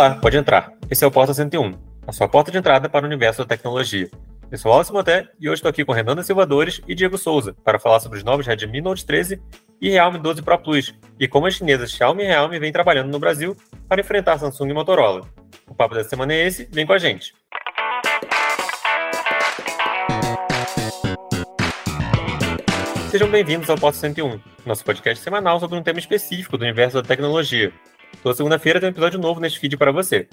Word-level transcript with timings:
Olá, 0.00 0.14
pode 0.14 0.34
entrar. 0.34 0.72
Esse 0.90 1.04
é 1.04 1.06
o 1.06 1.10
Porta 1.10 1.34
101, 1.34 1.78
a 2.06 2.10
sua 2.10 2.26
porta 2.26 2.50
de 2.50 2.56
entrada 2.56 2.88
para 2.88 3.04
o 3.04 3.06
universo 3.06 3.42
da 3.42 3.48
tecnologia. 3.48 4.08
Eu 4.50 4.56
sou 4.56 4.72
Wallace 4.72 4.90
Moté 4.90 5.28
e 5.38 5.46
hoje 5.46 5.56
estou 5.56 5.68
aqui 5.68 5.84
com 5.84 5.92
Renan 5.92 6.22
Silvadores 6.22 6.80
e 6.88 6.94
Diego 6.94 7.18
Souza 7.18 7.54
para 7.62 7.78
falar 7.78 8.00
sobre 8.00 8.16
os 8.16 8.24
novos 8.24 8.46
Redmi 8.46 8.80
Note 8.80 9.04
13 9.04 9.38
e 9.78 9.90
Realme 9.90 10.18
12 10.18 10.40
Pro 10.40 10.56
Plus 10.56 10.94
e 11.18 11.28
como 11.28 11.46
as 11.46 11.52
chinesas 11.52 11.90
Xiaomi 11.90 12.22
e 12.22 12.26
Realme 12.26 12.58
vêm 12.58 12.72
trabalhando 12.72 13.10
no 13.10 13.18
Brasil 13.18 13.54
para 13.86 14.00
enfrentar 14.00 14.38
Samsung 14.38 14.70
e 14.70 14.72
Motorola. 14.72 15.28
O 15.68 15.74
papo 15.74 15.94
dessa 15.94 16.08
semana 16.08 16.32
é 16.32 16.46
esse, 16.46 16.66
vem 16.72 16.86
com 16.86 16.94
a 16.94 16.98
gente. 16.98 17.34
Sejam 23.10 23.30
bem-vindos 23.30 23.68
ao 23.68 23.76
Porta 23.76 23.98
101, 23.98 24.40
nosso 24.64 24.82
podcast 24.82 25.22
semanal 25.22 25.60
sobre 25.60 25.76
um 25.76 25.82
tema 25.82 25.98
específico 25.98 26.56
do 26.56 26.62
universo 26.64 27.02
da 27.02 27.06
tecnologia. 27.06 27.70
Toda 28.22 28.34
segunda-feira 28.34 28.78
tem 28.80 28.88
um 28.88 28.92
episódio 28.92 29.18
novo 29.18 29.40
neste 29.40 29.58
feed 29.58 29.76
para 29.76 29.92
você. 29.92 30.28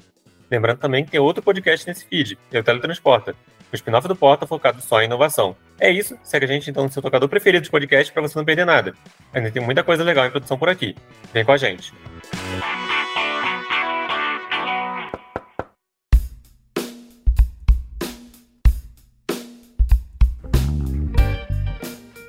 Lembrando 0.49 0.79
também 0.79 1.03
que 1.03 1.11
tem 1.11 1.19
outro 1.19 1.43
podcast 1.43 1.87
nesse 1.87 2.05
feed, 2.05 2.37
é 2.51 2.59
o 2.59 2.63
Teletransporta, 2.63 3.35
o 3.71 3.75
spin-off 3.75 4.07
do 4.07 4.15
Porta 4.15 4.47
focado 4.47 4.81
só 4.81 5.01
em 5.01 5.05
inovação. 5.05 5.55
É 5.79 5.89
isso, 5.89 6.17
segue 6.23 6.45
a 6.45 6.47
gente 6.47 6.69
então 6.69 6.83
no 6.83 6.91
seu 6.91 7.01
tocador 7.01 7.27
preferido 7.27 7.63
de 7.63 7.69
podcast 7.69 8.11
para 8.13 8.21
você 8.21 8.37
não 8.37 8.45
perder 8.45 8.65
nada. 8.65 8.93
Ainda 9.33 9.51
tem 9.51 9.61
muita 9.61 9.83
coisa 9.83 10.03
legal 10.03 10.25
em 10.25 10.31
produção 10.31 10.57
por 10.57 10.69
aqui. 10.69 10.95
Vem 11.33 11.43
com 11.43 11.51
a 11.51 11.57
gente. 11.57 11.93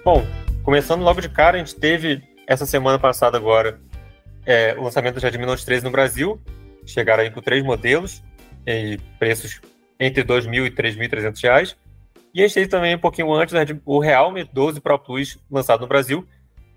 Bom, 0.04 0.26
começando 0.64 1.02
logo 1.02 1.20
de 1.20 1.28
cara, 1.28 1.56
a 1.56 1.58
gente 1.58 1.76
teve 1.76 2.22
essa 2.46 2.64
semana 2.64 2.98
passada 2.98 3.36
agora 3.36 3.78
é, 4.48 4.74
o 4.78 4.82
lançamento 4.82 5.16
do 5.16 5.20
Redmi 5.20 5.44
Note 5.44 5.64
13 5.64 5.84
no 5.84 5.90
Brasil. 5.90 6.40
Chegaram 6.86 7.22
aí 7.22 7.30
com 7.30 7.42
três 7.42 7.62
modelos 7.62 8.22
e 8.66 8.98
preços 9.18 9.60
entre 10.00 10.22
R$ 10.22 10.28
2.000 10.28 10.54
e 10.54 10.60
R$ 10.62 10.70
3.300. 10.70 11.76
E 12.32 12.40
a 12.40 12.46
gente 12.46 12.54
teve 12.54 12.68
também 12.68 12.94
um 12.94 12.98
pouquinho 12.98 13.30
antes 13.30 13.54
o 13.84 13.98
Realme 13.98 14.44
12 14.44 14.80
Pro 14.80 14.98
Plus 14.98 15.38
lançado 15.50 15.82
no 15.82 15.86
Brasil 15.86 16.26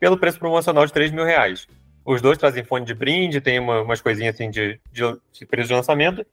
pelo 0.02 0.17
preço 0.17 0.38
promocional 0.38 0.86
de 0.86 0.92
R$ 0.92 0.99
3.000. 0.99 1.66
Os 2.03 2.22
dois 2.22 2.38
trazem 2.38 2.64
fone 2.64 2.86
de 2.86 2.94
brinde, 2.94 3.39
tem 3.39 3.58
uma, 3.58 3.83
umas 3.83 4.02
coisinhas 4.02 4.36
assim 4.36 4.49
de, 4.49 4.77
de, 4.92 5.03
de 5.31 5.45
preço 5.45 5.69
de 5.69 5.73
lançamento, 5.73 6.25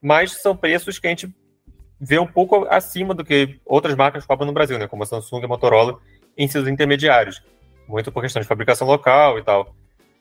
mas 0.00 0.40
são 0.40 0.56
preços 0.56 1.00
que 1.00 1.08
a 1.08 1.10
gente 1.10 1.34
vê 1.98 2.18
um 2.18 2.26
pouco 2.26 2.64
acima 2.70 3.12
do 3.12 3.24
que 3.24 3.58
outras 3.64 3.96
marcas 3.96 4.24
cobram 4.24 4.46
no 4.46 4.52
Brasil, 4.52 4.78
né? 4.78 4.86
Como 4.86 5.02
a 5.02 5.06
Samsung 5.06 5.40
e 5.40 5.44
a 5.46 5.48
Motorola 5.48 5.98
em 6.36 6.46
seus 6.46 6.68
intermediários. 6.68 7.42
Muito 7.88 8.12
por 8.12 8.22
questão 8.22 8.40
de 8.40 8.46
fabricação 8.46 8.86
local 8.86 9.36
e 9.38 9.42
tal. 9.42 9.74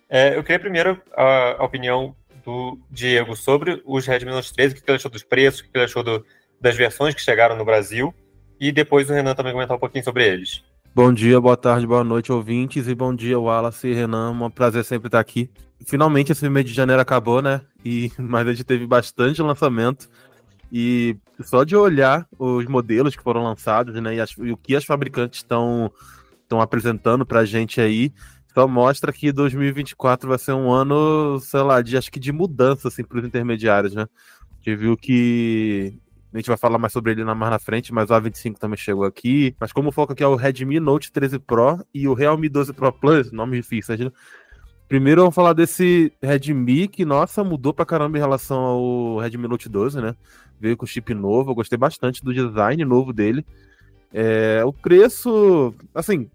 É, 0.09 0.38
eu 0.38 0.44
queria 0.44 0.59
primeiro 0.59 1.02
a, 1.16 1.61
a 1.61 1.64
opinião 1.64 2.16
do 2.44 2.80
Diego 2.92 3.36
sobre 3.36 3.81
os 3.86 4.06
Redmi 4.06 4.31
Note 4.31 4.53
13, 4.53 4.73
o 4.73 4.78
que 4.78 4.84
ele 4.88 4.98
achou 4.98 5.09
dos 5.09 5.23
preços, 5.23 5.61
o 5.61 5.64
que 5.64 5.70
ele 5.73 5.86
achou 5.86 6.03
do, 6.03 6.23
das 6.61 6.75
versões 6.75 7.16
que 7.16 7.22
chegaram 7.22 7.58
no 7.58 7.66
Brasil, 7.66 8.14
e 8.59 8.72
depois 8.72 9.09
o 9.09 9.14
Renan 9.14 9.33
também 9.33 9.52
comentar 9.52 9.76
um 9.76 9.80
pouquinho 9.80 10.03
sobre 10.03 10.28
eles. 10.28 10.64
Bom 10.94 11.11
dia, 11.11 11.42
boa 11.42 11.58
tarde, 11.58 11.88
boa 11.88 12.03
noite, 12.03 12.31
ouvintes, 12.31 12.88
e 12.88 12.95
bom 12.95 13.14
dia, 13.14 13.39
Wallace 13.39 13.88
e 13.88 13.94
Renan, 13.94 14.31
um 14.31 14.50
prazer 14.50 14.86
sempre 14.86 15.08
estar 15.08 15.20
aqui. 15.20 15.50
Finalmente 15.86 16.31
esse 16.31 16.48
mês 16.48 16.66
de 16.66 16.73
janeiro 16.73 17.02
acabou, 17.02 17.42
né? 17.42 17.61
E, 17.83 18.11
mas 18.17 18.48
a 18.48 18.52
gente 18.52 18.64
teve 18.64 18.86
bastante 18.86 19.42
lançamento, 19.42 20.08
e 20.72 21.17
só 21.42 21.64
de 21.64 21.76
olhar 21.76 22.28
os 22.38 22.66
modelos 22.66 23.16
que 23.16 23.23
foram 23.23 23.44
lançados, 23.44 23.95
né, 24.02 24.16
e, 24.16 24.22
as, 24.22 24.31
e 24.31 24.52
o 24.52 24.58
que 24.58 24.76
as 24.76 24.86
fabricantes 24.86 25.39
estão 25.39 25.92
apresentando 26.61 27.26
para 27.26 27.42
a 27.42 27.45
gente 27.45 27.81
aí, 27.81 28.14
só 28.56 28.67
mostra 28.70 29.11
que 29.11 29.34
2024 29.34 30.30
vai 30.30 30.38
ser 30.38 30.53
um 30.53 30.72
ano, 30.72 31.38
sei 31.42 31.60
lá, 31.60 31.82
de 31.82 31.98
acho 31.98 32.10
que 32.10 32.20
de 32.21 32.32
mudança 32.32 32.88
assim 32.88 33.04
para 33.04 33.20
os 33.20 33.26
intermediários, 33.26 33.93
né? 33.93 34.04
A 34.04 34.55
gente 34.58 34.80
viu 34.80 34.95
que 34.95 35.99
a 36.33 36.38
gente 36.38 36.48
vai 36.48 36.55
falar 36.55 36.77
mais 36.77 36.94
sobre 36.94 37.11
ele 37.11 37.23
mais 37.26 37.52
na 37.52 37.60
frente, 37.60 37.94
mas 37.94 38.10
o 38.10 38.14
A25 38.14 38.58
também 38.58 38.77
chegou 38.77 39.04
aqui. 39.04 39.54
Mas 39.60 39.73
como 39.73 39.89
o 39.89 39.92
foco 39.92 40.14
aqui 40.14 40.23
é 40.23 40.27
o 40.27 40.36
Redmi 40.36 40.80
Note 40.80 41.11
13 41.11 41.38
Pro 41.39 41.86
e 41.94 42.08
o 42.08 42.14
Realme 42.14 42.48
12 42.48 42.71
Pro 42.71 42.94
Plus, 42.94 43.30
nome 43.33 43.58
difícil, 43.58 43.98
né? 43.98 44.11
Primeiro 44.88 45.21
vamos 45.21 45.36
falar 45.36 45.52
desse 45.52 46.14
Redmi 46.21 46.88
que, 46.88 47.04
nossa, 47.04 47.44
mudou 47.44 47.73
pra 47.73 47.86
caramba 47.86 48.17
em 48.17 48.21
relação 48.21 48.58
ao 48.58 49.17
Redmi 49.17 49.49
Note 49.49 49.67
12, 49.67 49.99
né? 49.99 50.15
Veio 50.61 50.77
com 50.77 50.86
chip 50.86 51.14
novo, 51.14 51.52
eu 51.52 51.55
gostei 51.55 51.77
bastante 51.77 52.23
do 52.23 52.33
design 52.33 52.86
novo 52.86 53.11
dele. 53.11 53.45
É, 54.14 54.64
o 54.64 54.71
preço, 54.71 55.73
assim, 55.94 56.30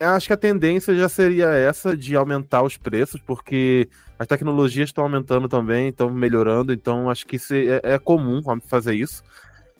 acho 0.00 0.26
que 0.26 0.32
a 0.32 0.36
tendência 0.36 0.94
já 0.94 1.08
seria 1.08 1.46
essa 1.46 1.96
de 1.96 2.14
aumentar 2.16 2.62
os 2.62 2.76
preços, 2.76 3.20
porque 3.20 3.88
as 4.18 4.26
tecnologias 4.26 4.88
estão 4.88 5.04
aumentando 5.04 5.48
também, 5.48 5.88
estão 5.88 6.10
melhorando, 6.10 6.72
então 6.72 7.08
acho 7.10 7.26
que 7.26 7.36
é, 7.36 7.94
é, 7.94 7.98
comum 7.98 8.42
fazer 8.60 8.94
isso. 8.94 9.22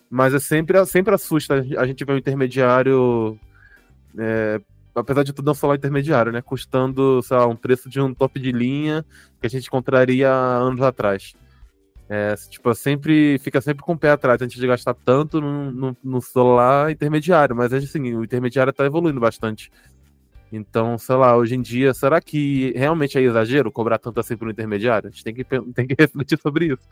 Mas 0.09 0.34
é 0.34 0.38
sempre, 0.38 0.84
sempre 0.87 1.15
assusta 1.15 1.65
a 1.77 1.87
gente 1.87 2.04
ver 2.04 2.12
um 2.12 2.19
intermediário, 2.19 3.38
é, 4.19 4.60
apesar 4.94 5.22
de 5.22 5.32
tudo 5.32 5.47
não 5.47 5.54
falar 5.54 5.77
intermediário, 5.77 6.33
né? 6.33 6.41
Custando, 6.41 7.21
sei 7.22 7.37
lá, 7.37 7.47
um 7.47 7.56
preço 7.56 7.88
de 7.88 8.00
um 8.00 8.15
top 8.15 8.38
de 8.38 8.53
linha 8.53 9.04
que 9.41 9.47
a 9.47 9.50
gente 9.50 9.66
encontraria 9.66 10.31
anos 10.31 10.81
atrás. 10.81 11.34
É, 12.09 12.34
tipo, 12.48 12.72
sempre 12.72 13.37
fica 13.41 13.60
sempre 13.60 13.83
com 13.83 13.94
o 13.94 13.98
pé 13.98 14.10
atrás 14.12 14.41
antes 14.41 14.60
de 14.60 14.66
gastar 14.66 14.94
tanto 14.94 15.41
no, 15.41 15.72
no, 15.72 15.97
no 16.04 16.22
celular 16.22 16.88
intermediário, 16.93 17.56
mas 17.56 17.72
assim, 17.72 18.15
o 18.15 18.22
intermediário 18.22 18.71
está 18.71 18.84
evoluindo 18.87 19.19
bastante. 19.19 19.72
Então, 20.52 20.96
sei 20.96 21.16
lá, 21.16 21.36
hoje 21.36 21.54
em 21.54 21.62
dia, 21.62 21.92
será 21.92 22.20
que 22.20 22.72
realmente 22.76 23.18
é 23.18 23.20
exagero 23.20 23.72
cobrar 23.72 23.98
tanto 23.98 24.20
assim 24.20 24.36
por 24.36 24.46
um 24.46 24.50
intermediário? 24.50 25.08
A 25.08 25.10
gente 25.10 25.24
tem 25.24 25.34
que, 25.34 25.44
tem 25.74 25.86
que 25.86 25.96
refletir 25.98 26.38
sobre 26.40 26.66
isso. 26.66 26.88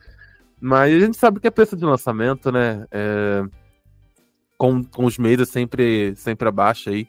Mas 0.61 0.95
a 0.95 0.99
gente 1.07 1.17
sabe 1.17 1.41
que 1.41 1.47
é 1.47 1.51
preço 1.51 1.77
de 1.77 1.85
lançamento, 1.85 2.51
né? 2.51 2.87
É, 2.91 3.45
com, 4.57 4.83
com 4.85 5.05
os 5.05 5.19
meses 5.19 5.49
sempre, 5.49 6.15
sempre 6.17 6.49
abaixo 6.49 6.91
aí. 6.91 7.09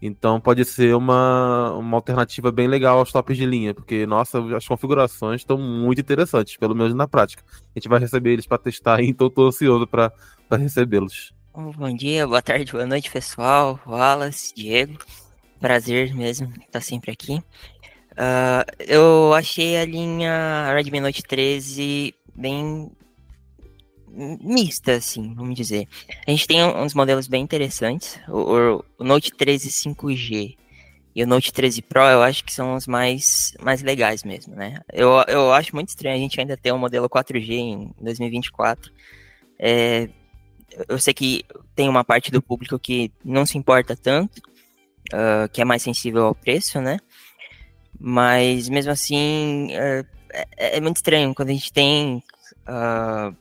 Então 0.00 0.38
pode 0.38 0.64
ser 0.66 0.94
uma, 0.94 1.72
uma 1.72 1.96
alternativa 1.96 2.52
bem 2.52 2.68
legal 2.68 2.98
aos 2.98 3.10
tops 3.10 3.36
de 3.36 3.46
linha, 3.46 3.72
porque, 3.72 4.06
nossa, 4.06 4.38
as 4.54 4.66
configurações 4.66 5.40
estão 5.40 5.56
muito 5.56 6.00
interessantes, 6.00 6.56
pelo 6.58 6.74
menos 6.74 6.94
na 6.94 7.08
prática. 7.08 7.42
A 7.74 7.78
gente 7.78 7.88
vai 7.88 7.98
receber 7.98 8.32
eles 8.32 8.46
para 8.46 8.58
testar, 8.58 9.02
então 9.02 9.28
estou 9.28 9.46
ansioso 9.46 9.86
para 9.86 10.12
recebê-los. 10.52 11.32
Bom 11.54 11.94
dia, 11.96 12.26
boa 12.26 12.42
tarde, 12.42 12.70
boa 12.70 12.84
noite, 12.84 13.10
pessoal. 13.10 13.80
Wallace, 13.86 14.52
Diego 14.54 14.98
prazer 15.64 16.14
mesmo 16.14 16.48
estar 16.48 16.66
tá 16.72 16.80
sempre 16.82 17.10
aqui. 17.10 17.36
Uh, 18.12 18.84
eu 18.86 19.32
achei 19.32 19.78
a 19.78 19.86
linha 19.86 20.70
Redmi 20.74 21.00
Note 21.00 21.22
13 21.22 22.14
bem 22.36 22.92
mista, 24.42 24.92
assim, 24.92 25.32
vamos 25.34 25.54
dizer. 25.54 25.88
A 26.26 26.30
gente 26.30 26.46
tem 26.46 26.62
uns 26.62 26.92
modelos 26.92 27.26
bem 27.26 27.42
interessantes. 27.42 28.20
O, 28.28 28.82
o, 28.98 29.04
Note 29.04 29.30
13 29.30 29.70
5G 29.70 30.54
e 31.16 31.24
o 31.24 31.26
Note 31.26 31.50
13 31.50 31.80
Pro, 31.80 32.02
eu 32.02 32.22
acho 32.22 32.44
que 32.44 32.52
são 32.52 32.74
os 32.74 32.86
mais, 32.86 33.54
mais 33.58 33.82
legais 33.82 34.22
mesmo, 34.22 34.54
né? 34.54 34.82
Eu, 34.92 35.12
eu 35.26 35.50
acho 35.50 35.74
muito 35.74 35.88
estranho 35.88 36.14
a 36.14 36.18
gente 36.18 36.38
ainda 36.38 36.58
ter 36.58 36.74
um 36.74 36.78
modelo 36.78 37.08
4G 37.08 37.50
em 37.52 37.90
2024. 38.02 38.92
É, 39.58 40.10
eu 40.90 40.98
sei 40.98 41.14
que 41.14 41.42
tem 41.74 41.88
uma 41.88 42.04
parte 42.04 42.30
do 42.30 42.42
público 42.42 42.78
que 42.78 43.10
não 43.24 43.46
se 43.46 43.56
importa 43.56 43.96
tanto, 43.96 44.42
uh, 45.12 45.48
que 45.52 45.60
é 45.60 45.64
mais 45.64 45.82
sensível 45.82 46.24
ao 46.26 46.34
preço, 46.34 46.80
né? 46.80 46.98
Mas 47.98 48.68
mesmo 48.68 48.92
assim, 48.92 49.68
uh, 49.72 50.06
é, 50.56 50.76
é, 50.76 50.80
muito 50.80 50.96
estranho 50.96 51.34
quando 51.34 51.50
a 51.50 51.52
gente 51.52 51.72
tem 51.72 52.22
uh, 52.68 53.34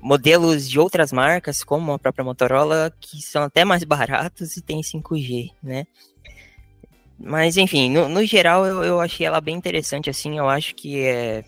modelos 0.00 0.68
de 0.68 0.78
outras 0.78 1.12
marcas, 1.12 1.64
como 1.64 1.92
a 1.92 1.98
própria 1.98 2.24
Motorola, 2.24 2.92
que 3.00 3.20
são 3.20 3.42
até 3.42 3.64
mais 3.64 3.84
baratos 3.84 4.56
e 4.56 4.62
tem 4.62 4.80
5G, 4.80 5.50
né? 5.62 5.86
Mas 7.18 7.56
enfim, 7.56 7.90
no, 7.90 8.08
no 8.08 8.24
geral 8.24 8.64
eu, 8.64 8.84
eu 8.84 9.00
achei 9.00 9.26
ela 9.26 9.40
bem 9.40 9.56
interessante, 9.56 10.08
assim, 10.08 10.38
eu 10.38 10.48
acho 10.48 10.74
que 10.76 11.04
é, 11.04 11.44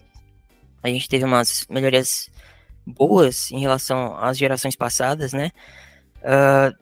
a 0.82 0.88
gente 0.88 1.08
teve 1.08 1.24
umas 1.24 1.64
melhorias 1.70 2.28
boas 2.84 3.50
em 3.52 3.60
relação 3.60 4.16
às 4.16 4.36
gerações 4.36 4.74
passadas, 4.74 5.32
né? 5.32 5.52
Uh, 6.18 6.76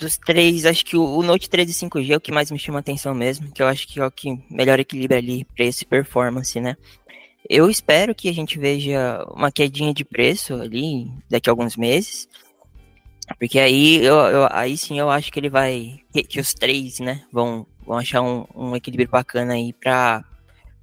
dos 0.00 0.16
três, 0.16 0.64
acho 0.64 0.84
que 0.84 0.96
o, 0.96 1.22
Note 1.22 1.48
13 1.48 1.72
5G 1.72 2.10
é 2.10 2.16
o 2.16 2.20
que 2.20 2.32
mais 2.32 2.50
me 2.50 2.58
chama 2.58 2.78
atenção 2.78 3.14
mesmo, 3.14 3.52
que 3.52 3.62
eu 3.62 3.66
acho 3.66 3.86
que 3.86 4.00
é 4.00 4.06
o 4.06 4.10
que 4.10 4.42
melhor 4.50 4.80
equilibra 4.80 5.18
ali 5.18 5.44
preço 5.44 5.84
e 5.84 5.86
performance, 5.86 6.58
né? 6.58 6.76
Eu 7.48 7.70
espero 7.70 8.14
que 8.14 8.28
a 8.28 8.32
gente 8.32 8.58
veja 8.58 9.24
uma 9.34 9.52
quedinha 9.52 9.92
de 9.92 10.04
preço 10.04 10.54
ali 10.54 11.10
daqui 11.28 11.50
a 11.50 11.52
alguns 11.52 11.76
meses, 11.76 12.26
porque 13.38 13.58
aí, 13.58 13.96
eu, 14.04 14.14
eu 14.14 14.48
aí 14.50 14.76
sim 14.76 14.98
eu 14.98 15.10
acho 15.10 15.30
que 15.30 15.38
ele 15.38 15.50
vai, 15.50 16.00
que, 16.28 16.40
os 16.40 16.54
três, 16.54 16.98
né, 16.98 17.22
vão, 17.30 17.66
vão 17.86 17.98
achar 17.98 18.22
um, 18.22 18.46
um 18.54 18.74
equilíbrio 18.74 19.08
bacana 19.08 19.52
aí 19.54 19.72
pra, 19.72 20.24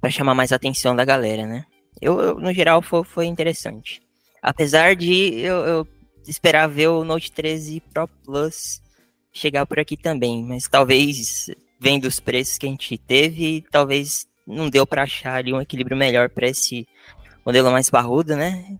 pra 0.00 0.10
chamar 0.10 0.34
mais 0.34 0.52
atenção 0.52 0.94
da 0.94 1.04
galera, 1.04 1.44
né? 1.44 1.64
Eu, 2.00 2.20
eu 2.20 2.34
no 2.36 2.52
geral, 2.52 2.80
foi, 2.80 3.02
foi 3.02 3.26
interessante. 3.26 4.00
Apesar 4.40 4.94
de 4.94 5.40
eu, 5.40 5.56
eu 5.66 5.88
esperar 6.26 6.68
ver 6.68 6.88
o 6.88 7.04
Note 7.04 7.32
13 7.32 7.82
Pro 7.92 8.06
Plus 8.24 8.80
chegar 9.38 9.66
por 9.66 9.78
aqui 9.78 9.96
também, 9.96 10.42
mas 10.44 10.68
talvez 10.68 11.50
vendo 11.80 12.06
os 12.06 12.20
preços 12.20 12.58
que 12.58 12.66
a 12.66 12.68
gente 12.68 12.98
teve, 12.98 13.64
talvez 13.70 14.26
não 14.46 14.68
deu 14.68 14.86
para 14.86 15.02
achar 15.02 15.36
ali 15.36 15.52
um 15.52 15.60
equilíbrio 15.60 15.96
melhor 15.96 16.28
para 16.28 16.48
esse 16.48 16.86
modelo 17.44 17.70
mais 17.70 17.88
parrudo, 17.88 18.36
né? 18.36 18.76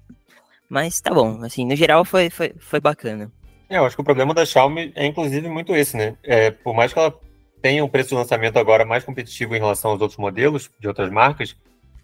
Mas 0.69 1.01
tá 1.01 1.13
bom, 1.13 1.43
assim, 1.43 1.65
no 1.65 1.77
geral 1.77 2.05
foi, 2.05 2.29
foi, 2.29 2.55
foi 2.59 2.81
bacana. 2.81 3.31
É, 3.69 3.79
eu 3.79 3.85
acho 3.85 3.97
que 3.97 4.01
o 4.01 4.05
problema 4.05 4.35
da 4.35 4.47
Xiaomi 4.47 4.93
é 4.95 5.07
inclusive 5.07 5.49
muito 5.49 5.75
esse, 5.75 5.97
né? 5.97 6.17
É, 6.23 6.51
por 6.51 6.75
mais 6.75 6.93
que 6.93 6.99
ela 6.99 7.15
tenha 7.61 7.85
um 7.85 7.89
preço 7.89 8.11
de 8.11 8.15
lançamento 8.15 8.59
agora 8.59 8.85
mais 8.85 9.05
competitivo 9.05 9.55
em 9.55 9.59
relação 9.59 9.91
aos 9.91 10.01
outros 10.01 10.19
modelos 10.19 10.71
de 10.79 10.89
outras 10.89 11.11
marcas, 11.11 11.57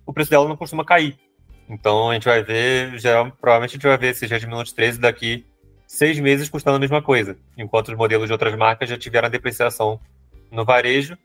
o 0.06 0.12
preço 0.12 0.30
dela 0.30 0.48
não 0.48 0.56
costuma 0.56 0.84
cair. 0.84 1.16
Então 1.68 2.10
a 2.10 2.14
gente 2.14 2.24
vai 2.24 2.42
ver, 2.42 2.98
já, 2.98 3.24
provavelmente 3.40 3.70
a 3.70 3.74
gente 3.74 3.86
vai 3.86 3.96
ver 3.96 4.08
esse 4.08 4.26
Redmi 4.26 4.50
Note 4.50 4.74
13 4.74 5.00
daqui 5.00 5.46
seis 5.94 6.18
meses 6.18 6.48
custando 6.48 6.76
a 6.76 6.80
mesma 6.80 7.00
coisa, 7.00 7.38
enquanto 7.56 7.88
os 7.88 7.96
modelos 7.96 8.26
de 8.26 8.32
outras 8.32 8.54
marcas 8.56 8.88
já 8.88 8.98
tiveram 8.98 9.26
a 9.26 9.30
depreciação 9.30 10.00
no 10.50 10.64
varejo 10.64 11.16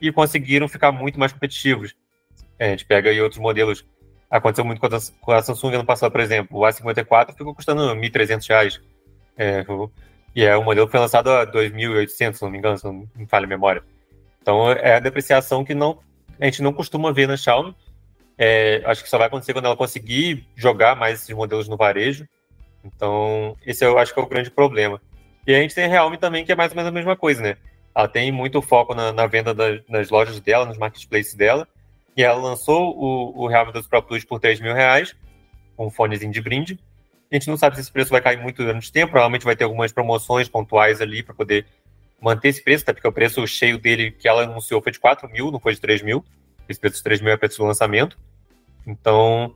e 0.00 0.12
conseguiram 0.12 0.68
ficar 0.68 0.92
muito 0.92 1.18
mais 1.18 1.32
competitivos. 1.32 1.94
É, 2.58 2.68
a 2.68 2.70
gente 2.70 2.84
pega 2.84 3.10
aí 3.10 3.20
outros 3.20 3.40
modelos. 3.40 3.84
Aconteceu 4.30 4.64
muito 4.64 4.80
com 5.20 5.32
a 5.32 5.42
Samsung 5.42 5.74
ano 5.74 5.84
passado, 5.84 6.10
por 6.10 6.20
exemplo. 6.20 6.58
O 6.58 6.62
A54 6.62 7.36
ficou 7.36 7.54
custando 7.54 7.92
R$ 7.92 8.00
1.300. 8.00 8.80
É, 9.36 9.64
e 10.34 10.44
é 10.44 10.56
um 10.56 10.64
modelo 10.64 10.86
que 10.86 10.92
foi 10.92 11.00
lançado 11.00 11.28
a 11.30 11.46
2.800, 11.46 12.34
se 12.34 12.42
não 12.42 12.50
me 12.50 12.58
engano, 12.58 12.78
se 12.78 12.84
não 12.84 13.08
me 13.14 13.26
falha 13.26 13.44
a 13.44 13.48
memória. 13.48 13.82
Então 14.40 14.70
é 14.70 14.94
a 14.94 15.00
depreciação 15.00 15.64
que 15.64 15.74
não, 15.74 15.98
a 16.40 16.44
gente 16.44 16.62
não 16.62 16.72
costuma 16.72 17.12
ver 17.12 17.28
na 17.28 17.36
Xiaomi. 17.36 17.74
É, 18.38 18.82
acho 18.86 19.02
que 19.02 19.10
só 19.10 19.18
vai 19.18 19.26
acontecer 19.26 19.52
quando 19.52 19.66
ela 19.66 19.76
conseguir 19.76 20.46
jogar 20.56 20.96
mais 20.96 21.20
esses 21.22 21.34
modelos 21.34 21.68
no 21.68 21.76
varejo. 21.76 22.26
Então, 22.84 23.56
esse 23.64 23.84
eu 23.84 23.98
acho 23.98 24.12
que 24.12 24.20
é 24.20 24.22
o 24.22 24.26
grande 24.28 24.50
problema. 24.50 25.00
E 25.46 25.54
a 25.54 25.60
gente 25.60 25.74
tem 25.74 25.84
a 25.84 25.88
Realme 25.88 26.18
também, 26.18 26.44
que 26.44 26.52
é 26.52 26.54
mais 26.54 26.72
ou 26.72 26.76
menos 26.76 26.88
a 26.90 26.94
mesma 26.94 27.16
coisa, 27.16 27.42
né? 27.42 27.56
Ela 27.94 28.08
tem 28.08 28.32
muito 28.32 28.62
foco 28.62 28.94
na, 28.94 29.12
na 29.12 29.26
venda 29.26 29.52
das, 29.52 29.80
nas 29.88 30.10
lojas 30.10 30.40
dela, 30.40 30.64
nos 30.64 30.78
marketplaces 30.78 31.34
dela. 31.34 31.66
E 32.16 32.22
ela 32.22 32.40
lançou 32.40 32.96
o, 32.96 33.42
o 33.42 33.46
Realme 33.46 33.72
12 33.72 33.88
Pro 33.88 34.02
Plus 34.02 34.24
por 34.24 34.38
3 34.38 34.60
mil 34.60 34.74
reais, 34.74 35.14
um 35.78 35.90
fonezinho 35.90 36.32
de 36.32 36.40
brinde. 36.40 36.78
A 37.30 37.34
gente 37.34 37.48
não 37.48 37.56
sabe 37.56 37.76
se 37.76 37.82
esse 37.82 37.92
preço 37.92 38.10
vai 38.10 38.20
cair 38.20 38.38
muito 38.40 38.62
durante 38.62 38.90
o 38.90 38.92
tempo, 38.92 39.12
provavelmente 39.12 39.44
vai 39.44 39.56
ter 39.56 39.64
algumas 39.64 39.90
promoções 39.90 40.48
pontuais 40.48 41.00
ali 41.00 41.22
para 41.22 41.34
poder 41.34 41.66
manter 42.20 42.48
esse 42.48 42.62
preço, 42.62 42.84
até 42.84 42.92
porque 42.92 43.08
o 43.08 43.12
preço 43.12 43.46
cheio 43.46 43.78
dele 43.78 44.12
que 44.12 44.28
ela 44.28 44.42
anunciou 44.42 44.82
foi 44.82 44.92
de 44.92 45.00
4 45.00 45.28
mil, 45.30 45.50
não 45.50 45.58
foi 45.58 45.74
de 45.74 45.80
3 45.80 46.02
mil. 46.02 46.24
Esse 46.68 46.78
preço 46.78 46.96
de 46.96 47.02
3 47.02 47.20
mil 47.20 47.32
é 47.32 47.36
preço 47.36 47.58
do 47.58 47.64
lançamento. 47.64 48.18
Então, 48.86 49.54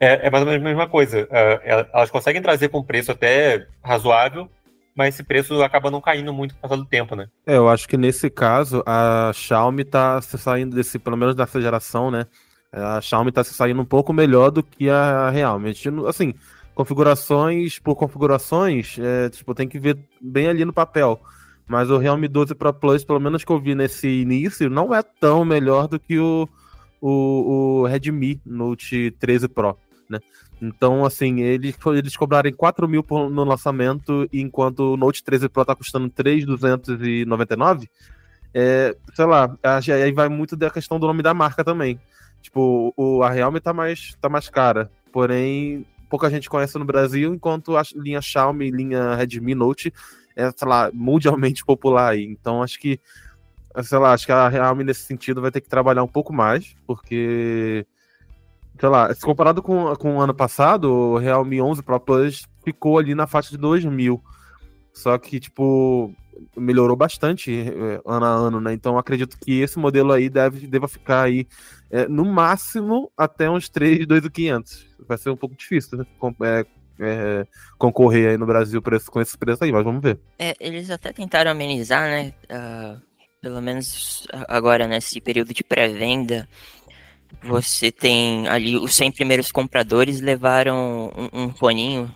é, 0.00 0.26
é 0.26 0.30
mais 0.30 0.44
ou 0.44 0.50
menos 0.50 0.64
a 0.64 0.68
mesma 0.68 0.88
coisa. 0.88 1.26
É, 1.30 1.88
elas 1.92 2.10
conseguem 2.10 2.42
trazer 2.42 2.68
com 2.68 2.82
preço 2.82 3.12
até 3.12 3.66
razoável, 3.82 4.48
mas 4.94 5.14
esse 5.14 5.22
preço 5.22 5.62
acaba 5.62 5.90
não 5.90 6.00
caindo 6.00 6.32
muito 6.32 6.54
por 6.54 6.62
causa 6.62 6.76
do 6.76 6.84
tempo, 6.84 7.14
né? 7.14 7.26
É, 7.46 7.56
eu 7.56 7.68
acho 7.68 7.88
que 7.88 7.96
nesse 7.96 8.30
caso 8.30 8.82
a 8.86 9.30
Xiaomi 9.34 9.84
tá 9.84 10.20
se 10.22 10.38
saindo 10.38 10.74
desse, 10.74 10.98
pelo 10.98 11.16
menos 11.16 11.34
dessa 11.34 11.60
geração, 11.60 12.10
né? 12.10 12.26
A 12.72 13.00
Xiaomi 13.00 13.32
tá 13.32 13.44
se 13.44 13.54
saindo 13.54 13.80
um 13.80 13.84
pouco 13.84 14.12
melhor 14.12 14.50
do 14.50 14.62
que 14.62 14.90
a 14.90 15.30
Realme. 15.30 15.74
Assim, 16.08 16.34
configurações 16.74 17.78
por 17.78 17.96
configurações, 17.96 18.98
é, 18.98 19.30
tipo, 19.30 19.54
tem 19.54 19.68
que 19.68 19.78
ver 19.78 19.98
bem 20.20 20.48
ali 20.48 20.64
no 20.64 20.72
papel. 20.72 21.20
Mas 21.66 21.90
o 21.90 21.98
Realme 21.98 22.28
12 22.28 22.54
Pro 22.54 22.72
Plus, 22.72 23.04
pelo 23.04 23.18
menos 23.18 23.44
que 23.44 23.50
eu 23.50 23.58
vi 23.58 23.74
nesse 23.74 24.06
início, 24.06 24.70
não 24.70 24.94
é 24.94 25.02
tão 25.02 25.44
melhor 25.44 25.88
do 25.88 25.98
que 25.98 26.18
o, 26.18 26.48
o, 27.00 27.80
o 27.80 27.86
Redmi 27.86 28.40
Note 28.46 29.10
13 29.18 29.48
Pro, 29.48 29.76
né? 30.08 30.18
Então, 30.60 31.04
assim, 31.04 31.40
eles, 31.40 31.76
eles 31.94 32.16
cobrarem 32.16 32.52
4 32.52 32.88
mil 32.88 33.04
no 33.30 33.44
lançamento, 33.44 34.28
enquanto 34.32 34.94
o 34.94 34.96
Note 34.96 35.22
13 35.22 35.48
Pro 35.48 35.64
tá 35.64 35.74
custando 35.74 36.08
3,299, 36.08 37.88
é, 38.54 38.96
sei 39.14 39.24
lá, 39.26 39.54
aí 39.62 40.12
vai 40.12 40.28
muito 40.28 40.56
da 40.56 40.70
questão 40.70 40.98
do 40.98 41.06
nome 41.06 41.22
da 41.22 41.34
marca 41.34 41.62
também. 41.62 42.00
Tipo, 42.40 42.92
o, 42.96 43.22
a 43.22 43.30
Realme 43.30 43.60
tá 43.60 43.72
mais, 43.72 44.16
tá 44.20 44.28
mais 44.28 44.48
cara, 44.48 44.90
porém, 45.12 45.84
pouca 46.08 46.30
gente 46.30 46.48
conhece 46.48 46.78
no 46.78 46.84
Brasil, 46.84 47.34
enquanto 47.34 47.76
a 47.76 47.82
linha 47.94 48.22
Xiaomi, 48.22 48.70
linha 48.70 49.14
Redmi 49.14 49.54
Note 49.54 49.92
é, 50.36 50.52
sei 50.54 50.68
lá, 50.68 50.90
mundialmente 50.92 51.64
popular 51.64 52.10
aí. 52.10 52.24
Então, 52.24 52.62
acho 52.62 52.78
que, 52.78 53.00
sei 53.82 53.98
lá, 53.98 54.12
acho 54.12 54.26
que 54.26 54.32
a 54.32 54.48
Realme 54.48 54.84
nesse 54.84 55.00
sentido 55.00 55.40
vai 55.40 55.50
ter 55.50 55.62
que 55.62 55.68
trabalhar 55.68 56.04
um 56.04 56.08
pouco 56.08 56.32
mais, 56.32 56.76
porque 56.86 57.86
sei 58.78 58.88
lá, 58.88 59.14
se 59.14 59.20
comparado 59.20 59.62
com, 59.62 59.94
com 59.96 60.16
o 60.16 60.20
ano 60.20 60.34
passado, 60.34 60.90
o 60.90 61.18
Realme 61.18 61.60
11 61.60 61.82
Pro 61.82 62.00
Plus 62.00 62.46
ficou 62.64 62.98
ali 62.98 63.14
na 63.14 63.26
faixa 63.26 63.50
de 63.50 63.58
2 63.58 63.84
mil. 63.84 64.22
Só 64.92 65.16
que, 65.18 65.38
tipo, 65.38 66.14
melhorou 66.56 66.96
bastante 66.96 67.52
é, 67.52 68.00
ano 68.04 68.26
a 68.26 68.28
ano, 68.28 68.60
né? 68.60 68.72
Então 68.72 68.98
acredito 68.98 69.38
que 69.38 69.60
esse 69.60 69.78
modelo 69.78 70.12
aí 70.12 70.28
deve, 70.28 70.66
deva 70.66 70.88
ficar 70.88 71.22
aí 71.22 71.46
é, 71.90 72.08
no 72.08 72.24
máximo 72.24 73.10
até 73.16 73.50
uns 73.50 73.68
3, 73.68 74.06
2,500. 74.06 74.86
Vai 75.06 75.18
ser 75.18 75.30
um 75.30 75.36
pouco 75.36 75.54
difícil, 75.54 75.98
né? 75.98 76.06
É, 76.42 76.66
é, 76.98 77.46
concorrer 77.78 78.30
aí 78.30 78.36
no 78.36 78.46
Brasil 78.46 78.80
preço, 78.80 79.10
com 79.10 79.20
esse 79.20 79.36
preço 79.36 79.64
aí, 79.64 79.72
mas 79.72 79.84
vamos 79.84 80.02
ver. 80.02 80.18
É, 80.38 80.54
eles 80.58 80.90
até 80.90 81.12
tentaram 81.12 81.50
amenizar, 81.50 82.08
né? 82.08 82.32
Uh, 82.50 83.00
pelo 83.40 83.60
menos 83.60 84.26
agora 84.48 84.88
nesse 84.88 85.20
período 85.20 85.52
de 85.52 85.62
pré-venda, 85.62 86.48
você 87.42 87.92
tem 87.92 88.48
ali 88.48 88.76
os 88.76 88.94
100 88.94 89.12
primeiros 89.12 89.52
compradores 89.52 90.20
levaram 90.20 91.12
um, 91.32 91.44
um 91.44 92.10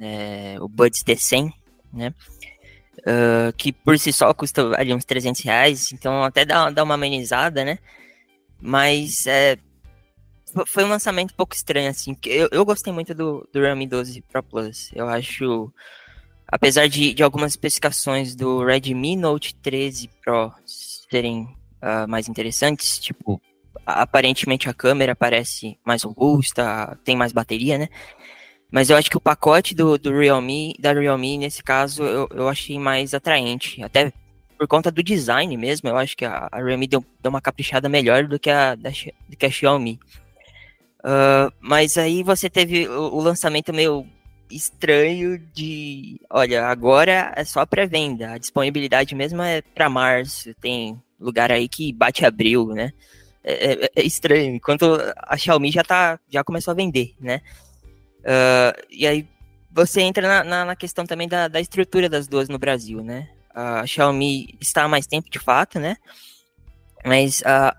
é, 0.00 0.56
o 0.60 0.68
Buds 0.68 1.02
T100, 1.04 1.52
né? 1.92 2.12
Uh, 3.00 3.52
que 3.56 3.72
por 3.72 3.98
si 3.98 4.12
só 4.12 4.32
custa 4.34 4.76
ali 4.76 4.92
uns 4.92 5.04
300 5.04 5.40
reais, 5.42 5.92
então 5.92 6.22
até 6.22 6.44
dá, 6.44 6.70
dá 6.70 6.82
uma 6.84 6.94
amenizada, 6.94 7.64
né? 7.64 7.78
Mas 8.60 9.26
é, 9.26 9.56
foi 10.66 10.84
um 10.84 10.88
lançamento 10.88 11.32
um 11.32 11.36
pouco 11.36 11.54
estranho, 11.54 11.90
assim. 11.90 12.16
Eu, 12.26 12.48
eu 12.52 12.64
gostei 12.64 12.92
muito 12.92 13.14
do, 13.14 13.48
do 13.52 13.60
Realme 13.60 13.86
12 13.86 14.22
Pro 14.22 14.42
Plus. 14.42 14.90
Eu 14.94 15.08
acho, 15.08 15.72
apesar 16.46 16.88
de, 16.88 17.14
de 17.14 17.22
algumas 17.22 17.52
especificações 17.52 18.34
do 18.36 18.64
Redmi 18.64 19.16
Note 19.16 19.54
13 19.56 20.08
Pro 20.22 20.52
serem 20.64 21.44
uh, 21.82 22.08
mais 22.08 22.28
interessantes, 22.28 22.98
tipo 22.98 23.40
aparentemente 23.86 24.68
a 24.68 24.74
câmera 24.74 25.14
parece 25.14 25.78
mais 25.84 26.02
robusta, 26.02 26.98
tem 27.04 27.16
mais 27.16 27.32
bateria, 27.32 27.78
né? 27.78 27.88
Mas 28.70 28.88
eu 28.88 28.96
acho 28.96 29.10
que 29.10 29.16
o 29.16 29.20
pacote 29.20 29.74
do, 29.74 29.98
do 29.98 30.18
Realme, 30.18 30.74
da 30.78 30.92
Realme, 30.92 31.36
nesse 31.36 31.62
caso, 31.62 32.02
eu, 32.02 32.28
eu 32.32 32.48
achei 32.48 32.78
mais 32.78 33.12
atraente. 33.12 33.82
Até 33.82 34.12
por 34.58 34.66
conta 34.66 34.90
do 34.90 35.02
design 35.02 35.54
mesmo, 35.56 35.88
eu 35.88 35.96
acho 35.98 36.16
que 36.16 36.24
a, 36.24 36.48
a 36.50 36.62
Realme 36.62 36.86
deu, 36.86 37.04
deu 37.20 37.30
uma 37.30 37.40
caprichada 37.40 37.88
melhor 37.88 38.26
do 38.26 38.38
que 38.38 38.48
a, 38.48 38.74
da, 38.74 38.90
do 39.28 39.36
que 39.36 39.44
a 39.44 39.50
Xiaomi. 39.50 40.00
Uh, 41.00 41.52
mas 41.60 41.98
aí 41.98 42.22
você 42.22 42.48
teve 42.48 42.88
o, 42.88 43.14
o 43.14 43.20
lançamento 43.20 43.72
meio 43.74 44.06
estranho 44.50 45.38
de, 45.52 46.20
olha, 46.30 46.66
agora 46.66 47.32
é 47.36 47.44
só 47.44 47.66
pré-venda, 47.66 48.32
a 48.32 48.38
disponibilidade 48.38 49.14
mesmo 49.14 49.42
é 49.42 49.62
para 49.62 49.88
março, 49.88 50.54
tem 50.60 51.00
lugar 51.18 51.50
aí 51.50 51.68
que 51.68 51.92
bate 51.92 52.24
abril, 52.24 52.68
né? 52.68 52.92
É, 53.44 53.72
é, 53.72 53.90
é, 53.96 54.02
estranho, 54.02 54.54
enquanto 54.54 54.96
a 55.16 55.36
Xiaomi 55.36 55.72
já, 55.72 55.82
tá, 55.82 56.18
já 56.28 56.44
começou 56.44 56.70
a 56.70 56.74
vender, 56.74 57.14
né? 57.20 57.40
Uh, 58.20 58.86
e 58.88 59.04
aí 59.04 59.26
você 59.70 60.00
entra 60.00 60.28
na, 60.28 60.44
na, 60.44 60.64
na, 60.64 60.76
questão 60.76 61.04
também 61.04 61.26
da, 61.26 61.48
da 61.48 61.60
estrutura 61.60 62.08
das 62.08 62.28
duas 62.28 62.48
no 62.48 62.58
Brasil, 62.58 63.02
né? 63.02 63.28
A 63.52 63.84
Xiaomi 63.84 64.56
está 64.60 64.84
há 64.84 64.88
mais 64.88 65.08
tempo 65.08 65.28
de 65.28 65.40
fato, 65.40 65.80
né? 65.80 65.96
Mas 67.04 67.40
uh, 67.40 67.76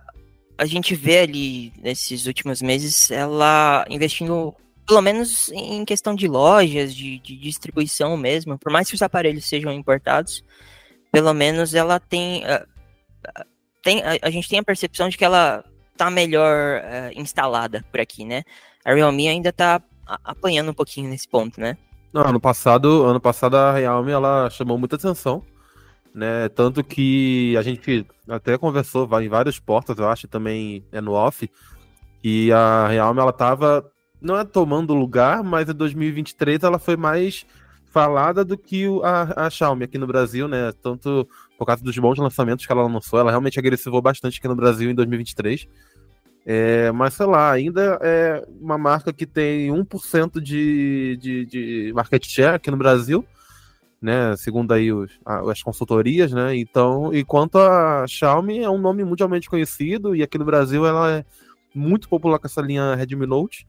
a 0.57 0.65
gente 0.65 0.95
vê 0.95 1.19
ali 1.19 1.73
nesses 1.81 2.25
últimos 2.25 2.61
meses 2.61 3.09
ela 3.09 3.85
investindo 3.89 4.53
pelo 4.85 5.01
menos 5.01 5.49
em 5.53 5.85
questão 5.85 6.13
de 6.13 6.27
lojas, 6.27 6.93
de, 6.93 7.19
de 7.19 7.37
distribuição 7.37 8.17
mesmo, 8.17 8.59
por 8.59 8.69
mais 8.69 8.89
que 8.89 8.95
os 8.95 9.01
aparelhos 9.01 9.45
sejam 9.45 9.71
importados, 9.71 10.43
pelo 11.09 11.33
menos 11.33 11.73
ela 11.73 12.01
tem 12.01 12.43
uh, 12.43 12.67
tem, 13.83 14.01
a, 14.01 14.17
a, 14.21 14.29
gente 14.31 14.49
tem 14.49 14.59
a 14.59 14.63
percepção 14.63 15.09
de 15.09 15.17
que 15.17 15.25
ela 15.25 15.63
tá 15.95 16.09
melhor 16.09 16.79
uh, 16.79 17.19
instalada 17.19 17.85
por 17.91 17.99
aqui, 17.99 18.25
né? 18.25 18.43
A 18.83 18.93
Realme 18.93 19.27
ainda 19.27 19.53
tá 19.53 19.81
apanhando 20.23 20.71
um 20.71 20.73
pouquinho 20.73 21.09
nesse 21.09 21.27
ponto, 21.27 21.59
né? 21.59 21.77
Não, 22.11 22.23
ano 22.23 22.39
passado, 22.39 23.03
ano 23.03 23.19
passado 23.19 23.55
a 23.55 23.73
Realme 23.73 24.11
ela 24.11 24.49
chamou 24.49 24.77
muita 24.77 24.95
atenção, 24.95 25.43
né? 26.13 26.49
Tanto 26.49 26.83
que 26.83 27.55
a 27.57 27.61
gente 27.61 28.07
até 28.27 28.57
conversou 28.57 29.07
em 29.21 29.29
vários 29.29 29.59
portas, 29.59 29.97
eu 29.97 30.09
acho, 30.09 30.27
também 30.27 30.85
é 30.91 31.01
no 31.01 31.13
off, 31.13 31.49
que 32.21 32.51
a 32.51 32.87
Realme 32.87 33.19
ela 33.19 33.33
tava 33.33 33.89
não 34.21 34.37
é 34.37 34.45
tomando 34.45 34.93
lugar, 34.93 35.43
mas 35.43 35.67
em 35.67 35.73
2023 35.73 36.63
ela 36.63 36.79
foi 36.79 36.95
mais 36.95 37.45
falada 37.93 38.43
do 38.43 38.57
que 38.57 38.87
a, 39.03 39.45
a 39.45 39.49
Xiaomi 39.51 39.83
aqui 39.83 39.99
no 39.99 40.07
Brasil, 40.07 40.47
né? 40.47 40.73
Tanto 40.81 41.27
por 41.57 41.65
causa 41.65 41.83
dos 41.83 41.95
bons 41.95 42.17
lançamentos 42.17 42.65
que 42.65 42.71
ela 42.71 42.87
lançou, 42.87 43.19
ela 43.19 43.29
realmente 43.29 43.59
agressivou 43.59 44.01
bastante 44.01 44.39
aqui 44.39 44.47
no 44.47 44.55
Brasil 44.55 44.89
em 44.89 44.95
2023. 44.95 45.67
É, 46.43 46.91
mas 46.91 47.13
sei 47.13 47.27
lá, 47.27 47.51
ainda 47.51 47.99
é 48.01 48.43
uma 48.59 48.77
marca 48.79 49.13
que 49.13 49.27
tem 49.27 49.69
1% 49.69 50.41
de, 50.41 51.17
de, 51.21 51.45
de 51.45 51.93
market 51.93 52.25
share 52.25 52.55
aqui 52.55 52.71
no 52.71 52.77
Brasil, 52.77 53.23
né? 54.01 54.35
Segundo 54.37 54.73
aí 54.73 54.91
os, 54.91 55.11
as 55.23 55.61
consultorias, 55.61 56.31
né? 56.33 56.55
Então, 56.57 57.13
enquanto 57.13 57.59
a 57.59 58.05
Xiaomi 58.07 58.63
é 58.63 58.69
um 58.69 58.79
nome 58.79 59.05
mundialmente 59.05 59.47
conhecido 59.47 60.15
e 60.15 60.23
aqui 60.23 60.39
no 60.39 60.45
Brasil 60.45 60.83
ela 60.85 61.19
é 61.19 61.25
muito 61.75 62.09
popular 62.09 62.39
com 62.39 62.47
essa 62.47 62.61
linha 62.61 62.95
Redmi 62.95 63.27
Note. 63.27 63.67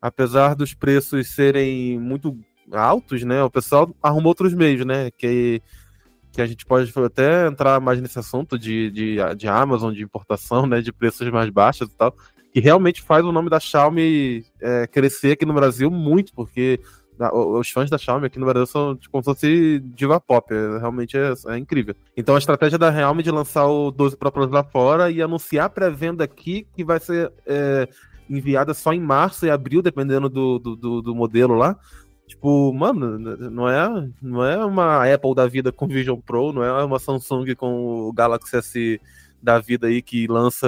apesar 0.00 0.54
dos 0.54 0.74
preços 0.74 1.34
serem 1.34 1.98
muito 1.98 2.38
altos, 2.72 3.22
né? 3.22 3.42
O 3.42 3.50
pessoal 3.50 3.94
arrumou 4.02 4.30
outros 4.30 4.54
meios, 4.54 4.84
né? 4.84 5.10
Que, 5.10 5.62
que 6.32 6.42
a 6.42 6.46
gente 6.46 6.64
pode 6.64 6.92
até 6.96 7.46
entrar 7.46 7.80
mais 7.80 8.00
nesse 8.00 8.18
assunto 8.18 8.58
de, 8.58 8.90
de, 8.90 9.16
de 9.36 9.48
Amazon, 9.48 9.92
de 9.92 10.02
importação, 10.02 10.66
né? 10.66 10.80
De 10.80 10.92
preços 10.92 11.28
mais 11.30 11.50
baixos 11.50 11.88
e 11.88 11.96
tal. 11.96 12.14
Que 12.52 12.60
realmente 12.60 13.02
faz 13.02 13.24
o 13.24 13.32
nome 13.32 13.50
da 13.50 13.58
Xiaomi 13.58 14.44
é, 14.60 14.86
crescer 14.86 15.32
aqui 15.32 15.44
no 15.44 15.54
Brasil 15.54 15.90
muito, 15.90 16.32
porque 16.34 16.80
os 17.32 17.70
fãs 17.70 17.88
da 17.88 17.98
Xiaomi 17.98 18.26
aqui 18.26 18.38
no 18.38 18.46
Brasil 18.46 18.66
são 18.66 18.96
tipo, 18.96 19.12
como 19.12 19.22
se 19.22 19.30
fosse 19.30 19.80
diva 19.94 20.20
pop, 20.20 20.52
é, 20.52 20.78
realmente 20.78 21.16
é, 21.16 21.32
é, 21.48 21.58
incrível. 21.58 21.94
Então 22.16 22.34
a 22.34 22.38
estratégia 22.38 22.78
da 22.78 22.90
Realme 22.90 23.22
de 23.22 23.30
lançar 23.30 23.66
o 23.66 23.90
12 23.90 24.16
Pro 24.16 24.32
Plus 24.32 24.50
lá 24.50 24.64
fora 24.64 25.10
e 25.10 25.22
anunciar 25.22 25.70
pré-venda 25.70 26.24
aqui, 26.24 26.66
que 26.74 26.84
vai 26.84 26.98
ser 26.98 27.32
é, 27.46 27.88
enviada 28.28 28.74
só 28.74 28.92
em 28.92 29.00
março 29.00 29.46
e 29.46 29.50
abril, 29.50 29.82
dependendo 29.82 30.28
do, 30.28 30.58
do, 30.58 30.76
do, 30.76 31.02
do 31.02 31.14
modelo 31.14 31.54
lá. 31.54 31.76
Tipo, 32.26 32.72
mano, 32.72 33.18
não 33.18 33.68
é, 33.68 34.08
não 34.20 34.44
é 34.44 34.64
uma 34.64 35.12
Apple 35.12 35.34
da 35.34 35.46
vida 35.46 35.70
com 35.70 35.86
Vision 35.86 36.18
Pro, 36.18 36.52
não 36.52 36.64
é 36.64 36.84
uma 36.84 36.98
Samsung 36.98 37.54
com 37.54 38.08
o 38.08 38.12
Galaxy 38.12 38.56
S 38.56 39.00
da 39.42 39.58
vida 39.58 39.88
aí 39.88 40.00
que 40.00 40.26
lança 40.26 40.66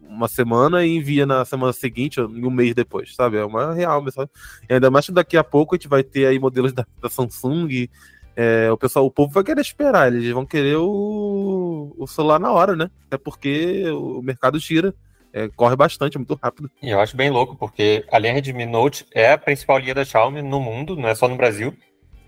uma 0.00 0.26
semana 0.26 0.84
e 0.84 0.96
envia 0.96 1.26
na 1.26 1.44
semana 1.44 1.72
seguinte, 1.72 2.20
um 2.20 2.50
mês 2.50 2.74
depois, 2.74 3.14
sabe? 3.14 3.36
É 3.36 3.44
uma 3.44 3.74
real, 3.74 4.02
sabe? 4.10 4.30
E 4.68 4.72
ainda 4.72 4.90
mais 4.90 5.06
que 5.06 5.12
daqui 5.12 5.36
a 5.36 5.44
pouco 5.44 5.74
a 5.74 5.78
gente 5.78 5.88
vai 5.88 6.02
ter 6.02 6.26
aí 6.26 6.38
modelos 6.38 6.72
da, 6.72 6.86
da 7.00 7.10
Samsung. 7.10 7.88
É, 8.34 8.70
o 8.72 8.78
pessoal, 8.78 9.04
o 9.04 9.10
povo 9.10 9.32
vai 9.32 9.44
querer 9.44 9.60
esperar, 9.60 10.12
eles 10.12 10.32
vão 10.32 10.46
querer 10.46 10.76
o, 10.76 11.94
o 11.98 12.06
celular 12.06 12.38
na 12.38 12.50
hora, 12.50 12.74
né? 12.74 12.90
É 13.10 13.18
porque 13.18 13.84
o 13.90 14.22
mercado 14.22 14.58
gira. 14.58 14.94
É, 15.38 15.48
corre 15.54 15.76
bastante, 15.76 16.16
é 16.16 16.18
muito 16.18 16.34
rápido. 16.42 16.68
E 16.82 16.90
eu 16.90 17.00
acho 17.00 17.16
bem 17.16 17.30
louco, 17.30 17.54
porque 17.54 18.04
a 18.10 18.18
linha 18.18 18.32
Redmi 18.32 18.66
Note 18.66 19.06
é 19.14 19.30
a 19.30 19.38
principal 19.38 19.78
linha 19.78 19.94
da 19.94 20.04
Xiaomi 20.04 20.42
no 20.42 20.58
mundo, 20.58 20.96
não 20.96 21.08
é 21.08 21.14
só 21.14 21.28
no 21.28 21.36
Brasil. 21.36 21.72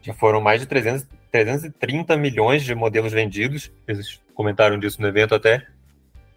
Já 0.01 0.15
foram 0.15 0.41
mais 0.41 0.61
de 0.61 0.67
300, 0.67 1.07
330 1.33 2.17
milhões 2.17 2.63
de 2.63 2.73
modelos 2.73 3.13
vendidos. 3.13 3.73
Eles 3.89 4.21
comentaram 4.33 4.79
disso 4.79 5.03
no 5.03 5.09
evento 5.09 5.35
até. 5.35 5.67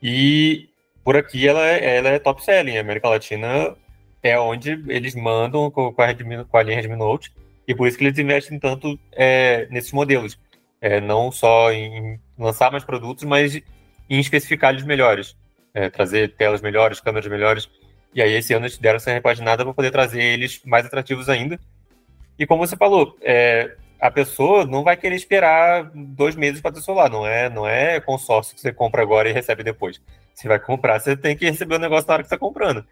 E 0.01 0.67
por 1.03 1.15
aqui 1.15 1.47
ela 1.47 1.63
é, 1.65 1.97
ela 1.97 2.09
é 2.09 2.17
top 2.17 2.43
selling. 2.43 2.77
A 2.77 2.81
América 2.81 3.07
Latina 3.07 3.75
é 4.23 4.39
onde 4.39 4.71
eles 4.87 5.13
mandam 5.13 5.69
com 5.69 5.93
a, 5.95 6.05
Redmi, 6.07 6.43
com 6.45 6.57
a 6.57 6.63
linha 6.63 6.77
Redmi 6.77 6.95
Note. 6.95 7.31
E 7.67 7.75
por 7.75 7.87
isso 7.87 7.97
que 7.99 8.03
eles 8.03 8.17
investem 8.17 8.59
tanto 8.59 8.99
é, 9.11 9.67
nesses 9.69 9.91
modelos. 9.91 10.39
É, 10.81 10.99
não 10.99 11.31
só 11.31 11.71
em 11.71 12.19
lançar 12.37 12.71
mais 12.71 12.83
produtos, 12.83 13.23
mas 13.23 13.55
em 14.09 14.19
especificar 14.19 14.73
eles 14.73 14.83
melhores. 14.83 15.35
É, 15.73 15.89
trazer 15.89 16.35
telas 16.35 16.61
melhores, 16.61 16.99
câmeras 16.99 17.29
melhores. 17.29 17.69
E 18.13 18.21
aí 18.21 18.33
esse 18.33 18.53
ano 18.53 18.65
eles 18.65 18.77
deram 18.77 18.97
essa 18.97 19.11
repaginada 19.11 19.63
para 19.63 19.73
poder 19.73 19.91
trazer 19.91 20.21
eles 20.21 20.61
mais 20.63 20.85
atrativos 20.85 21.29
ainda. 21.29 21.59
E 22.37 22.45
como 22.45 22.65
você 22.65 22.75
falou, 22.75 23.17
é, 23.21 23.75
a 23.99 24.11
pessoa 24.11 24.65
não 24.65 24.83
vai 24.83 24.97
querer 24.97 25.15
esperar 25.15 25.89
dois 25.93 26.35
meses 26.35 26.61
para 26.61 26.73
ter 26.73 26.81
celular. 26.81 27.09
Não 27.09 27.25
é, 27.25 27.49
não 27.49 27.67
é 27.67 27.99
consórcio 27.99 28.53
que 28.53 28.61
você 28.61 28.71
compra 28.71 29.01
agora 29.01 29.29
e 29.29 29.33
recebe 29.33 29.63
depois. 29.63 30.01
Você 30.33 30.47
vai 30.47 30.59
comprar, 30.59 30.99
você 30.99 31.15
tem 31.15 31.37
que 31.37 31.49
receber 31.49 31.75
o 31.75 31.79
negócio 31.79 32.07
na 32.07 32.15
hora 32.15 32.23
que 32.23 32.27
está 32.27 32.37
comprando. 32.37 32.85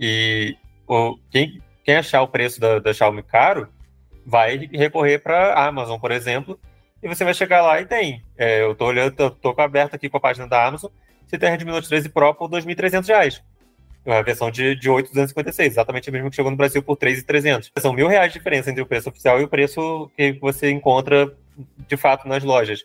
E 0.00 0.56
o, 0.86 1.18
quem, 1.30 1.60
quem 1.84 1.96
achar 1.96 2.22
o 2.22 2.28
preço 2.28 2.60
da, 2.60 2.78
da 2.78 2.94
Xiaomi 2.94 3.22
caro 3.22 3.68
vai 4.24 4.68
recorrer 4.72 5.18
para 5.18 5.54
Amazon, 5.66 5.98
por 5.98 6.10
exemplo, 6.10 6.58
e 7.02 7.08
você 7.08 7.24
vai 7.24 7.34
chegar 7.34 7.62
lá 7.62 7.80
e 7.80 7.86
tem. 7.86 8.22
É, 8.36 8.62
eu 8.62 8.72
estou 8.72 8.88
olhando, 8.88 9.30
tô 9.30 9.54
aberto 9.58 9.94
aqui 9.94 10.08
com 10.08 10.16
a 10.16 10.20
página 10.20 10.46
da 10.46 10.64
Amazon. 10.64 10.90
Você 11.28 11.38
tem 11.38 11.50
a 11.50 11.52
Redmi 11.52 11.70
Note 11.70 11.88
13 11.88 12.08
Pro 12.08 12.34
por 12.34 12.50
R$ 12.50 12.60
2.300 12.62 13.42
a 14.06 14.22
versão 14.22 14.50
de, 14.50 14.74
de 14.74 14.88
8,256, 14.88 15.72
exatamente 15.72 16.08
a 16.08 16.12
mesma 16.12 16.30
que 16.30 16.36
chegou 16.36 16.50
no 16.50 16.56
Brasil 16.56 16.82
por 16.82 16.96
3,300. 16.96 17.70
São 17.78 17.92
mil 17.92 18.08
reais 18.08 18.32
de 18.32 18.38
diferença 18.38 18.70
entre 18.70 18.82
o 18.82 18.86
preço 18.86 19.10
oficial 19.10 19.40
e 19.40 19.44
o 19.44 19.48
preço 19.48 20.10
que 20.16 20.32
você 20.32 20.70
encontra 20.70 21.30
de 21.76 21.96
fato 21.96 22.26
nas 22.26 22.42
lojas. 22.42 22.84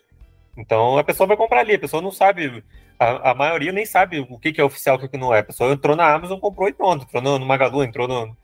Então 0.57 0.97
a 0.97 1.03
pessoa 1.03 1.27
vai 1.27 1.37
comprar 1.37 1.61
ali, 1.61 1.75
a 1.75 1.79
pessoa 1.79 2.01
não 2.01 2.11
sabe, 2.11 2.63
a, 2.99 3.31
a 3.31 3.33
maioria 3.33 3.71
nem 3.71 3.85
sabe 3.85 4.19
o 4.19 4.37
que, 4.37 4.51
que 4.51 4.61
é 4.61 4.63
oficial 4.63 4.99
e 5.01 5.05
o 5.05 5.09
que 5.09 5.17
não 5.17 5.33
é. 5.33 5.39
A 5.39 5.43
pessoa 5.43 5.71
entrou 5.71 5.95
na 5.95 6.13
Amazon, 6.13 6.39
comprou 6.39 6.67
e 6.67 6.73
pronto. 6.73 7.05
Entrou 7.05 7.23
no, 7.23 7.39
no 7.39 7.45
Magalu, 7.45 7.83
entrou 7.83 8.07
no, 8.07 8.35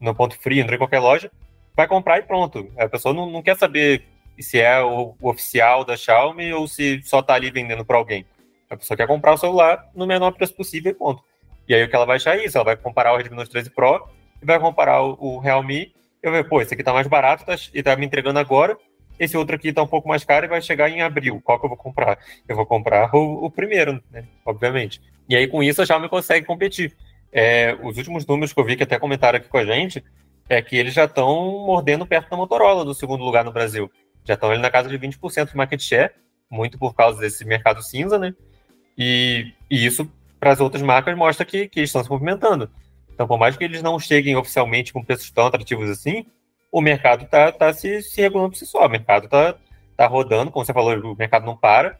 no 0.00 0.14
Ponto 0.14 0.36
Frio, 0.40 0.60
entrou 0.60 0.74
em 0.74 0.78
qualquer 0.78 0.98
loja, 0.98 1.30
vai 1.76 1.86
comprar 1.86 2.18
e 2.18 2.22
pronto. 2.22 2.70
A 2.76 2.88
pessoa 2.88 3.14
não, 3.14 3.30
não 3.30 3.42
quer 3.42 3.56
saber 3.56 4.04
se 4.38 4.60
é 4.60 4.80
o, 4.82 5.14
o 5.20 5.28
oficial 5.30 5.84
da 5.84 5.96
Xiaomi 5.96 6.52
ou 6.52 6.66
se 6.66 7.00
só 7.04 7.20
está 7.20 7.34
ali 7.34 7.50
vendendo 7.50 7.84
para 7.84 7.96
alguém. 7.96 8.26
A 8.74 8.76
pessoa 8.76 8.96
quer 8.96 9.06
comprar 9.06 9.32
o 9.32 9.38
celular 9.38 9.88
no 9.94 10.06
menor 10.06 10.32
preço 10.32 10.54
possível 10.54 10.90
e 10.90 10.94
ponto. 10.94 11.22
E 11.68 11.74
aí 11.74 11.84
o 11.84 11.88
que 11.88 11.96
ela 11.96 12.04
vai 12.04 12.16
achar 12.16 12.38
é 12.38 12.44
isso, 12.44 12.58
ela 12.58 12.64
vai 12.64 12.76
comparar 12.76 13.12
o 13.12 13.16
Redmi 13.16 13.36
Note 13.36 13.50
13 13.50 13.70
Pro 13.70 14.06
e 14.42 14.44
vai 14.44 14.58
comparar 14.58 15.02
o, 15.02 15.16
o 15.18 15.38
Realme 15.38 15.94
e 16.22 16.30
vai 16.30 16.42
ver, 16.42 16.48
pô, 16.48 16.60
esse 16.60 16.74
aqui 16.74 16.82
tá 16.82 16.92
mais 16.92 17.06
barato 17.06 17.44
tá, 17.44 17.54
e 17.72 17.82
tá 17.82 17.96
me 17.96 18.04
entregando 18.04 18.38
agora, 18.38 18.76
esse 19.18 19.36
outro 19.36 19.54
aqui 19.54 19.72
tá 19.72 19.82
um 19.82 19.86
pouco 19.86 20.08
mais 20.08 20.24
caro 20.24 20.44
e 20.44 20.48
vai 20.48 20.60
chegar 20.60 20.90
em 20.90 21.00
abril. 21.00 21.40
Qual 21.42 21.58
que 21.58 21.64
eu 21.64 21.68
vou 21.68 21.78
comprar? 21.78 22.18
Eu 22.48 22.56
vou 22.56 22.66
comprar 22.66 23.14
o, 23.14 23.46
o 23.46 23.50
primeiro, 23.50 24.02
né? 24.10 24.24
Obviamente. 24.44 25.00
E 25.28 25.36
aí 25.36 25.46
com 25.46 25.62
isso 25.62 25.80
a 25.80 25.86
Xiaomi 25.86 26.08
consegue 26.08 26.46
competir. 26.46 26.94
É, 27.32 27.76
os 27.82 27.96
últimos 27.96 28.26
números 28.26 28.52
que 28.52 28.60
eu 28.60 28.64
vi 28.64 28.76
que 28.76 28.82
até 28.82 28.98
comentaram 28.98 29.38
aqui 29.38 29.48
com 29.48 29.58
a 29.58 29.64
gente 29.64 30.04
é 30.48 30.60
que 30.60 30.76
eles 30.76 30.92
já 30.92 31.04
estão 31.04 31.64
mordendo 31.66 32.06
perto 32.06 32.28
da 32.28 32.36
Motorola 32.36 32.84
do 32.84 32.94
segundo 32.94 33.24
lugar 33.24 33.44
no 33.44 33.52
Brasil. 33.52 33.90
Já 34.24 34.34
estão 34.34 34.50
ali 34.50 34.60
na 34.60 34.70
casa 34.70 34.88
de 34.88 34.98
20% 34.98 35.50
de 35.50 35.56
market 35.56 35.80
share, 35.80 36.12
muito 36.50 36.78
por 36.78 36.94
causa 36.94 37.20
desse 37.20 37.44
mercado 37.44 37.82
cinza, 37.82 38.18
né? 38.18 38.34
E, 38.96 39.52
e 39.70 39.84
isso 39.84 40.10
para 40.38 40.52
as 40.52 40.60
outras 40.60 40.82
marcas 40.82 41.16
mostra 41.16 41.44
que, 41.44 41.68
que 41.68 41.80
estão 41.80 42.02
se 42.02 42.10
movimentando. 42.10 42.70
Então, 43.12 43.26
por 43.26 43.38
mais 43.38 43.56
que 43.56 43.64
eles 43.64 43.82
não 43.82 43.98
cheguem 43.98 44.36
oficialmente 44.36 44.92
com 44.92 45.02
preços 45.02 45.30
tão 45.30 45.46
atrativos 45.46 45.88
assim, 45.88 46.26
o 46.70 46.80
mercado 46.80 47.24
está 47.24 47.52
tá 47.52 47.72
se, 47.72 48.02
se 48.02 48.20
regulando 48.20 48.50
por 48.50 48.56
si 48.56 48.66
só. 48.66 48.84
O 48.84 48.88
mercado 48.88 49.26
está 49.26 49.54
tá 49.96 50.06
rodando, 50.06 50.50
como 50.50 50.64
você 50.64 50.72
falou, 50.72 50.94
o 50.98 51.16
mercado 51.16 51.46
não 51.46 51.56
para, 51.56 51.98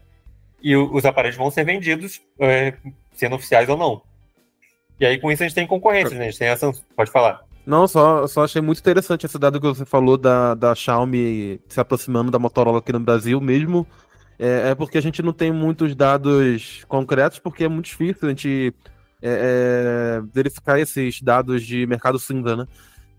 e 0.61 0.75
os 0.75 1.05
aparelhos 1.05 1.37
vão 1.37 1.49
ser 1.49 1.63
vendidos, 1.63 2.21
é, 2.39 2.73
sendo 3.13 3.35
oficiais 3.35 3.69
ou 3.69 3.77
não. 3.77 4.01
E 4.99 5.05
aí, 5.05 5.19
com 5.19 5.31
isso, 5.31 5.43
a 5.43 5.47
gente 5.47 5.55
tem 5.55 5.67
concorrência, 5.67 6.17
né? 6.17 6.25
A 6.25 6.29
gente 6.29 6.39
tem 6.39 6.47
essa. 6.47 6.71
Pode 6.95 7.11
falar. 7.11 7.43
Não, 7.65 7.87
só, 7.87 8.27
só 8.27 8.43
achei 8.43 8.61
muito 8.61 8.79
interessante 8.79 9.25
esse 9.25 9.39
dado 9.39 9.59
que 9.59 9.67
você 9.67 9.85
falou 9.85 10.17
da, 10.17 10.53
da 10.53 10.75
Xiaomi 10.75 11.59
se 11.67 11.79
aproximando 11.79 12.31
da 12.31 12.37
Motorola 12.37 12.79
aqui 12.79 12.93
no 12.93 12.99
Brasil, 12.99 13.41
mesmo 13.41 13.87
é, 14.37 14.69
é, 14.69 14.75
porque 14.75 14.97
a 14.97 15.01
gente 15.01 15.21
não 15.21 15.33
tem 15.33 15.51
muitos 15.51 15.95
dados 15.95 16.83
concretos, 16.87 17.39
porque 17.39 17.63
é 17.63 17.67
muito 17.67 17.85
difícil 17.85 18.27
a 18.27 18.29
gente 18.29 18.73
é, 19.21 20.19
é, 20.21 20.23
verificar 20.33 20.79
esses 20.79 21.21
dados 21.21 21.63
de 21.63 21.85
mercado 21.87 22.19
cinza, 22.19 22.55
né? 22.55 22.67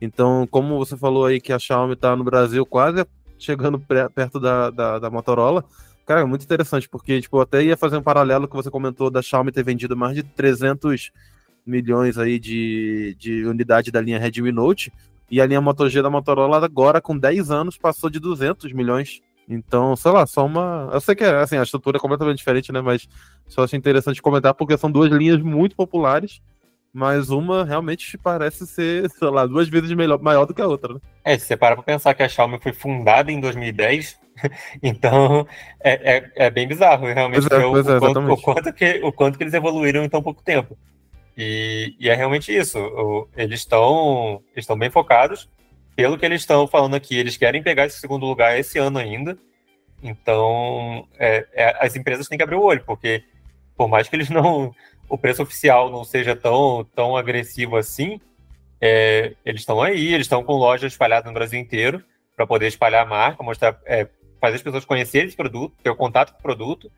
Então, 0.01 0.47
como 0.51 0.79
você 0.79 0.97
falou 0.97 1.25
aí 1.25 1.41
que 1.41 1.53
a 1.53 1.59
Xiaomi 1.59 1.95
está 1.95 2.15
no 2.15 2.25
Brasil 2.25 2.67
quase 2.67 3.07
chegando 3.39 3.79
perto 3.79 4.39
da, 4.39 4.71
da, 4.71 4.99
da, 4.99 5.11
Motorola, 5.11 5.65
cara, 6.07 6.21
é 6.21 6.25
muito 6.25 6.45
interessante, 6.45 6.89
porque 6.89 7.21
tipo, 7.21 7.41
até 7.41 7.63
ia 7.63 7.77
fazer 7.77 7.97
um 7.97 8.03
paralelo 8.03 8.49
que 8.49 8.57
você 8.57 8.71
comentou 8.71 9.11
da 9.11 9.23
Xiaomi 9.23 9.53
ter 9.53 9.63
vendido 9.63 9.97
mais 9.97 10.15
de 10.15 10.23
300 10.23 11.11
milhões 11.67 12.19
aí 12.19 12.39
de, 12.39 13.17
de 13.19 13.45
unidade 13.45 13.91
da 13.91 14.01
linha 14.01 14.19
Redmi 14.19 14.53
Note, 14.53 14.93
e 15.31 15.41
a 15.41 15.47
linha 15.47 15.61
Moto 15.61 15.89
G 15.89 16.01
da 16.01 16.09
Motorola 16.09 16.65
agora, 16.65 17.01
com 17.01 17.19
10 17.19 17.51
anos, 17.51 17.77
passou 17.77 18.09
de 18.09 18.21
200 18.21 18.73
milhões 18.73 19.21
então, 19.49 19.95
sei 19.95 20.11
lá, 20.11 20.27
só 20.27 20.45
uma. 20.45 20.91
Eu 20.93 21.01
sei 21.01 21.15
que 21.15 21.23
é, 21.23 21.37
assim, 21.37 21.57
a 21.57 21.63
estrutura 21.63 21.99
é 21.99 22.01
completamente 22.01 22.39
diferente, 22.39 22.73
né? 22.73 22.81
Mas 22.81 23.09
só 23.47 23.63
acho 23.63 23.77
interessante 23.77 24.21
comentar 24.21 24.55
porque 24.55 24.77
são 24.77 24.91
duas 24.91 25.11
linhas 25.11 25.41
muito 25.41 25.77
populares, 25.77 26.41
mas 26.93 27.31
uma 27.31 27.65
realmente 27.65 28.19
parece 28.19 28.67
ser, 28.67 29.09
sei 29.17 29.29
lá, 29.29 29.47
duas 29.47 29.69
vezes 29.69 29.93
melhor, 29.93 30.21
maior 30.21 30.47
do 30.47 30.55
que 30.55 30.61
a 30.61 30.67
outra, 30.67 30.95
né? 30.95 31.01
É, 31.25 31.39
se 31.39 31.47
você 31.47 31.57
parar 31.57 31.77
pra 31.77 31.85
pensar 31.85 32.15
que 32.15 32.23
a 32.23 32.29
Xiaomi 32.29 32.59
foi 32.61 32.73
fundada 32.73 33.31
em 33.31 33.39
2010, 33.39 34.19
então 34.83 35.47
é, 35.81 36.17
é, 36.17 36.33
é, 36.35 36.51
bem 36.51 36.67
bizarro, 36.67 37.07
realmente, 37.07 37.47
é, 37.53 37.57
o, 37.59 37.77
é, 37.77 37.97
o, 37.97 38.01
quanto, 38.01 38.21
o, 38.21 38.43
quanto, 38.43 38.73
que, 38.73 39.01
o 39.05 39.13
quanto 39.13 39.39
que 39.39 39.45
eles 39.45 39.55
evoluíram 39.55 40.05
em 40.05 40.09
tão 40.09 40.23
pouco 40.23 40.43
tempo. 40.43 40.77
E, 41.39 41.95
e 42.01 42.09
é 42.09 42.15
realmente 42.15 42.51
isso. 42.51 42.79
O, 42.79 43.29
eles 43.37 43.61
estão 43.61 44.43
estão 44.57 44.77
bem 44.77 44.91
focados 44.91 45.49
pelo 45.97 46.19
que 46.19 46.27
eles 46.27 46.43
estão 46.43 46.69
falando 46.69 46.95
aqui, 46.95 47.17
eles 47.17 47.39
querem 47.39 47.63
pegar 47.63 47.87
esse 47.87 47.99
segundo 47.99 48.27
lugar 48.27 48.59
esse 48.59 48.79
ano 48.79 48.99
ainda. 48.99 49.37
Então, 50.03 51.09
é, 51.19 51.47
é, 51.55 51.77
as 51.81 51.97
empresas 51.97 52.29
têm 52.29 52.37
que 52.37 52.45
abrir 52.45 52.57
o 52.57 52.63
olho, 52.63 52.85
porque 52.85 53.25
por 53.75 53.89
mais 53.89 54.09
que 54.09 54.15
eles 54.15 54.31
não. 54.31 54.75
O 55.09 55.17
preço 55.17 55.41
oficial 55.41 55.89
não 55.89 56.03
seja 56.03 56.35
tão, 56.35 56.85
tão 56.93 57.17
agressivo 57.17 57.77
assim, 57.77 58.21
é, 58.81 59.35
eles 59.45 59.61
estão 59.61 59.81
aí, 59.81 60.13
eles 60.13 60.27
estão 60.27 60.43
com 60.43 60.55
lojas 60.55 60.93
espalhadas 60.93 61.27
no 61.29 61.33
Brasil 61.33 61.61
inteiro 61.61 62.03
para 62.35 62.45
poder 62.45 62.67
espalhar 62.67 63.07
a 63.07 63.09
marca, 63.09 63.41
mostrar, 63.41 63.79
é, 63.85 64.09
fazer 64.41 64.57
as 64.57 64.63
pessoas 64.63 64.85
conhecerem 64.85 65.29
esse 65.29 65.37
produto, 65.37 65.77
ter 65.81 65.91
o 65.91 65.95
contato 65.95 66.33
com 66.33 66.41
o 66.41 66.43
produto, 66.43 66.91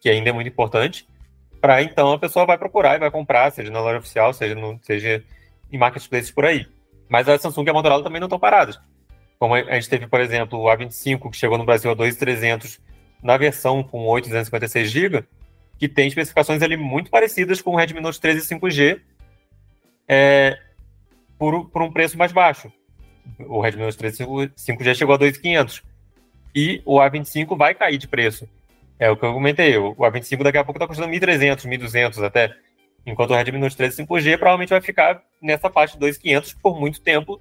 que 0.00 0.08
ainda 0.08 0.30
é 0.30 0.32
muito 0.32 0.46
importante, 0.46 1.08
para 1.60 1.82
então 1.82 2.12
a 2.12 2.18
pessoa 2.20 2.46
vai 2.46 2.56
procurar 2.56 2.94
e 2.94 3.00
vai 3.00 3.10
comprar, 3.10 3.50
seja 3.50 3.68
na 3.68 3.80
loja 3.80 3.98
oficial, 3.98 4.32
seja, 4.32 4.54
no, 4.54 4.78
seja 4.82 5.24
em 5.72 5.76
marketplaces 5.76 6.30
por 6.30 6.44
aí. 6.44 6.68
Mas 7.08 7.28
a 7.28 7.38
Samsung 7.38 7.64
e 7.66 7.70
a 7.70 7.72
Motorola 7.72 8.02
também 8.02 8.20
não 8.20 8.26
estão 8.26 8.38
paradas. 8.38 8.80
Como 9.38 9.54
a 9.54 9.74
gente 9.74 9.88
teve, 9.88 10.06
por 10.06 10.20
exemplo, 10.20 10.58
o 10.58 10.64
A25, 10.64 11.30
que 11.30 11.36
chegou 11.36 11.58
no 11.58 11.64
Brasil 11.64 11.90
a 11.90 11.96
2.300 11.96 12.80
na 13.22 13.36
versão 13.36 13.82
com 13.82 14.06
8 14.06 14.24
256 14.24 14.90
GB, 14.90 15.24
que 15.78 15.88
tem 15.88 16.08
especificações 16.08 16.62
ali 16.62 16.76
muito 16.76 17.10
parecidas 17.10 17.60
com 17.60 17.72
o 17.72 17.76
Redmi 17.76 18.00
Note 18.00 18.20
13 18.20 18.48
5G. 18.48 19.00
É, 20.08 20.58
por, 21.38 21.68
por 21.68 21.82
um 21.82 21.92
preço 21.92 22.16
mais 22.16 22.32
baixo. 22.32 22.72
O 23.40 23.60
Redmi 23.60 23.82
Note 23.82 23.98
13 23.98 24.24
5G 24.24 24.94
chegou 24.94 25.14
a 25.14 25.18
2.500 25.18 25.82
e 26.54 26.80
o 26.86 26.96
A25 26.96 27.56
vai 27.56 27.74
cair 27.74 27.98
de 27.98 28.08
preço. 28.08 28.48
É 28.98 29.10
o 29.10 29.16
que 29.16 29.24
eu 29.24 29.32
comentei. 29.34 29.76
O 29.76 29.94
A25 29.96 30.42
daqui 30.42 30.56
a 30.56 30.64
pouco 30.64 30.78
está 30.78 30.86
custando 30.86 31.12
1.300, 31.12 31.66
1.200 31.66 32.24
até. 32.24 32.56
Enquanto 33.06 33.30
o 33.30 33.34
Redmi 33.34 33.58
Note 33.58 33.76
13 33.76 34.04
5G 34.04 34.36
provavelmente 34.36 34.70
vai 34.70 34.80
ficar 34.80 35.22
nessa 35.40 35.70
faixa 35.70 35.96
de 35.96 36.04
2.500 36.04 36.56
por 36.60 36.78
muito 36.78 37.00
tempo. 37.00 37.40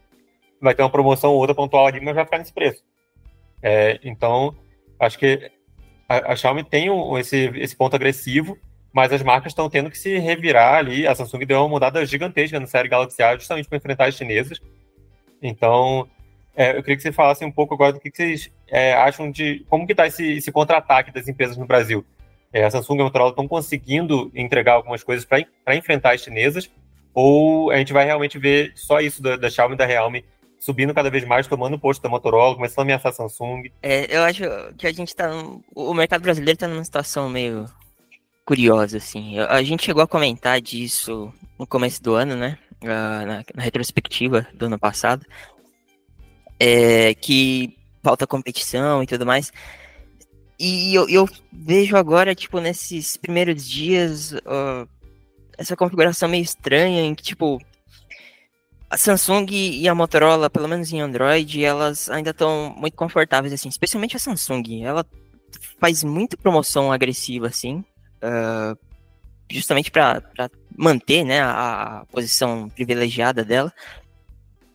Vai 0.62 0.76
ter 0.76 0.84
uma 0.84 0.90
promoção 0.90 1.32
ou 1.32 1.40
outra 1.40 1.56
pontual 1.56 1.88
ali, 1.88 2.00
mas 2.00 2.14
vai 2.14 2.24
ficar 2.24 2.38
nesse 2.38 2.54
preço. 2.54 2.84
É, 3.62 4.00
então, 4.04 4.56
acho 5.00 5.18
que 5.18 5.52
a, 6.08 6.34
a 6.34 6.36
Xiaomi 6.36 6.64
tem 6.64 6.90
um, 6.92 7.18
esse, 7.18 7.52
esse 7.56 7.76
ponto 7.76 7.96
agressivo, 7.96 8.58
mas 8.94 9.12
as 9.12 9.24
marcas 9.24 9.52
estão 9.52 9.70
tendo 9.70 9.90
que 9.90 9.98
se 9.98 10.20
revirar 10.20 10.76
ali. 10.76 11.08
A 11.08 11.16
Samsung 11.16 11.46
deu 11.46 11.60
uma 11.60 11.70
mudada 11.70 12.06
gigantesca 12.06 12.60
na 12.60 12.68
série 12.68 12.88
Galaxy 12.88 13.24
A 13.24 13.36
justamente 13.36 13.68
para 13.68 13.78
enfrentar 13.78 14.06
as 14.06 14.16
chinesas. 14.16 14.62
Então, 15.42 16.08
é, 16.56 16.78
eu 16.78 16.82
queria 16.84 16.96
que 16.96 17.02
você 17.02 17.12
falasse 17.12 17.44
um 17.44 17.52
pouco 17.52 17.74
agora 17.74 17.94
do 17.94 18.00
que, 18.00 18.10
que 18.10 18.18
vocês 18.18 18.52
é, 18.68 18.94
acham 18.94 19.30
de 19.30 19.66
como 19.70 19.86
que 19.86 19.94
está 19.94 20.08
esse, 20.08 20.38
esse 20.38 20.52
contra-ataque 20.52 21.12
das 21.12 21.28
empresas 21.28 21.58
no 21.58 21.66
Brasil. 21.66 22.06
É, 22.54 22.64
a 22.64 22.72
Samsung 22.72 22.98
e 22.98 23.02
a 23.02 23.04
Motorola 23.04 23.32
estão 23.32 23.48
conseguindo 23.48 24.32
entregar 24.34 24.74
algumas 24.74 25.04
coisas 25.04 25.26
para 25.26 25.76
enfrentar 25.76 26.14
as 26.14 26.22
chinesas, 26.22 26.70
ou 27.14 27.72
a 27.72 27.78
gente 27.78 27.94
vai 27.94 28.06
realmente 28.06 28.38
ver 28.38 28.72
só 28.76 29.00
isso 29.00 29.22
da, 29.22 29.36
da 29.36 29.50
Xiaomi 29.50 29.76
e 29.76 29.78
da 29.78 29.86
Realme 29.86 30.24
subindo 30.66 30.94
cada 30.96 31.12
vez 31.12 31.24
mais, 31.26 31.46
tomando 31.46 31.76
o 31.76 31.80
posto 31.80 32.02
da 32.02 32.10
Motorola, 32.10 32.56
começando 32.56 32.80
a 32.80 32.82
ameaçar 32.84 33.12
a 33.12 33.14
Samsung. 33.14 33.72
É, 33.84 34.18
eu 34.18 34.24
acho 34.24 34.44
que 34.78 34.88
a 34.88 34.92
gente 34.92 35.10
está 35.10 35.30
O 35.76 35.94
mercado 35.94 36.24
brasileiro 36.24 36.56
está 36.56 36.68
numa 36.68 36.84
situação 36.84 37.30
meio 37.30 37.66
curiosa, 38.44 38.98
assim. 38.98 39.38
A 39.40 39.62
gente 39.62 39.86
chegou 39.86 40.02
a 40.02 40.08
comentar 40.08 40.60
disso 40.60 41.32
no 41.60 41.68
começo 41.68 42.02
do 42.02 42.16
ano, 42.16 42.36
né? 42.36 42.58
Na, 42.82 43.26
na 43.26 43.64
retrospectiva 43.64 44.48
do 44.54 44.66
ano 44.66 44.80
passado. 44.80 45.26
É, 46.60 47.14
que 47.14 47.78
falta 48.04 48.26
competição 48.26 49.04
e 49.04 49.08
tudo 49.08 49.26
mais. 49.26 49.52
E 50.58 50.96
eu, 50.96 51.10
eu, 51.10 51.30
vejo 51.52 51.98
agora, 51.98 52.34
tipo, 52.34 52.60
nesses 52.60 53.18
primeiros 53.18 53.68
dias, 53.68 54.32
uh, 54.32 54.88
essa 55.58 55.76
configuração 55.76 56.30
meio 56.30 56.44
estranha, 56.44 57.02
em 57.02 57.14
que, 57.14 57.24
tipo, 57.24 57.60
a 58.90 58.98
Samsung 58.98 59.48
e 59.52 59.88
a 59.88 59.96
Motorola, 59.96 60.50
pelo 60.50 60.68
menos 60.68 60.92
em 60.94 61.02
Android, 61.02 61.64
elas 61.64 62.10
ainda 62.10 62.30
estão 62.30 62.74
muito 62.78 62.96
confortáveis, 62.96 63.54
assim, 63.54 63.68
especialmente 63.68 64.16
a 64.16 64.20
Samsung. 64.20 64.84
Ela 64.84 65.06
faz 65.80 66.04
muita 66.04 66.38
promoção 66.38 66.92
agressiva, 66.92 67.48
assim, 67.48 67.84
uh, 68.24 68.78
justamente 69.50 69.92
para 69.92 70.22
manter, 70.78 71.24
né, 71.24 71.42
a, 71.42 72.06
posição 72.12 72.70
privilegiada 72.70 73.44
dela. 73.44 73.74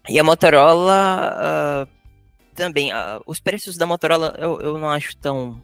E 0.09 0.19
a 0.19 0.25
Motorola 0.25 1.87
uh, 1.87 2.01
também, 2.55 2.93
uh, 2.93 3.23
os 3.27 3.41
preços 3.41 3.77
da 3.77 3.87
Motorola 3.87 4.35
eu, 4.39 4.61
eu 4.61 4.79
não 4.79 4.91
acho 4.91 5.17
tão 5.17 5.63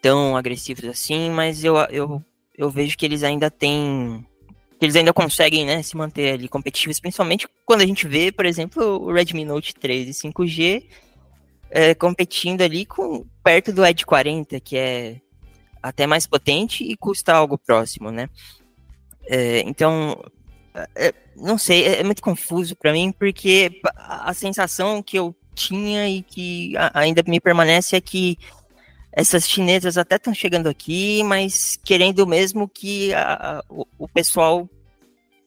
tão 0.00 0.36
agressivos 0.36 0.84
assim, 0.84 1.30
mas 1.30 1.64
eu, 1.64 1.76
eu, 1.90 2.22
eu 2.56 2.70
vejo 2.70 2.96
que 2.96 3.04
eles 3.04 3.22
ainda 3.22 3.50
têm. 3.50 4.24
eles 4.80 4.96
ainda 4.96 5.12
conseguem 5.12 5.66
né, 5.66 5.82
se 5.82 5.96
manter 5.96 6.34
ali 6.34 6.48
competitivos, 6.48 7.00
principalmente 7.00 7.48
quando 7.64 7.82
a 7.82 7.86
gente 7.86 8.06
vê, 8.06 8.32
por 8.32 8.46
exemplo, 8.46 8.82
o 9.02 9.12
Redmi 9.12 9.44
Note 9.44 9.74
3 9.74 10.08
e 10.08 10.28
5G 10.28 10.84
é, 11.70 11.94
competindo 11.94 12.62
ali 12.62 12.86
com 12.86 13.24
perto 13.42 13.72
do 13.72 13.84
Edge 13.84 14.04
40, 14.04 14.58
que 14.60 14.76
é 14.76 15.20
até 15.82 16.06
mais 16.06 16.26
potente 16.26 16.84
e 16.84 16.96
custa 16.96 17.32
algo 17.32 17.58
próximo, 17.58 18.10
né? 18.10 18.28
É, 19.26 19.60
então, 19.60 20.20
é, 20.94 21.12
não 21.36 21.58
sei, 21.58 21.84
é, 21.84 22.00
é 22.00 22.04
muito 22.04 22.22
confuso 22.22 22.74
para 22.76 22.92
mim, 22.92 23.12
porque 23.12 23.80
a 23.96 24.32
sensação 24.34 25.02
que 25.02 25.18
eu 25.18 25.34
tinha 25.54 26.08
e 26.08 26.22
que 26.22 26.74
ainda 26.94 27.22
me 27.26 27.40
permanece 27.40 27.96
é 27.96 28.00
que 28.00 28.38
essas 29.12 29.48
chinesas 29.48 29.96
até 29.96 30.16
estão 30.16 30.34
chegando 30.34 30.68
aqui, 30.68 31.22
mas 31.24 31.78
querendo 31.84 32.26
mesmo 32.26 32.68
que 32.68 33.12
a, 33.14 33.62
o, 33.68 33.86
o, 33.98 34.08
pessoal 34.08 34.68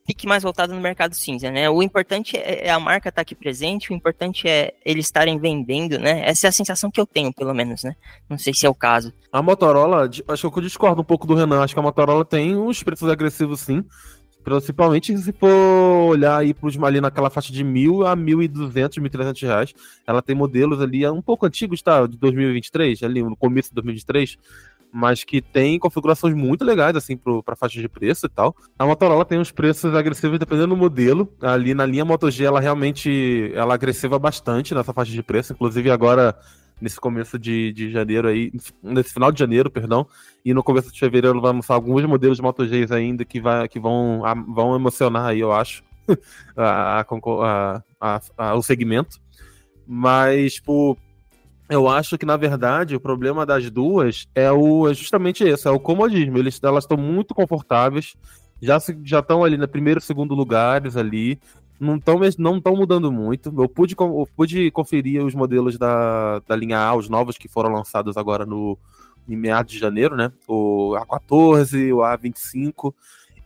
fique 0.05 0.27
mais 0.27 0.43
voltado 0.43 0.73
no 0.73 0.81
mercado 0.81 1.13
cinza, 1.13 1.51
né? 1.51 1.69
O 1.69 1.81
importante 1.81 2.35
é, 2.37 2.67
é 2.67 2.69
a 2.71 2.79
marca 2.79 3.09
estar 3.09 3.19
tá 3.19 3.21
aqui 3.21 3.35
presente, 3.35 3.91
o 3.91 3.95
importante 3.95 4.47
é 4.47 4.73
eles 4.83 5.05
estarem 5.05 5.37
vendendo, 5.39 5.99
né? 5.99 6.27
Essa 6.27 6.47
é 6.47 6.49
a 6.49 6.51
sensação 6.51 6.89
que 6.91 6.99
eu 6.99 7.05
tenho, 7.05 7.31
pelo 7.33 7.53
menos, 7.53 7.83
né? 7.83 7.95
Não 8.29 8.37
sei 8.37 8.53
se 8.53 8.65
é 8.65 8.69
o 8.69 8.75
caso. 8.75 9.13
A 9.31 9.41
Motorola, 9.41 10.09
acho 10.27 10.51
que 10.51 10.57
eu 10.57 10.63
discordo 10.63 11.01
um 11.01 11.05
pouco 11.05 11.27
do 11.27 11.35
Renan, 11.35 11.61
acho 11.63 11.73
que 11.73 11.79
a 11.79 11.83
Motorola 11.83 12.25
tem 12.25 12.55
uns 12.55 12.83
preços 12.83 13.09
agressivos 13.09 13.61
sim, 13.61 13.85
Principalmente 14.43 15.17
se 15.17 15.31
for 15.33 15.49
olhar 16.09 16.37
aí 16.37 16.53
pros, 16.53 16.81
ali 16.81 16.99
naquela 16.99 17.29
faixa 17.29 17.51
de 17.53 17.63
mil 17.63 18.05
a 18.05 18.15
mil 18.15 18.41
e 18.41 18.47
duzentos, 18.47 18.97
mil 18.97 19.09
trezentos 19.09 19.41
reais. 19.41 19.73
Ela 20.05 20.21
tem 20.21 20.35
modelos 20.35 20.81
ali 20.81 21.07
um 21.07 21.21
pouco 21.21 21.45
antigos, 21.45 21.81
tá? 21.81 22.05
De 22.07 22.17
2023, 22.17 23.03
ali 23.03 23.23
no 23.23 23.35
começo 23.35 23.69
de 23.69 23.75
2023 23.75 24.37
mas 24.91 25.23
que 25.23 25.41
tem 25.41 25.79
configurações 25.79 26.35
muito 26.35 26.65
legais, 26.65 26.95
assim, 26.95 27.15
para 27.15 27.55
faixa 27.55 27.79
de 27.79 27.87
preço 27.87 28.25
e 28.25 28.29
tal. 28.29 28.55
A 28.77 28.85
Motorola 28.85 29.23
tem 29.23 29.39
uns 29.39 29.51
preços 29.51 29.95
agressivos 29.95 30.37
dependendo 30.37 30.75
do 30.75 30.77
modelo. 30.77 31.31
Ali 31.41 31.73
na 31.73 31.85
linha 31.85 32.03
Moto 32.03 32.29
G, 32.29 32.43
ela 32.43 32.59
realmente 32.59 33.51
ela 33.55 33.73
agressiva 33.73 34.19
bastante 34.19 34.75
nessa 34.75 34.91
faixa 34.93 35.11
de 35.11 35.23
preço. 35.23 35.53
Inclusive, 35.53 35.89
agora 35.89 36.37
nesse 36.81 36.99
começo 36.99 37.37
de, 37.37 37.71
de 37.71 37.91
janeiro 37.91 38.27
aí, 38.27 38.51
nesse 38.81 39.13
final 39.13 39.31
de 39.31 39.39
janeiro, 39.39 39.69
perdão, 39.69 40.07
e 40.43 40.53
no 40.53 40.63
começo 40.63 40.91
de 40.91 40.99
fevereiro 40.99 41.39
vai 41.39 41.53
lançar 41.53 41.75
alguns 41.75 42.03
modelos 42.05 42.37
de 42.37 42.43
Moto 42.43 42.65
Gs 42.65 42.91
ainda 42.91 43.23
que, 43.23 43.39
vai, 43.39 43.67
que 43.67 43.79
vão, 43.79 44.25
a, 44.25 44.33
vão 44.33 44.75
emocionar 44.75 45.27
aí, 45.27 45.39
eu 45.39 45.51
acho, 45.51 45.83
a, 46.57 47.05
a, 47.99 48.21
a, 48.37 48.55
o 48.55 48.63
segmento. 48.63 49.19
Mas, 49.85 50.55
tipo, 50.55 50.97
eu 51.69 51.87
acho 51.87 52.17
que, 52.17 52.25
na 52.25 52.35
verdade, 52.35 52.95
o 52.95 52.99
problema 52.99 53.45
das 53.45 53.69
duas 53.69 54.27
é, 54.33 54.51
o, 54.51 54.89
é 54.89 54.93
justamente 54.93 55.43
esse, 55.43 55.67
é 55.67 55.71
o 55.71 55.79
comodismo. 55.79 56.37
Eles, 56.37 56.59
elas 56.61 56.83
estão 56.83 56.97
muito 56.97 57.33
confortáveis, 57.33 58.15
já 58.61 58.77
já 59.03 59.19
estão 59.19 59.43
ali 59.43 59.57
no 59.57 59.67
primeiro 59.67 60.01
segundo 60.01 60.35
lugares 60.35 60.95
ali 60.95 61.39
não 61.81 61.95
estão 61.95 62.19
não 62.37 62.61
tão 62.61 62.75
mudando 62.75 63.11
muito. 63.11 63.51
Eu 63.57 63.67
pude, 63.67 63.95
eu 63.97 64.29
pude 64.35 64.69
conferir 64.69 65.25
os 65.25 65.33
modelos 65.33 65.79
da, 65.79 66.39
da 66.47 66.55
linha 66.55 66.77
A, 66.77 66.95
os 66.95 67.09
novos 67.09 67.39
que 67.39 67.47
foram 67.47 67.73
lançados 67.73 68.15
agora 68.17 68.45
no 68.45 68.77
em 69.27 69.35
meados 69.35 69.71
de 69.73 69.79
janeiro, 69.79 70.15
né? 70.15 70.31
O 70.47 70.93
A14, 70.95 71.93
o 71.93 71.99
A25. 71.99 72.93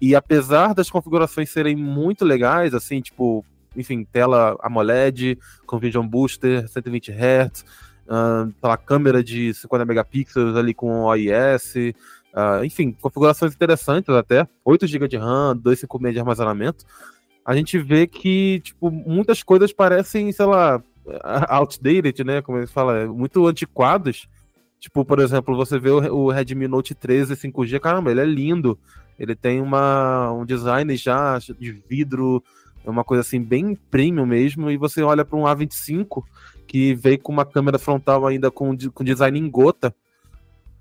E 0.02 0.16
apesar 0.16 0.74
das 0.74 0.90
configurações 0.90 1.50
serem 1.50 1.76
muito 1.76 2.26
legais, 2.26 2.74
assim, 2.74 3.02
tipo, 3.02 3.46
enfim, 3.76 4.04
tela 4.04 4.58
AMOLED 4.62 5.38
com 5.66 5.80
Vision 5.80 6.06
Booster, 6.06 6.68
120 6.68 7.12
Hz, 7.12 7.66
uh, 8.08 8.78
câmera 8.86 9.24
de 9.24 9.54
50 9.54 9.86
megapixels 9.86 10.56
ali 10.56 10.74
com 10.74 11.04
OIS, 11.04 11.76
uh, 11.76 12.64
enfim, 12.66 12.92
configurações 12.92 13.54
interessantes 13.54 14.14
até, 14.14 14.48
8 14.64 14.88
GB 14.88 15.08
de 15.08 15.18
RAM, 15.18 15.56
256 15.58 16.14
de 16.14 16.20
armazenamento 16.20 16.86
a 17.46 17.56
gente 17.56 17.78
vê 17.78 18.08
que, 18.08 18.60
tipo, 18.62 18.90
muitas 18.90 19.44
coisas 19.44 19.72
parecem, 19.72 20.32
sei 20.32 20.46
lá, 20.46 20.82
outdated, 21.48 22.24
né? 22.24 22.42
Como 22.42 22.58
ele 22.58 22.68
fala, 22.68 23.06
muito 23.06 23.46
antiquadas. 23.46 24.28
Tipo, 24.80 25.06
por 25.06 25.20
exemplo, 25.20 25.56
você 25.56 25.78
vê 25.78 25.90
o, 25.92 26.30
Redmi 26.30 26.68
Note 26.68 26.96
13 26.96 27.36
5G, 27.36 27.80
caramba, 27.80 28.10
ele 28.12 28.22
é 28.22 28.26
lindo. 28.26 28.78
Ele 29.18 29.36
tem 29.36 29.62
uma, 29.62 30.32
um 30.32 30.46
design 30.46 30.96
já 30.98 31.38
de 31.38 31.72
vidro, 31.72 32.44
é 32.84 32.90
uma 32.90 33.04
coisa 33.04 33.22
assim, 33.22 33.40
bem 33.40 33.76
premium 33.90 34.26
mesmo. 34.26 34.70
E 34.70 34.78
você 34.78 35.04
olha 35.04 35.24
para 35.24 35.38
um 35.38 35.44
A25 35.44 36.24
que 36.68 36.96
veio 36.96 37.20
com 37.20 37.32
uma 37.32 37.46
câmera 37.46 37.78
frontal 37.78 38.26
ainda 38.26 38.50
com, 38.50 38.76
com 38.94 39.04
design 39.04 39.40
em 39.40 39.50
gota. 39.50 39.94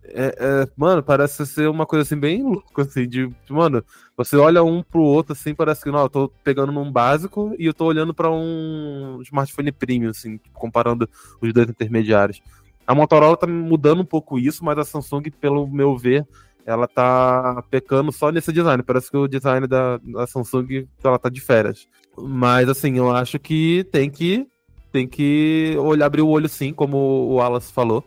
É, 0.06 0.34
é, 0.38 0.68
mano, 0.76 1.02
parece 1.02 1.46
ser 1.46 1.68
uma 1.68 1.86
coisa 1.86 2.02
assim 2.02 2.16
bem 2.16 2.42
louca, 2.42 2.82
assim, 2.82 3.08
de, 3.08 3.30
mano, 3.48 3.82
você 4.16 4.36
olha 4.36 4.62
um 4.62 4.82
pro 4.82 5.00
outro 5.00 5.32
assim, 5.32 5.54
parece 5.54 5.82
que, 5.82 5.90
não, 5.90 6.00
eu 6.00 6.10
tô 6.10 6.28
pegando 6.42 6.70
num 6.70 6.92
básico 6.92 7.54
e 7.58 7.64
eu 7.66 7.72
tô 7.72 7.86
olhando 7.86 8.12
para 8.12 8.30
um 8.30 9.20
smartphone 9.22 9.72
premium, 9.72 10.10
assim, 10.10 10.38
comparando 10.52 11.08
os 11.40 11.52
dois 11.52 11.68
intermediários. 11.68 12.42
A 12.86 12.94
Motorola 12.94 13.36
tá 13.36 13.46
mudando 13.46 14.02
um 14.02 14.04
pouco 14.04 14.38
isso, 14.38 14.62
mas 14.62 14.78
a 14.78 14.84
Samsung, 14.84 15.30
pelo 15.40 15.66
meu 15.66 15.96
ver, 15.96 16.26
ela 16.66 16.86
tá 16.86 17.64
pecando 17.70 18.12
só 18.12 18.30
nesse 18.30 18.52
design. 18.52 18.82
Parece 18.82 19.10
que 19.10 19.16
o 19.16 19.26
design 19.26 19.66
da, 19.66 19.98
da 19.98 20.26
Samsung, 20.26 20.86
ela 21.02 21.18
tá 21.18 21.30
de 21.30 21.40
férias. 21.40 21.88
Mas, 22.16 22.68
assim, 22.68 22.98
eu 22.98 23.10
acho 23.10 23.38
que 23.38 23.84
tem 23.90 24.10
que 24.10 24.46
tem 24.92 25.08
que 25.08 25.74
olhar, 25.78 26.06
abrir 26.06 26.22
o 26.22 26.28
olho 26.28 26.48
sim, 26.48 26.72
como 26.72 26.96
o 26.96 27.34
Wallace 27.36 27.72
falou 27.72 28.04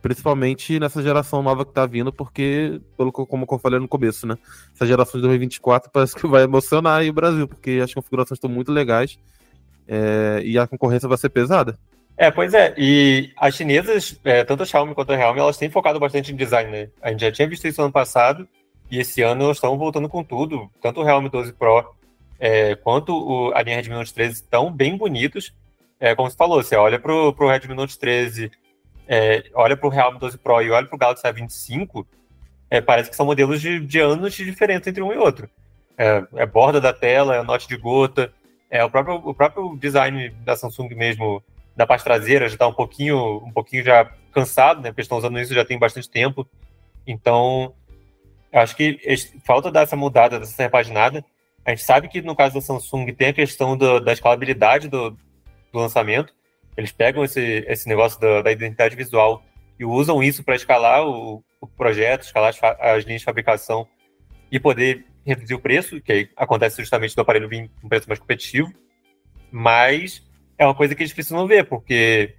Principalmente 0.00 0.78
nessa 0.78 1.02
geração 1.02 1.42
nova 1.42 1.64
que 1.64 1.72
tá 1.72 1.84
vindo, 1.84 2.12
porque, 2.12 2.80
pelo 2.96 3.12
como 3.12 3.46
eu 3.50 3.58
falei 3.58 3.80
no 3.80 3.88
começo, 3.88 4.26
né? 4.26 4.36
Essa 4.74 4.86
geração 4.86 5.20
de 5.20 5.26
2024 5.26 5.90
parece 5.92 6.14
que 6.14 6.26
vai 6.26 6.44
emocionar 6.44 7.00
aí 7.00 7.10
o 7.10 7.12
Brasil, 7.12 7.48
porque 7.48 7.80
as 7.82 7.92
configurações 7.92 8.36
estão 8.36 8.50
muito 8.50 8.70
legais 8.70 9.18
é, 9.88 10.40
e 10.44 10.58
a 10.58 10.66
concorrência 10.66 11.08
vai 11.08 11.18
ser 11.18 11.30
pesada. 11.30 11.78
É, 12.16 12.30
pois 12.30 12.52
é. 12.54 12.74
E 12.76 13.32
as 13.36 13.54
chinesas, 13.54 14.18
é, 14.24 14.44
tanto 14.44 14.62
a 14.62 14.66
Xiaomi 14.66 14.94
quanto 14.94 15.12
a 15.12 15.16
Realme, 15.16 15.40
elas 15.40 15.56
têm 15.56 15.70
focado 15.70 16.00
bastante 16.00 16.32
em 16.32 16.36
design, 16.36 16.70
né? 16.70 16.88
A 17.00 17.10
gente 17.10 17.20
já 17.20 17.30
tinha 17.30 17.48
visto 17.48 17.66
isso 17.66 17.80
ano 17.80 17.92
passado, 17.92 18.48
e 18.90 18.98
esse 18.98 19.22
ano 19.22 19.44
elas 19.44 19.56
estão 19.58 19.76
voltando 19.78 20.08
com 20.08 20.24
tudo. 20.24 20.70
Tanto 20.80 21.00
o 21.00 21.04
Realme 21.04 21.28
12 21.28 21.52
Pro 21.52 21.94
é, 22.38 22.74
quanto 22.76 23.12
o, 23.12 23.52
a 23.54 23.62
linha 23.62 23.76
Redmi 23.76 23.94
Note 23.94 24.14
13 24.14 24.34
estão 24.34 24.72
bem 24.72 24.96
bonitos. 24.96 25.52
É, 26.00 26.14
como 26.14 26.30
você 26.30 26.36
falou, 26.36 26.62
você 26.62 26.76
olha 26.76 26.98
para 26.98 27.12
o 27.12 27.48
Redmi 27.48 27.74
Note 27.74 27.98
13, 27.98 28.50
é, 29.08 29.44
olha 29.54 29.76
para 29.76 29.86
o 29.86 29.90
Realme 29.90 30.18
12 30.18 30.38
Pro 30.38 30.60
e 30.62 30.70
olha 30.70 30.86
para 30.86 30.94
o 30.94 30.98
Galaxy 30.98 31.22
A25, 31.26 32.06
é, 32.70 32.80
parece 32.80 33.08
que 33.08 33.16
são 33.16 33.26
modelos 33.26 33.60
de, 33.60 33.80
de 33.80 33.98
anos 33.98 34.34
de 34.34 34.44
diferença 34.44 34.90
entre 34.90 35.02
um 35.02 35.12
e 35.12 35.16
outro. 35.16 35.48
É, 35.96 36.22
é 36.36 36.46
borda 36.46 36.80
da 36.80 36.92
tela, 36.92 37.36
é 37.36 37.42
note 37.42 37.66
de 37.66 37.76
gota, 37.76 38.32
é 38.70 38.84
o 38.84 38.90
próprio, 38.90 39.14
o 39.16 39.34
próprio 39.34 39.76
design 39.76 40.28
da 40.44 40.54
Samsung 40.54 40.94
mesmo, 40.94 41.42
da 41.74 41.86
parte 41.86 42.04
traseira, 42.04 42.48
já 42.48 42.54
está 42.54 42.68
um 42.68 42.74
pouquinho, 42.74 43.38
um 43.38 43.50
pouquinho 43.50 43.82
já 43.82 44.10
cansado, 44.32 44.82
né? 44.82 44.90
Porque 44.90 45.00
estão 45.00 45.18
usando 45.18 45.40
isso 45.40 45.54
já 45.54 45.64
tem 45.64 45.78
bastante 45.78 46.08
tempo. 46.08 46.46
Então, 47.06 47.72
acho 48.52 48.76
que 48.76 49.00
falta 49.44 49.70
dar 49.70 49.82
essa 49.82 49.96
mudada, 49.96 50.38
dessa 50.38 50.62
repaginada. 50.62 51.24
A 51.64 51.70
gente 51.70 51.82
sabe 51.82 52.08
que 52.08 52.20
no 52.22 52.36
caso 52.36 52.54
da 52.54 52.60
Samsung 52.60 53.12
tem 53.12 53.28
a 53.28 53.32
questão 53.32 53.76
do, 53.76 54.00
da 54.00 54.12
escalabilidade 54.12 54.88
do, 54.88 55.10
do, 55.10 55.18
lançamento. 55.78 56.34
Eles 56.78 56.92
pegam 56.92 57.24
esse, 57.24 57.64
esse 57.66 57.88
negócio 57.88 58.20
da, 58.20 58.40
da 58.40 58.52
identidade 58.52 58.94
visual 58.94 59.42
e 59.80 59.84
usam 59.84 60.22
isso 60.22 60.44
para 60.44 60.54
escalar 60.54 61.04
o, 61.04 61.42
o, 61.60 61.66
projeto, 61.66 62.22
escalar 62.22 62.50
as, 62.50 62.62
as, 62.62 63.04
linhas 63.04 63.22
de 63.22 63.24
fabricação 63.24 63.84
e 64.48 64.60
poder 64.60 65.04
reduzir 65.26 65.54
o 65.54 65.58
preço, 65.58 66.00
que 66.00 66.30
acontece 66.36 66.80
justamente 66.80 67.16
do 67.16 67.20
aparelho 67.20 67.48
vir 67.48 67.68
um 67.82 67.88
preço 67.88 68.08
mais 68.08 68.20
competitivo. 68.20 68.72
Mas 69.50 70.22
é 70.56 70.64
uma 70.64 70.74
coisa 70.74 70.94
que 70.94 71.02
eles 71.02 71.12
precisam 71.12 71.48
ver, 71.48 71.64
porque 71.64 72.36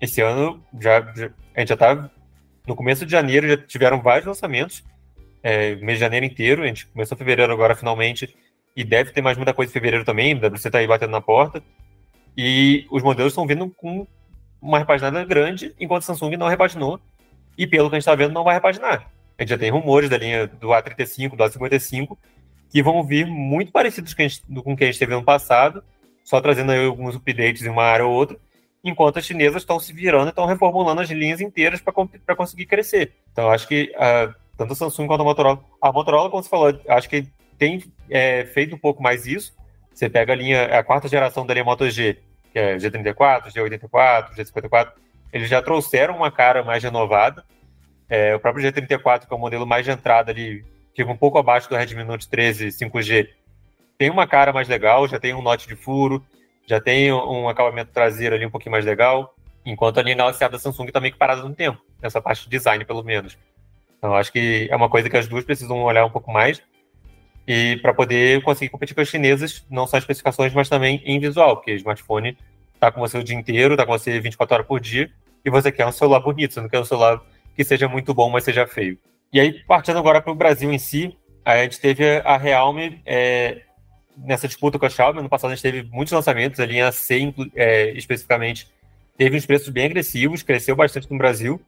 esse 0.00 0.22
ano 0.22 0.64
já, 0.80 1.12
já 1.14 1.30
a 1.54 1.60
gente 1.60 1.68
já 1.68 1.74
está 1.74 2.10
no 2.66 2.74
começo 2.74 3.04
de 3.04 3.12
janeiro, 3.12 3.46
já 3.46 3.58
tiveram 3.58 4.00
vários 4.00 4.26
lançamentos, 4.26 4.82
é, 5.42 5.76
mês 5.76 5.98
de 5.98 6.00
janeiro 6.00 6.24
inteiro, 6.24 6.62
a 6.62 6.66
gente 6.66 6.86
começou 6.86 7.16
fevereiro 7.16 7.52
agora 7.52 7.76
finalmente, 7.76 8.34
e 8.74 8.82
deve 8.82 9.12
ter 9.12 9.20
mais 9.20 9.36
muita 9.36 9.52
coisa 9.52 9.70
em 9.70 9.74
fevereiro 9.74 10.04
também, 10.04 10.34
WC 10.34 10.68
está 10.68 10.78
aí 10.78 10.86
batendo 10.86 11.10
na 11.10 11.20
porta, 11.20 11.62
e 12.36 12.86
os 12.90 13.02
modelos 13.02 13.32
estão 13.32 13.46
vindo 13.46 13.68
com 13.70 14.06
uma 14.60 14.78
repaginada 14.78 15.24
grande, 15.24 15.74
enquanto 15.78 16.02
a 16.02 16.06
Samsung 16.06 16.36
não 16.36 16.48
repaginou, 16.48 17.00
e 17.56 17.66
pelo 17.66 17.88
que 17.88 17.96
a 17.96 17.98
gente 17.98 18.02
está 18.02 18.14
vendo, 18.14 18.32
não 18.32 18.44
vai 18.44 18.54
repaginar. 18.54 19.10
A 19.38 19.42
gente 19.42 19.50
já 19.50 19.58
tem 19.58 19.70
rumores 19.70 20.10
da 20.10 20.18
linha 20.18 20.46
do 20.46 20.68
A35, 20.68 21.30
do 21.30 21.44
A55, 21.44 22.16
que 22.70 22.82
vão 22.82 23.02
vir 23.04 23.26
muito 23.26 23.72
parecidos 23.72 24.14
com, 24.14 24.26
o 24.72 24.76
que 24.76 24.84
a 24.84 24.86
gente 24.86 24.98
teve 24.98 25.14
no 25.14 25.22
passado, 25.22 25.82
só 26.24 26.40
trazendo 26.40 26.72
aí 26.72 26.84
alguns 26.84 27.14
updates 27.14 27.62
em 27.62 27.68
uma 27.68 27.84
área 27.84 28.04
ou 28.04 28.12
outra, 28.12 28.36
enquanto 28.82 29.18
as 29.18 29.24
chinesas 29.24 29.62
estão 29.62 29.78
se 29.78 29.92
virando 29.92 30.26
e 30.26 30.30
estão 30.30 30.46
reformulando 30.46 31.00
as 31.00 31.10
linhas 31.10 31.40
inteiras 31.40 31.80
para 31.80 32.36
conseguir 32.36 32.66
crescer. 32.66 33.12
Então, 33.32 33.50
acho 33.50 33.66
que 33.68 33.92
uh, 33.94 34.34
tanto 34.56 34.72
a 34.72 34.76
Samsung 34.76 35.06
quanto 35.06 35.20
a 35.20 35.24
Motorola. 35.24 35.64
A 35.80 35.92
Motorola, 35.92 36.30
como 36.30 36.42
você 36.42 36.48
falou, 36.48 36.80
acho 36.88 37.08
que 37.08 37.26
tem 37.58 37.82
é, 38.10 38.44
feito 38.46 38.74
um 38.74 38.78
pouco 38.78 39.02
mais 39.02 39.26
isso. 39.26 39.54
Você 39.96 40.10
pega 40.10 40.34
a 40.34 40.36
linha, 40.36 40.64
a 40.78 40.84
quarta 40.84 41.08
geração 41.08 41.46
da 41.46 41.54
linha 41.54 41.64
Moto 41.64 41.88
G, 41.88 42.18
que 42.52 42.58
é 42.58 42.76
G34, 42.76 43.46
G84, 43.50 44.34
G54, 44.36 44.92
eles 45.32 45.48
já 45.48 45.62
trouxeram 45.62 46.14
uma 46.16 46.30
cara 46.30 46.62
mais 46.62 46.82
renovada. 46.82 47.42
É, 48.06 48.34
o 48.34 48.38
próprio 48.38 48.70
G34, 48.70 49.26
que 49.26 49.32
é 49.32 49.36
o 49.36 49.40
modelo 49.40 49.66
mais 49.66 49.86
de 49.86 49.90
entrada 49.90 50.30
ali, 50.30 50.62
fica 50.94 51.10
um 51.10 51.16
pouco 51.16 51.38
abaixo 51.38 51.70
do 51.70 51.76
Redmi 51.76 52.04
Note 52.04 52.28
13 52.28 52.66
5G, 52.68 53.30
tem 53.96 54.10
uma 54.10 54.26
cara 54.26 54.52
mais 54.52 54.68
legal, 54.68 55.08
já 55.08 55.18
tem 55.18 55.32
um 55.32 55.40
note 55.40 55.66
de 55.66 55.74
furo, 55.74 56.22
já 56.66 56.78
tem 56.78 57.10
um 57.10 57.48
acabamento 57.48 57.90
traseiro 57.90 58.34
ali 58.34 58.44
um 58.44 58.50
pouquinho 58.50 58.72
mais 58.72 58.84
legal, 58.84 59.34
enquanto 59.64 59.98
a 59.98 60.02
linha 60.02 60.22
LCA 60.22 60.50
da 60.50 60.58
Samsung 60.58 60.88
está 60.88 61.00
meio 61.00 61.14
que 61.14 61.18
parada 61.18 61.42
no 61.42 61.54
tempo, 61.54 61.80
nessa 62.02 62.20
parte 62.20 62.44
de 62.44 62.50
design, 62.50 62.84
pelo 62.84 63.02
menos. 63.02 63.38
Então, 63.96 64.14
acho 64.14 64.30
que 64.30 64.68
é 64.70 64.76
uma 64.76 64.90
coisa 64.90 65.08
que 65.08 65.16
as 65.16 65.26
duas 65.26 65.42
precisam 65.42 65.82
olhar 65.82 66.04
um 66.04 66.10
pouco 66.10 66.30
mais 66.30 66.62
e 67.46 67.76
para 67.76 67.94
poder 67.94 68.42
conseguir 68.42 68.70
competir 68.70 68.94
com 68.94 69.00
as 69.00 69.08
chinesas, 69.08 69.64
não 69.70 69.86
só 69.86 69.96
em 69.96 70.00
especificações, 70.00 70.52
mas 70.52 70.68
também 70.68 71.00
em 71.04 71.20
visual, 71.20 71.56
porque 71.56 71.72
o 71.72 71.76
smartphone 71.76 72.36
está 72.74 72.90
com 72.90 73.00
você 73.00 73.18
o 73.18 73.24
dia 73.24 73.36
inteiro, 73.36 73.74
está 73.74 73.86
com 73.86 73.92
você 73.92 74.18
24 74.18 74.54
horas 74.54 74.66
por 74.66 74.80
dia, 74.80 75.10
e 75.44 75.50
você 75.50 75.70
quer 75.70 75.86
um 75.86 75.92
celular 75.92 76.20
bonito, 76.20 76.54
você 76.54 76.60
não 76.60 76.68
quer 76.68 76.80
um 76.80 76.84
celular 76.84 77.20
que 77.54 77.64
seja 77.64 77.88
muito 77.88 78.12
bom, 78.12 78.28
mas 78.28 78.44
seja 78.44 78.66
feio. 78.66 78.98
E 79.32 79.40
aí, 79.40 79.52
partindo 79.64 79.98
agora 79.98 80.20
para 80.20 80.32
o 80.32 80.36
Brasil 80.36 80.72
em 80.72 80.78
si, 80.78 81.16
a 81.44 81.62
gente 81.62 81.80
teve 81.80 82.04
a 82.24 82.36
Realme 82.36 83.00
é, 83.06 83.62
nessa 84.16 84.48
disputa 84.48 84.78
com 84.78 84.86
a 84.86 84.90
Xiaomi. 84.90 85.22
No 85.22 85.28
passado, 85.28 85.52
a 85.52 85.54
gente 85.54 85.62
teve 85.62 85.82
muitos 85.90 86.12
lançamentos, 86.12 86.58
a 86.58 86.66
linha 86.66 86.90
C 86.90 87.32
é, 87.54 87.90
especificamente 87.92 88.68
teve 89.16 89.36
uns 89.36 89.46
preços 89.46 89.68
bem 89.68 89.86
agressivos, 89.86 90.42
cresceu 90.42 90.74
bastante 90.74 91.10
no 91.10 91.18
Brasil. 91.18 91.60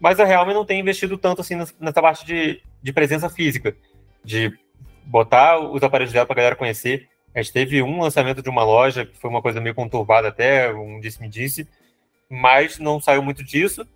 Mas 0.00 0.18
a 0.18 0.24
Realme 0.24 0.54
não 0.54 0.64
tem 0.64 0.80
investido 0.80 1.16
tanto 1.16 1.40
assim 1.40 1.54
nessa 1.54 2.02
parte 2.02 2.24
de, 2.26 2.62
de 2.82 2.92
presença 2.92 3.28
física, 3.30 3.74
de 4.24 4.52
botar 5.06 5.58
os 5.58 5.82
aparelhos 5.82 6.12
dela 6.12 6.26
para 6.26 6.34
a 6.34 6.36
galera 6.36 6.56
conhecer. 6.56 7.08
A 7.34 7.40
gente 7.40 7.52
teve 7.52 7.82
um 7.82 8.00
lançamento 8.00 8.42
de 8.42 8.50
uma 8.50 8.64
loja, 8.64 9.06
que 9.06 9.16
foi 9.16 9.30
uma 9.30 9.40
coisa 9.40 9.60
meio 9.60 9.74
conturbada 9.74 10.28
até, 10.28 10.72
um 10.72 10.98
disse-me-disse, 11.00 11.68
mas 12.28 12.78
não 12.78 13.00
saiu 13.00 13.22
muito 13.22 13.44
disso. 13.44 13.86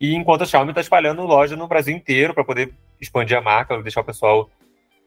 E 0.00 0.14
enquanto 0.14 0.42
a 0.42 0.46
Xiaomi 0.46 0.70
está 0.70 0.80
espalhando 0.80 1.22
loja 1.22 1.56
no 1.56 1.66
Brasil 1.66 1.96
inteiro 1.96 2.34
para 2.34 2.44
poder 2.44 2.72
expandir 3.00 3.36
a 3.36 3.40
marca, 3.40 3.80
deixar 3.82 4.00
o 4.00 4.04
pessoal 4.04 4.50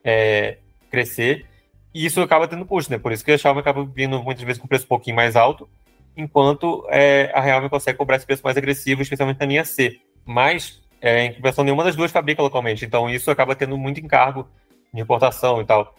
é, 0.02 0.58
crescer. 0.90 1.46
E 1.94 2.04
isso 2.04 2.20
acaba 2.20 2.48
tendo 2.48 2.64
custo, 2.64 2.90
né? 2.90 2.98
Por 2.98 3.12
isso 3.12 3.24
que 3.24 3.32
a 3.32 3.38
Xiaomi 3.38 3.60
acaba 3.60 3.84
vindo 3.84 4.22
muitas 4.22 4.42
vezes 4.42 4.60
com 4.60 4.66
preço 4.66 4.84
um 4.84 4.88
pouquinho 4.88 5.16
mais 5.16 5.36
alto, 5.36 5.68
enquanto 6.16 6.86
é, 6.90 7.30
a 7.34 7.40
Realme 7.40 7.68
consegue 7.68 7.98
cobrar 7.98 8.16
esse 8.16 8.26
preço 8.26 8.42
mais 8.42 8.56
agressivo, 8.56 9.02
especialmente 9.02 9.40
na 9.40 9.46
linha 9.46 9.64
C. 9.64 10.00
Mas, 10.24 10.82
é, 11.00 11.24
em 11.24 11.34
compensação, 11.34 11.64
nenhuma 11.64 11.84
das 11.84 11.96
duas 11.96 12.10
fabrica 12.10 12.42
localmente, 12.42 12.84
então 12.84 13.10
isso 13.10 13.30
acaba 13.30 13.54
tendo 13.54 13.76
muito 13.76 14.00
encargo 14.00 14.48
de 14.92 15.00
importação 15.00 15.60
e 15.60 15.64
tal. 15.64 15.94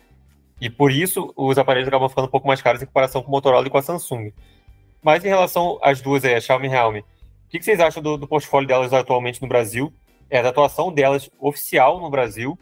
E 0.62 0.70
por 0.70 0.92
isso 0.92 1.34
os 1.36 1.58
aparelhos 1.58 1.88
acabam 1.88 2.08
ficando 2.08 2.26
um 2.26 2.32
pouco 2.32 2.48
mais 2.48 2.62
caros 2.62 2.82
em 2.82 2.86
comparação 2.86 3.22
com 3.22 3.28
o 3.28 3.32
Motorola 3.32 3.68
e 3.68 3.70
com 3.70 3.78
a 3.78 3.82
Samsung. 3.82 4.32
Mas 5.02 5.26
em 5.26 5.28
relação 5.28 5.80
às 5.82 6.02
duas, 6.02 6.24
é, 6.24 6.36
a 6.36 6.42
Xiaomi 6.42 6.68
e 6.68 6.70
Realme, 6.70 7.00
o 7.00 7.06
que, 7.50 7.62
vocês 7.62 7.80
acham 7.80 8.02
do, 8.02 8.18
do, 8.18 8.28
portfólio 8.28 8.68
delas 8.68 8.94
atualmente 8.94 9.42
no 9.42 9.48
Brasil? 9.48 9.94
É, 10.30 10.42
da 10.42 10.50
atuação 10.50 10.92
delas 10.92 11.30
oficial 11.40 12.00
no 12.00 12.10
Brasil? 12.10 12.58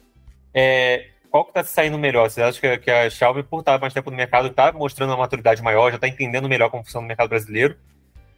É, 0.54 1.12
qual 1.30 1.46
que 1.46 1.52
está 1.52 1.64
se 1.64 1.72
saindo 1.72 1.98
melhor? 1.98 2.30
Você 2.30 2.42
acha 2.42 2.60
que, 2.60 2.78
que 2.80 2.92
a 2.92 3.10
Xiaomi, 3.10 3.44
por 3.44 3.60
estar 3.60 3.80
mais 3.80 3.94
tempo 3.94 4.12
no 4.12 4.18
mercado, 4.18 4.48
está 4.48 4.72
mostrando 4.72 5.12
uma 5.12 5.18
maturidade 5.18 5.62
maior, 5.62 5.92
já 5.92 5.96
está 5.96 6.08
entendendo 6.08 6.50
melhor 6.50 6.70
como 6.70 6.84
funciona 6.84 7.06
o 7.06 7.08
mercado 7.08 7.30
brasileiro? 7.30 7.78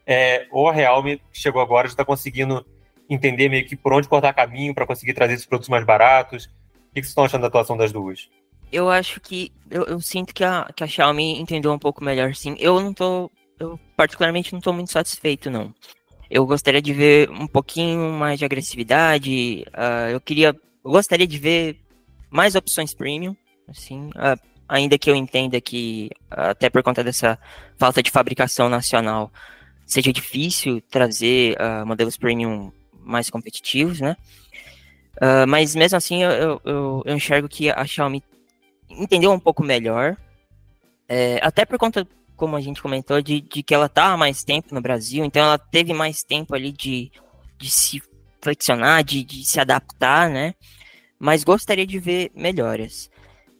É, 0.06 0.46
ou 0.52 0.68
a 0.68 0.74
Realme, 0.74 1.18
que 1.32 1.40
chegou 1.40 1.62
agora, 1.62 1.88
já 1.88 1.94
está 1.94 2.06
conseguindo 2.06 2.66
entender 3.10 3.50
meio 3.50 3.66
que 3.66 3.76
por 3.76 3.94
onde 3.94 4.08
cortar 4.08 4.34
caminho 4.34 4.76
para 4.76 4.86
conseguir 4.86 5.14
trazer 5.14 5.34
esses 5.34 5.46
produtos 5.46 5.70
mais 5.70 5.86
baratos? 5.86 6.50
Que, 6.94 7.02
vocês 7.02 7.08
estão 7.08 7.24
achando 7.24 7.42
da 7.42 7.48
atuação 7.48 7.76
das 7.76 7.92
duas? 7.92 8.30
Eu 8.72 8.90
acho 8.90 9.20
que 9.20 9.52
eu, 9.70 9.84
eu, 9.84 10.00
sinto 10.02 10.34
que 10.34 10.44
a, 10.44 10.70
que 10.76 10.84
a 10.84 10.88
Xiaomi 10.88 11.40
entendeu 11.40 11.72
um 11.72 11.80
pouco 11.80 12.04
melhor, 12.04 12.34
sim. 12.36 12.56
Eu 12.60 12.80
não 12.80 12.94
tô, 12.94 13.30
eu 13.60 13.80
particularmente 13.96 14.52
não 14.52 14.60
estou 14.60 14.74
muito 14.74 14.92
satisfeito, 14.92 15.50
não. 15.50 15.74
Eu 16.30 16.46
gostaria 16.46 16.82
de 16.82 16.94
ver 16.94 17.30
um 17.30 17.48
pouquinho 17.48 18.12
mais 18.12 18.40
de 18.40 18.46
agressividade. 18.46 19.66
Uh, 19.68 20.10
eu 20.12 20.22
queria, 20.22 20.56
eu 20.84 20.92
gostaria 20.92 21.28
de 21.28 21.38
ver 21.38 21.80
mais 22.32 22.56
opções 22.56 22.94
premium, 22.94 23.36
assim, 23.68 24.08
uh, 24.08 24.40
ainda 24.68 24.98
que 24.98 25.10
eu 25.10 25.16
entenda 25.16 25.62
que, 25.62 26.10
até 26.32 26.70
por 26.70 26.82
conta 26.82 27.04
dessa 27.04 27.38
falta 27.78 28.02
de 28.02 28.10
fabricação 28.10 28.70
nacional, 28.70 29.32
seja 29.86 30.12
difícil 30.12 30.82
trazer 30.90 31.56
uh, 31.60 31.86
modelos 31.86 32.18
premium 32.18 32.72
mais 33.00 33.30
competitivos, 33.30 34.00
né? 34.00 34.16
Uh, 35.17 35.47
mas 35.47 35.76
mesmo 35.76 35.97
assim, 35.97 36.23
eu, 36.23 36.32
eu, 36.32 36.62
eu, 37.06 37.15
enxergo 37.15 37.47
que 37.47 37.69
a 37.69 37.86
Xiaomi 37.86 38.23
entendeu 38.89 39.32
um 39.32 39.39
pouco 39.39 39.63
melhor, 39.63 40.17
é, 41.08 41.39
até 41.41 41.65
por 41.65 41.78
conta, 41.78 42.08
como 42.36 42.56
a 42.56 42.62
gente 42.62 42.82
comentou, 42.82 43.21
de, 43.21 43.41
de 43.41 43.62
que 43.62 43.73
ela 43.73 43.86
está 43.86 44.13
há 44.13 44.17
mais 44.17 44.43
tempo 44.43 44.73
no 44.73 44.82
Brasil, 44.82 45.23
então 45.23 45.43
ela 45.43 45.58
teve 45.58 45.93
mais 45.93 46.23
tempo 46.23 46.56
ali 46.56 46.71
de, 46.71 47.12
de 47.58 47.69
se 47.69 48.02
flexionar, 48.41 49.04
de, 49.04 49.23
de 49.23 49.45
se 49.45 49.60
adaptar, 49.60 50.30
né? 50.30 50.56
mas 51.23 51.45
gostaria 51.45 51.88
de 51.88 51.99
ver 51.99 52.30
melhoras. 52.36 53.10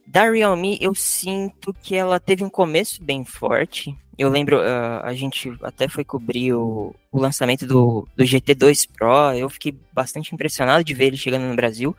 Da 0.06 0.30
Realme, 0.30 0.76
eu 0.82 0.94
sinto 0.94 1.72
que 1.72 1.96
ela 1.96 2.20
teve 2.20 2.44
um 2.44 2.50
começo 2.50 3.02
bem 3.02 3.24
forte. 3.24 3.96
Eu 4.16 4.28
lembro, 4.28 4.58
uh, 4.58 5.00
a 5.02 5.12
gente 5.12 5.52
até 5.62 5.88
foi 5.88 6.04
cobrir 6.04 6.52
o, 6.52 6.94
o 7.10 7.18
lançamento 7.18 7.66
do, 7.66 8.06
do, 8.16 8.24
GT2 8.24 8.88
Pro. 8.92 9.32
Eu 9.36 9.48
fiquei 9.50 9.76
bastante 9.92 10.32
impressionado 10.34 10.84
de 10.84 10.94
ver 10.94 11.06
ele 11.06 11.16
chegando 11.16 11.44
no 11.44 11.56
Brasil. 11.56 11.96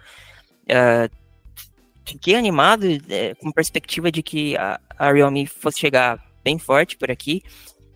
Uh, 0.64 1.14
fiquei 2.06 2.36
animado 2.36 2.84
uh, 2.86 3.36
com 3.40 3.52
perspectiva 3.52 4.12
de 4.12 4.24
que 4.24 4.56
a, 4.56 4.80
a, 4.98 5.12
Realme 5.12 5.46
fosse 5.46 5.80
chegar 5.80 6.24
bem 6.44 6.58
forte 6.58 6.98
por 6.98 7.12
aqui. 7.12 7.44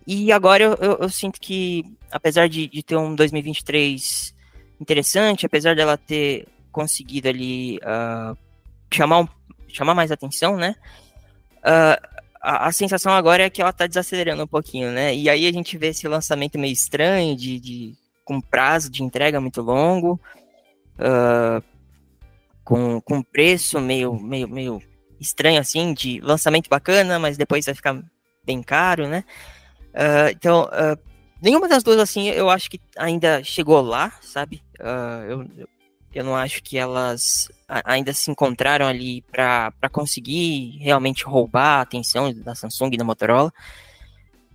E 0.06 0.30
agora 0.32 0.64
eu, 0.64 0.74
eu, 0.74 0.98
eu 1.00 1.08
sinto 1.08 1.40
que, 1.40 1.84
apesar 2.10 2.48
de, 2.48 2.66
de 2.66 2.82
ter 2.82 2.96
um 2.96 3.14
2023 3.14 4.34
interessante, 4.80 5.46
apesar 5.46 5.74
dela 5.74 5.96
ter 5.96 6.46
conseguido 6.70 7.28
ali 7.28 7.78
uh, 7.78 8.36
chamar, 8.92 9.20
um, 9.20 9.28
chamar 9.68 9.94
mais 9.94 10.10
atenção, 10.10 10.56
né? 10.56 10.74
Uh, 11.58 12.19
a, 12.40 12.68
a, 12.68 12.72
sensação 12.72 13.12
agora 13.12 13.44
é 13.44 13.50
que 13.50 13.60
ela 13.60 13.72
tá 13.72 13.86
desacelerando 13.86 14.44
um 14.44 14.46
pouquinho, 14.46 14.90
né? 14.90 15.14
E 15.14 15.28
aí 15.28 15.46
a 15.46 15.52
gente 15.52 15.76
vê 15.76 15.88
esse 15.88 16.08
lançamento 16.08 16.58
meio 16.58 16.72
estranho, 16.72 17.36
de, 17.36 17.60
de 17.60 17.94
com 18.24 18.40
prazo 18.40 18.90
de 18.90 19.02
entrega 19.02 19.40
muito 19.40 19.60
longo, 19.60 20.20
uh, 20.98 21.62
com, 22.64 23.00
com 23.00 23.22
preço 23.22 23.80
meio, 23.80 24.14
meio, 24.14 24.48
meio 24.48 24.82
estranho 25.20 25.60
assim, 25.60 25.92
de 25.92 26.20
lançamento 26.20 26.68
bacana, 26.68 27.18
mas 27.18 27.36
depois 27.36 27.66
vai 27.66 27.74
ficar 27.74 28.02
bem 28.44 28.62
caro, 28.62 29.06
né? 29.06 29.24
Uh, 29.88 30.30
então, 30.30 30.64
uh, 30.64 30.98
nenhuma 31.42 31.68
das 31.68 31.82
duas, 31.82 31.98
assim, 31.98 32.28
eu 32.28 32.48
acho 32.48 32.70
que 32.70 32.80
ainda 32.96 33.44
chegou 33.44 33.80
lá, 33.80 34.12
sabe? 34.22 34.62
Eu, 35.28 35.46
eu 36.12 36.24
não 36.24 36.36
acho 36.36 36.62
que 36.62 36.76
elas 36.76 37.48
ainda 37.68 38.12
se 38.12 38.30
encontraram 38.30 38.86
ali 38.86 39.22
para 39.30 39.72
conseguir 39.92 40.78
realmente 40.80 41.24
roubar 41.24 41.78
a 41.78 41.80
atenção 41.82 42.32
da 42.32 42.54
Samsung 42.54 42.90
e 42.92 42.96
da 42.96 43.04
Motorola. 43.04 43.52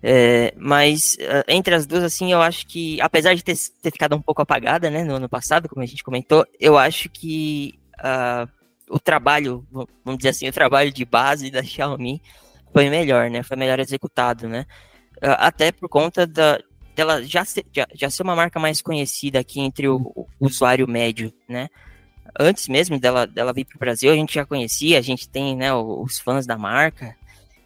É, 0.04 0.54
mas 0.58 1.18
entre 1.48 1.74
as 1.74 1.88
duas, 1.88 2.04
assim, 2.04 2.32
eu 2.32 2.42
acho 2.42 2.68
que, 2.68 3.02
apesar 3.02 3.34
de 3.34 3.44
ter, 3.44 3.56
ter 3.82 3.92
ficado 3.92 4.16
um 4.16 4.22
pouco 4.22 4.42
apagada, 4.42 4.90
né, 4.90 5.04
no 5.04 5.16
ano 5.16 5.28
passado, 5.28 5.68
como 5.68 5.82
a 5.82 5.86
gente 5.86 6.04
comentou, 6.04 6.46
eu 6.60 6.78
acho 6.78 7.10
que 7.10 7.80
uh, 8.00 8.48
o 8.90 9.00
trabalho, 9.00 9.66
vamos 10.04 10.18
dizer 10.18 10.30
assim, 10.30 10.48
o 10.48 10.54
trabalho 10.54 10.92
de 10.92 11.06
base 11.06 11.50
da 11.50 11.64
Xiaomi 11.64 12.22
foi 12.72 12.90
melhor, 12.90 13.30
né? 13.30 13.42
Foi 13.42 13.58
melhor 13.58 13.80
executado, 13.80 14.48
né? 14.48 14.66
Até 15.22 15.72
por 15.72 15.88
conta 15.88 16.28
da, 16.28 16.60
dela 16.96 17.24
já 17.24 17.44
ser, 17.46 17.66
já, 17.72 17.88
já 17.94 18.10
ser 18.10 18.24
uma 18.24 18.36
marca 18.36 18.60
mais 18.60 18.82
conhecida 18.82 19.40
aqui 19.40 19.60
entre 19.60 19.88
o, 19.88 19.98
o 20.16 20.28
usuário 20.40 20.88
médio, 20.88 21.34
né? 21.48 21.68
Antes 22.40 22.68
mesmo 22.68 23.00
dela, 23.00 23.28
dela 23.28 23.54
vir 23.54 23.66
para 23.66 23.76
o 23.76 23.80
Brasil, 23.80 24.12
a 24.12 24.16
gente 24.16 24.34
já 24.34 24.46
conhecia, 24.46 24.98
a 24.98 25.02
gente 25.02 25.30
tem 25.30 25.56
né, 25.56 25.74
os 25.74 26.20
fãs 26.20 26.46
da 26.46 26.58
marca. 26.58 27.16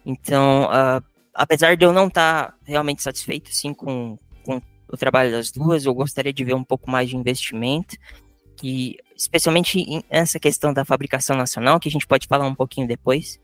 Então, 0.04 0.64
uh, 0.64 1.02
apesar 1.34 1.76
de 1.76 1.84
eu 1.84 1.92
não 1.92 2.08
estar 2.08 2.48
tá 2.48 2.54
realmente 2.64 3.02
satisfeito 3.02 3.50
sim 3.52 3.72
com, 3.72 4.18
com 4.44 4.60
o 4.88 4.96
trabalho 4.96 5.32
das 5.32 5.50
duas, 5.50 5.86
eu 5.86 5.94
gostaria 5.94 6.32
de 6.32 6.44
ver 6.44 6.54
um 6.54 6.64
pouco 6.64 6.90
mais 6.90 7.08
de 7.08 7.16
investimento 7.16 7.96
que 8.56 8.98
especialmente 9.16 10.04
nessa 10.10 10.38
questão 10.38 10.72
da 10.72 10.84
fabricação 10.84 11.36
nacional, 11.36 11.80
que 11.80 11.88
a 11.88 11.92
gente 11.92 12.06
pode 12.06 12.26
falar 12.26 12.46
um 12.46 12.54
pouquinho 12.54 12.86
depois, 12.86 13.40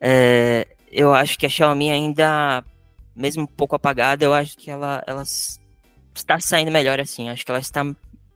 é, 0.00 0.66
eu 0.90 1.14
acho 1.14 1.38
que 1.38 1.46
a 1.46 1.48
Xiaomi 1.48 1.90
ainda, 1.90 2.64
mesmo 3.14 3.42
um 3.42 3.46
pouco 3.46 3.76
apagada, 3.76 4.24
eu 4.24 4.34
acho 4.34 4.56
que 4.56 4.70
ela, 4.70 5.02
ela 5.06 5.22
está 6.14 6.38
saindo 6.40 6.70
melhor 6.70 7.00
assim, 7.00 7.28
acho 7.28 7.44
que 7.44 7.50
ela 7.50 7.60
está 7.60 7.84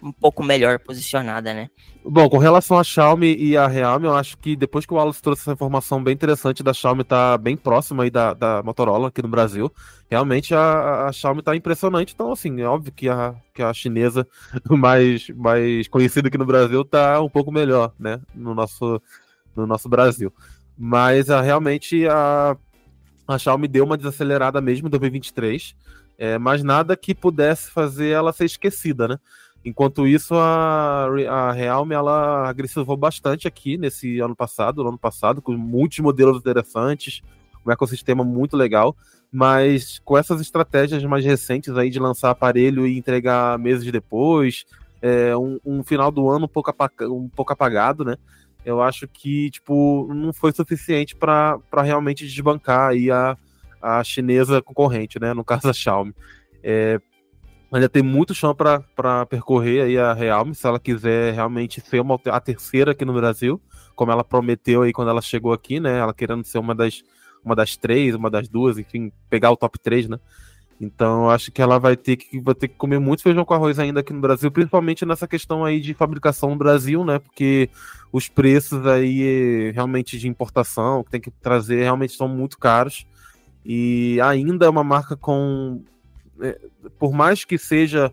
um 0.02 0.12
pouco 0.12 0.42
melhor 0.42 0.78
posicionada, 0.78 1.52
né? 1.52 1.68
Bom, 2.04 2.28
com 2.28 2.38
relação 2.38 2.78
a 2.78 2.84
Xiaomi 2.84 3.34
e 3.36 3.56
a 3.56 3.66
Realme, 3.66 4.06
eu 4.06 4.14
acho 4.14 4.38
que 4.38 4.54
depois 4.54 4.86
que 4.86 4.92
o 4.92 4.96
Wallace 4.96 5.20
trouxe 5.20 5.42
essa 5.42 5.52
informação 5.52 6.02
bem 6.02 6.14
interessante 6.14 6.62
da 6.62 6.72
Xiaomi 6.72 7.02
tá 7.02 7.36
bem 7.36 7.56
próxima 7.56 8.04
aí 8.04 8.10
da, 8.10 8.32
da 8.32 8.62
Motorola 8.62 9.08
aqui 9.08 9.20
no 9.20 9.28
Brasil, 9.28 9.72
realmente 10.08 10.54
a, 10.54 11.06
a 11.06 11.12
Xiaomi 11.12 11.42
tá 11.42 11.56
impressionante. 11.56 12.14
Então, 12.14 12.30
assim, 12.30 12.60
é 12.60 12.64
óbvio 12.64 12.92
que 12.92 13.08
a, 13.08 13.34
que 13.52 13.62
a 13.62 13.72
chinesa 13.74 14.26
mais, 14.70 15.28
mais 15.30 15.88
conhecida 15.88 16.28
aqui 16.28 16.38
no 16.38 16.46
Brasil 16.46 16.84
tá 16.84 17.20
um 17.20 17.28
pouco 17.28 17.50
melhor, 17.50 17.92
né? 17.98 18.20
No 18.32 18.54
nosso, 18.54 19.02
no 19.56 19.66
nosso 19.66 19.88
Brasil. 19.88 20.32
Mas 20.78 21.28
a, 21.28 21.40
realmente 21.40 22.06
a, 22.06 22.56
a 23.26 23.38
Xiaomi 23.38 23.68
deu 23.68 23.84
uma 23.84 23.96
desacelerada 23.96 24.60
mesmo 24.60 24.88
em 24.88 24.90
2023, 24.90 25.74
é, 26.18 26.38
mas 26.38 26.62
nada 26.62 26.96
que 26.96 27.14
pudesse 27.14 27.70
fazer 27.70 28.08
ela 28.08 28.32
ser 28.32 28.44
esquecida, 28.44 29.08
né? 29.08 29.18
Enquanto 29.64 30.06
isso, 30.06 30.34
a, 30.34 31.08
a 31.28 31.52
Realme 31.52 31.92
ela 31.92 32.48
agressivou 32.48 32.96
bastante 32.96 33.48
aqui 33.48 33.76
nesse 33.76 34.20
ano 34.20 34.36
passado, 34.36 34.82
no 34.82 34.90
ano 34.90 34.98
passado, 34.98 35.42
com 35.42 35.52
muitos 35.52 35.98
modelos 35.98 36.38
interessantes, 36.38 37.20
um 37.66 37.72
ecossistema 37.72 38.22
muito 38.22 38.56
legal, 38.56 38.96
mas 39.32 40.00
com 40.04 40.16
essas 40.16 40.40
estratégias 40.40 41.02
mais 41.02 41.24
recentes 41.24 41.76
aí 41.76 41.90
de 41.90 41.98
lançar 41.98 42.30
aparelho 42.30 42.86
e 42.86 42.96
entregar 42.96 43.58
meses 43.58 43.90
depois, 43.90 44.64
é, 45.02 45.36
um, 45.36 45.58
um, 45.64 45.82
final 45.82 46.12
do 46.12 46.30
ano 46.30 46.44
um 46.44 46.48
pouco, 46.48 46.72
um 47.02 47.28
pouco 47.28 47.52
apagado, 47.52 48.04
né? 48.04 48.16
Eu 48.66 48.82
acho 48.82 49.08
que 49.08 49.50
tipo 49.50 50.12
não 50.12 50.32
foi 50.32 50.52
suficiente 50.52 51.16
para 51.16 51.58
realmente 51.82 52.26
desbancar 52.26 52.90
aí 52.90 53.10
a, 53.10 53.36
a 53.80 54.04
chinesa 54.04 54.60
concorrente, 54.60 55.18
né? 55.18 55.32
No 55.32 55.42
caso 55.46 55.70
a 55.70 55.72
Xiaomi. 55.72 56.12
É, 56.62 57.00
Ainda 57.72 57.88
tem 57.88 58.02
muito 58.02 58.34
chão 58.34 58.54
para 58.54 59.26
percorrer 59.26 59.82
aí 59.82 59.98
a 59.98 60.12
Realme, 60.12 60.54
se 60.54 60.66
ela 60.66 60.78
quiser 60.78 61.34
realmente 61.34 61.80
ser 61.80 62.00
uma, 62.00 62.18
a 62.26 62.40
terceira 62.40 62.92
aqui 62.92 63.04
no 63.04 63.12
Brasil, 63.12 63.60
como 63.94 64.12
ela 64.12 64.22
prometeu 64.22 64.82
aí 64.82 64.92
quando 64.92 65.10
ela 65.10 65.20
chegou 65.20 65.52
aqui, 65.52 65.80
né? 65.80 65.98
Ela 65.98 66.14
querendo 66.14 66.44
ser 66.44 66.58
uma 66.58 66.74
das, 66.74 67.02
uma 67.44 67.56
das 67.56 67.76
três, 67.76 68.14
uma 68.14 68.30
das 68.30 68.48
duas, 68.48 68.78
enfim, 68.78 69.12
pegar 69.28 69.50
o 69.50 69.56
top 69.56 69.80
3, 69.80 70.08
né? 70.08 70.18
Então 70.80 71.24
eu 71.24 71.30
acho 71.30 71.50
que 71.50 71.62
ela 71.62 71.78
vai 71.78 71.96
ter 71.96 72.16
que, 72.16 72.38
vai 72.40 72.54
ter 72.54 72.68
que 72.68 72.74
comer 72.74 72.98
muito 72.98 73.22
feijão 73.22 73.44
com 73.44 73.54
arroz 73.54 73.78
ainda 73.78 74.00
aqui 74.00 74.12
no 74.12 74.20
Brasil, 74.20 74.50
principalmente 74.50 75.06
nessa 75.06 75.26
questão 75.26 75.64
aí 75.64 75.80
de 75.80 75.94
fabricação 75.94 76.50
no 76.50 76.56
Brasil, 76.56 77.04
né? 77.04 77.18
Porque 77.18 77.70
os 78.12 78.28
preços 78.28 78.86
aí 78.86 79.70
realmente 79.72 80.18
de 80.18 80.28
importação 80.28 81.02
que 81.02 81.10
tem 81.10 81.20
que 81.20 81.30
trazer 81.30 81.82
realmente 81.82 82.14
são 82.14 82.28
muito 82.28 82.58
caros. 82.58 83.06
E 83.64 84.20
ainda 84.20 84.66
é 84.66 84.68
uma 84.68 84.84
marca 84.84 85.16
com 85.16 85.82
é, 86.40 86.58
por 86.98 87.12
mais 87.12 87.44
que 87.44 87.56
seja 87.56 88.12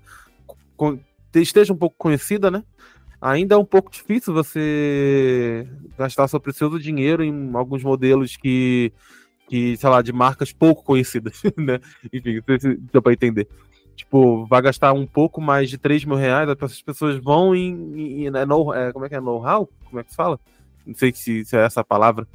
esteja 1.35 1.73
um 1.73 1.77
pouco 1.77 1.95
conhecida, 1.97 2.49
né? 2.49 2.63
Ainda 3.21 3.55
é 3.55 3.57
um 3.57 3.65
pouco 3.65 3.89
difícil 3.89 4.33
você 4.33 5.65
gastar 5.97 6.27
seu 6.27 6.39
precioso 6.39 6.77
dinheiro 6.77 7.23
em 7.23 7.55
alguns 7.55 7.81
modelos 7.81 8.35
que, 8.35 8.91
que 9.53 9.77
sei 9.77 9.87
lá, 9.87 10.01
de 10.01 10.11
marcas 10.11 10.51
pouco 10.51 10.83
conhecidas, 10.83 11.43
né? 11.55 11.79
Enfim, 12.11 12.41
deu 12.91 13.03
para 13.03 13.13
entender. 13.13 13.47
Tipo, 13.95 14.47
vai 14.47 14.59
gastar 14.63 14.93
um 14.93 15.05
pouco 15.05 15.39
mais 15.39 15.69
de 15.69 15.77
3 15.77 16.05
mil 16.05 16.15
reais, 16.15 16.49
as 16.49 16.81
pessoas 16.81 17.17
vão 17.17 17.55
em. 17.55 17.71
em, 17.95 18.23
em 18.23 18.27
é, 18.35 18.45
know, 18.47 18.73
é, 18.73 18.91
como 18.91 19.05
é 19.05 19.09
que 19.09 19.13
é? 19.13 19.21
Know-how? 19.21 19.69
Como 19.85 19.99
é 19.99 20.03
que 20.03 20.09
se 20.09 20.15
fala? 20.15 20.39
Não 20.83 20.95
sei 20.95 21.13
se, 21.13 21.45
se 21.45 21.55
é 21.55 21.63
essa 21.63 21.83
palavra 21.83 22.27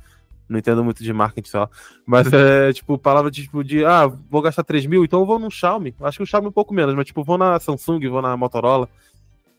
não 0.49 0.61
entendo 0.61 0.83
muito 0.85 1.03
de 1.03 1.13
marketing 1.13 1.51
só. 1.51 1.69
Mas 2.07 2.33
é 2.33 2.73
tipo, 2.73 2.97
palavra 2.97 3.33
de, 3.33 3.43
tipo, 3.43 3.65
de 3.65 3.85
ah, 3.85 4.07
vou 4.07 4.41
gastar 4.41 4.63
3 4.63 4.87
mil, 4.87 5.05
então 5.05 5.19
eu 5.19 5.27
vou 5.27 5.41
no 5.41 5.51
Xiaomi. 5.51 5.97
Acho 6.01 6.19
que 6.19 6.23
o 6.23 6.27
Xiaomi 6.27 6.47
um 6.47 6.53
pouco 6.53 6.73
menos, 6.73 6.95
mas 6.95 7.07
tipo, 7.07 7.25
vou 7.25 7.37
na 7.37 7.59
Samsung, 7.59 8.09
vou 8.09 8.23
na 8.23 8.37
Motorola. 8.37 8.89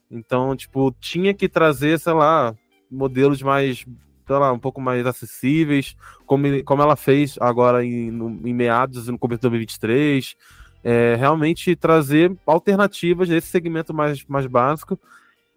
Então, 0.09 0.55
tipo, 0.55 0.95
tinha 0.99 1.33
que 1.33 1.49
trazer, 1.49 1.99
sei 1.99 2.13
lá, 2.13 2.55
modelos 2.89 3.41
mais, 3.43 3.85
sei 4.29 4.37
lá, 4.37 4.53
um 4.53 4.59
pouco 4.59 4.79
mais 4.79 5.07
acessíveis, 5.07 5.95
como, 6.27 6.63
como 6.63 6.83
ela 6.83 6.95
fez 6.95 7.35
agora 7.41 7.83
em, 7.83 8.11
no, 8.11 8.47
em 8.47 8.53
meados 8.53 9.07
no 9.07 9.17
começo 9.17 9.39
de 9.39 9.49
2023. 9.49 10.35
É, 10.83 11.15
realmente 11.15 11.75
trazer 11.75 12.31
alternativas 12.45 13.27
nesse 13.27 13.47
segmento 13.47 13.93
mais, 13.93 14.23
mais 14.25 14.45
básico, 14.45 14.97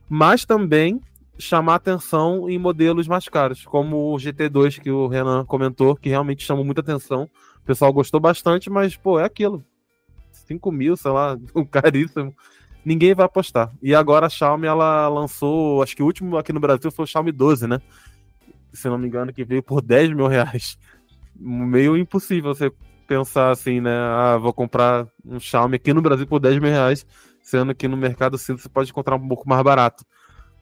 mas 0.08 0.44
também 0.46 1.00
chamar 1.38 1.76
atenção 1.76 2.48
em 2.48 2.58
modelos 2.58 3.06
mais 3.06 3.28
caros, 3.28 3.64
como 3.64 4.12
o 4.12 4.16
GT2 4.16 4.80
que 4.80 4.90
o 4.90 5.06
Renan 5.06 5.44
comentou, 5.44 5.94
que 5.94 6.08
realmente 6.08 6.44
chamou 6.44 6.64
muita 6.64 6.80
atenção. 6.80 7.28
O 7.62 7.66
pessoal 7.66 7.92
gostou 7.92 8.18
bastante, 8.18 8.70
mas, 8.70 8.96
pô, 8.96 9.20
é 9.20 9.24
aquilo. 9.24 9.62
5 10.32 10.72
mil, 10.72 10.96
sei 10.96 11.10
lá, 11.10 11.38
caríssimo. 11.70 12.34
Ninguém 12.84 13.14
vai 13.14 13.26
apostar. 13.26 13.70
E 13.80 13.94
agora 13.94 14.26
a 14.26 14.28
Xiaomi, 14.28 14.66
ela 14.66 15.08
lançou, 15.08 15.82
acho 15.82 15.94
que 15.94 16.02
o 16.02 16.06
último 16.06 16.36
aqui 16.36 16.52
no 16.52 16.58
Brasil 16.58 16.90
foi 16.90 17.04
o 17.04 17.06
Xiaomi 17.06 17.30
12, 17.30 17.66
né? 17.68 17.80
Se 18.72 18.88
não 18.88 18.98
me 18.98 19.06
engano, 19.06 19.32
que 19.32 19.44
veio 19.44 19.62
por 19.62 19.82
10 19.82 20.12
mil 20.14 20.26
reais. 20.26 20.78
Meio 21.34 21.96
impossível 21.96 22.54
você 22.54 22.70
pensar 23.06 23.50
assim, 23.50 23.80
né? 23.80 23.94
Ah, 23.94 24.38
vou 24.38 24.52
comprar 24.52 25.06
um 25.24 25.38
Xiaomi 25.38 25.76
aqui 25.76 25.92
no 25.92 26.02
Brasil 26.02 26.26
por 26.26 26.40
10 26.40 26.58
mil 26.58 26.70
reais, 26.70 27.06
sendo 27.42 27.74
que 27.74 27.88
no 27.88 27.96
mercado 27.96 28.38
sim 28.38 28.56
você 28.56 28.68
pode 28.68 28.90
encontrar 28.90 29.16
um 29.16 29.28
pouco 29.28 29.48
mais 29.48 29.62
barato. 29.62 30.04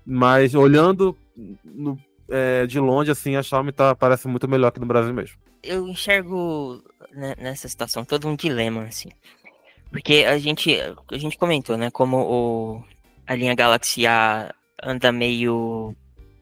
Mas 0.04 0.54
olhando 0.54 1.16
no, 1.64 1.98
é, 2.28 2.66
de 2.66 2.80
longe, 2.80 3.10
assim, 3.10 3.36
a 3.36 3.42
Xiaomi 3.42 3.72
tá, 3.72 3.94
parece 3.94 4.26
muito 4.28 4.48
melhor 4.48 4.68
aqui 4.68 4.80
no 4.80 4.86
Brasil 4.86 5.12
mesmo. 5.12 5.36
Eu 5.62 5.86
enxergo 5.86 6.82
né, 7.12 7.34
nessa 7.38 7.68
situação 7.68 8.04
todo 8.04 8.26
um 8.26 8.34
dilema, 8.34 8.84
assim. 8.84 9.10
Porque 9.90 10.24
a 10.26 10.38
gente, 10.38 10.76
a 10.80 11.18
gente 11.18 11.36
comentou, 11.36 11.76
né, 11.76 11.90
como 11.90 12.16
o, 12.18 12.84
a 13.26 13.34
linha 13.34 13.54
Galaxy 13.54 14.06
A 14.06 14.54
anda 14.82 15.12
meio 15.12 15.94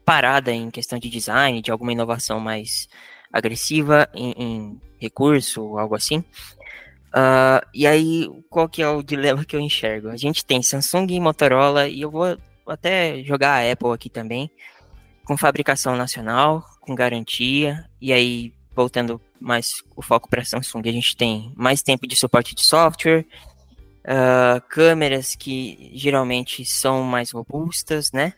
parada 0.09 0.51
em 0.51 0.71
questão 0.71 0.97
de 0.97 1.07
design, 1.07 1.61
de 1.61 1.69
alguma 1.69 1.91
inovação 1.91 2.39
mais 2.39 2.89
agressiva 3.31 4.09
em, 4.11 4.31
em 4.31 4.81
recurso, 4.99 5.77
algo 5.77 5.93
assim. 5.93 6.17
Uh, 7.09 7.61
e 7.75 7.85
aí, 7.85 8.27
qual 8.49 8.67
que 8.67 8.81
é 8.81 8.89
o 8.89 9.03
dilema 9.03 9.45
que 9.45 9.55
eu 9.55 9.59
enxergo? 9.59 10.09
A 10.09 10.17
gente 10.17 10.43
tem 10.43 10.63
Samsung 10.63 11.05
e 11.11 11.19
Motorola, 11.19 11.87
e 11.87 12.01
eu 12.01 12.09
vou 12.09 12.35
até 12.65 13.21
jogar 13.23 13.57
a 13.63 13.71
Apple 13.71 13.91
aqui 13.91 14.09
também, 14.09 14.49
com 15.25 15.37
fabricação 15.37 15.95
nacional, 15.95 16.65
com 16.81 16.95
garantia, 16.95 17.85
e 18.01 18.11
aí 18.11 18.51
voltando 18.75 19.21
mais 19.39 19.83
o 19.95 20.01
foco 20.01 20.27
para 20.27 20.43
Samsung, 20.43 20.89
a 20.89 20.91
gente 20.91 21.15
tem 21.15 21.53
mais 21.55 21.83
tempo 21.83 22.07
de 22.07 22.15
suporte 22.15 22.55
de 22.55 22.65
software, 22.65 23.27
uh, 24.05 24.59
câmeras 24.69 25.35
que 25.35 25.91
geralmente 25.93 26.65
são 26.65 27.03
mais 27.03 27.29
robustas, 27.29 28.11
né? 28.11 28.33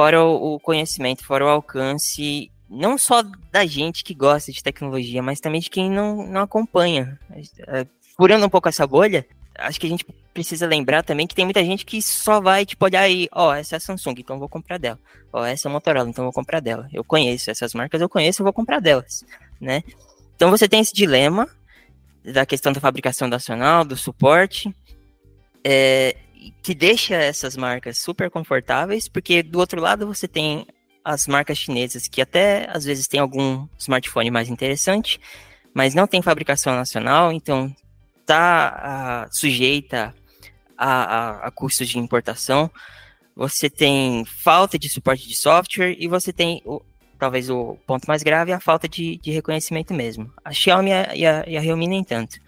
Fora 0.00 0.24
o, 0.24 0.58
conhecimento, 0.58 1.22
fora 1.22 1.44
o 1.44 1.48
alcance, 1.50 2.50
não 2.70 2.96
só 2.96 3.22
da 3.52 3.66
gente 3.66 4.02
que 4.02 4.14
gosta 4.14 4.50
de 4.50 4.62
tecnologia, 4.62 5.22
mas 5.22 5.40
também 5.40 5.60
de 5.60 5.68
quem 5.68 5.90
não, 5.90 6.26
não 6.26 6.40
acompanha. 6.40 7.20
Uh, 7.30 7.86
furando 8.16 8.46
um 8.46 8.48
pouco 8.48 8.66
essa 8.66 8.86
bolha, 8.86 9.26
acho 9.58 9.78
que 9.78 9.86
a 9.86 9.90
gente 9.90 10.06
precisa 10.32 10.66
lembrar 10.66 11.02
também 11.02 11.26
que 11.26 11.34
tem 11.34 11.44
muita 11.44 11.62
gente 11.62 11.84
que 11.84 12.00
só 12.00 12.40
vai, 12.40 12.64
tipo, 12.64 12.82
olhar 12.82 13.02
aí, 13.02 13.28
ó, 13.30 13.50
oh, 13.50 13.52
essa 13.52 13.76
é 13.76 13.76
a 13.76 13.80
Samsung, 13.80 14.14
então 14.16 14.38
vou 14.38 14.48
comprar 14.48 14.78
dela. 14.78 14.98
Ó, 15.30 15.42
oh, 15.42 15.44
essa 15.44 15.68
é 15.68 15.70
a 15.70 15.72
Motorola, 15.72 16.08
então 16.08 16.24
vou 16.24 16.32
comprar 16.32 16.60
dela. 16.60 16.88
Eu 16.94 17.04
conheço 17.04 17.50
essas 17.50 17.74
marcas, 17.74 18.00
eu 18.00 18.08
conheço, 18.08 18.40
eu 18.40 18.44
vou 18.44 18.54
comprar 18.54 18.80
delas, 18.80 19.22
né? 19.60 19.84
Então 20.34 20.48
você 20.48 20.66
tem 20.66 20.80
esse 20.80 20.94
dilema 20.94 21.46
da 22.24 22.46
questão 22.46 22.72
da 22.72 22.80
fabricação 22.80 23.28
nacional, 23.28 23.84
do 23.84 23.98
suporte, 23.98 24.74
é, 25.62 26.16
que 26.62 26.74
deixa 26.74 27.14
essas 27.14 27.56
marcas 27.56 27.98
super 27.98 28.30
confortáveis, 28.30 29.08
porque 29.08 29.42
do 29.42 29.58
outro 29.58 29.80
lado 29.80 30.06
você 30.06 30.26
tem 30.26 30.66
as 31.04 31.26
marcas 31.26 31.58
chinesas 31.58 32.06
que 32.08 32.20
até 32.20 32.68
às 32.70 32.84
vezes 32.84 33.08
tem 33.08 33.20
algum 33.20 33.66
smartphone 33.78 34.30
mais 34.30 34.48
interessante, 34.48 35.20
mas 35.74 35.94
não 35.94 36.06
tem 36.06 36.22
fabricação 36.22 36.74
nacional, 36.74 37.32
então 37.32 37.74
está 38.20 39.28
sujeita 39.32 40.14
a, 40.76 40.88
a, 40.88 41.46
a, 41.46 41.50
custos 41.50 41.88
de 41.88 41.98
importação. 41.98 42.70
Você 43.36 43.68
tem 43.70 44.24
falta 44.24 44.78
de 44.78 44.88
suporte 44.88 45.26
de 45.26 45.36
software 45.36 45.96
e 45.98 46.06
você 46.08 46.32
tem, 46.32 46.62
o, 46.64 46.80
talvez 47.18 47.50
o 47.50 47.76
ponto 47.86 48.06
mais 48.06 48.22
grave, 48.22 48.52
a 48.52 48.60
falta 48.60 48.88
de, 48.88 49.18
de 49.18 49.30
reconhecimento 49.30 49.94
mesmo. 49.94 50.32
A 50.44 50.52
Xiaomi 50.52 50.90
e 50.90 51.26
a, 51.26 51.44
e 51.46 51.56
a 51.56 51.60
Realme 51.60 51.86
nem 51.86 52.04
tanto. 52.04 52.38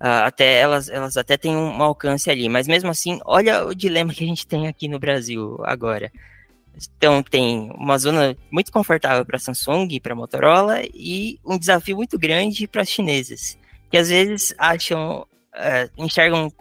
Uh, 0.00 0.26
até 0.26 0.60
elas, 0.60 0.90
elas 0.90 1.16
até 1.16 1.38
têm 1.38 1.56
um 1.56 1.82
alcance 1.82 2.30
ali, 2.30 2.48
mas 2.50 2.68
mesmo 2.68 2.90
assim, 2.90 3.18
olha 3.24 3.64
o 3.64 3.74
dilema 3.74 4.12
que 4.12 4.22
a 4.22 4.26
gente 4.26 4.46
tem 4.46 4.68
aqui 4.68 4.88
no 4.88 4.98
Brasil 4.98 5.58
agora. 5.64 6.12
Então 6.96 7.22
tem 7.22 7.70
uma 7.74 7.96
zona 7.96 8.36
muito 8.50 8.70
confortável 8.70 9.24
para 9.24 9.38
Samsung 9.38 9.88
e 9.90 10.00
para 10.00 10.14
Motorola 10.14 10.82
e 10.92 11.38
um 11.44 11.58
desafio 11.58 11.96
muito 11.96 12.18
grande 12.18 12.68
para 12.68 12.82
as 12.82 12.90
chinesas, 12.90 13.58
que 13.90 13.96
às 13.96 14.10
vezes 14.10 14.54
acham, 14.58 15.26
uh, 15.54 15.90
enxergam, 15.96 16.52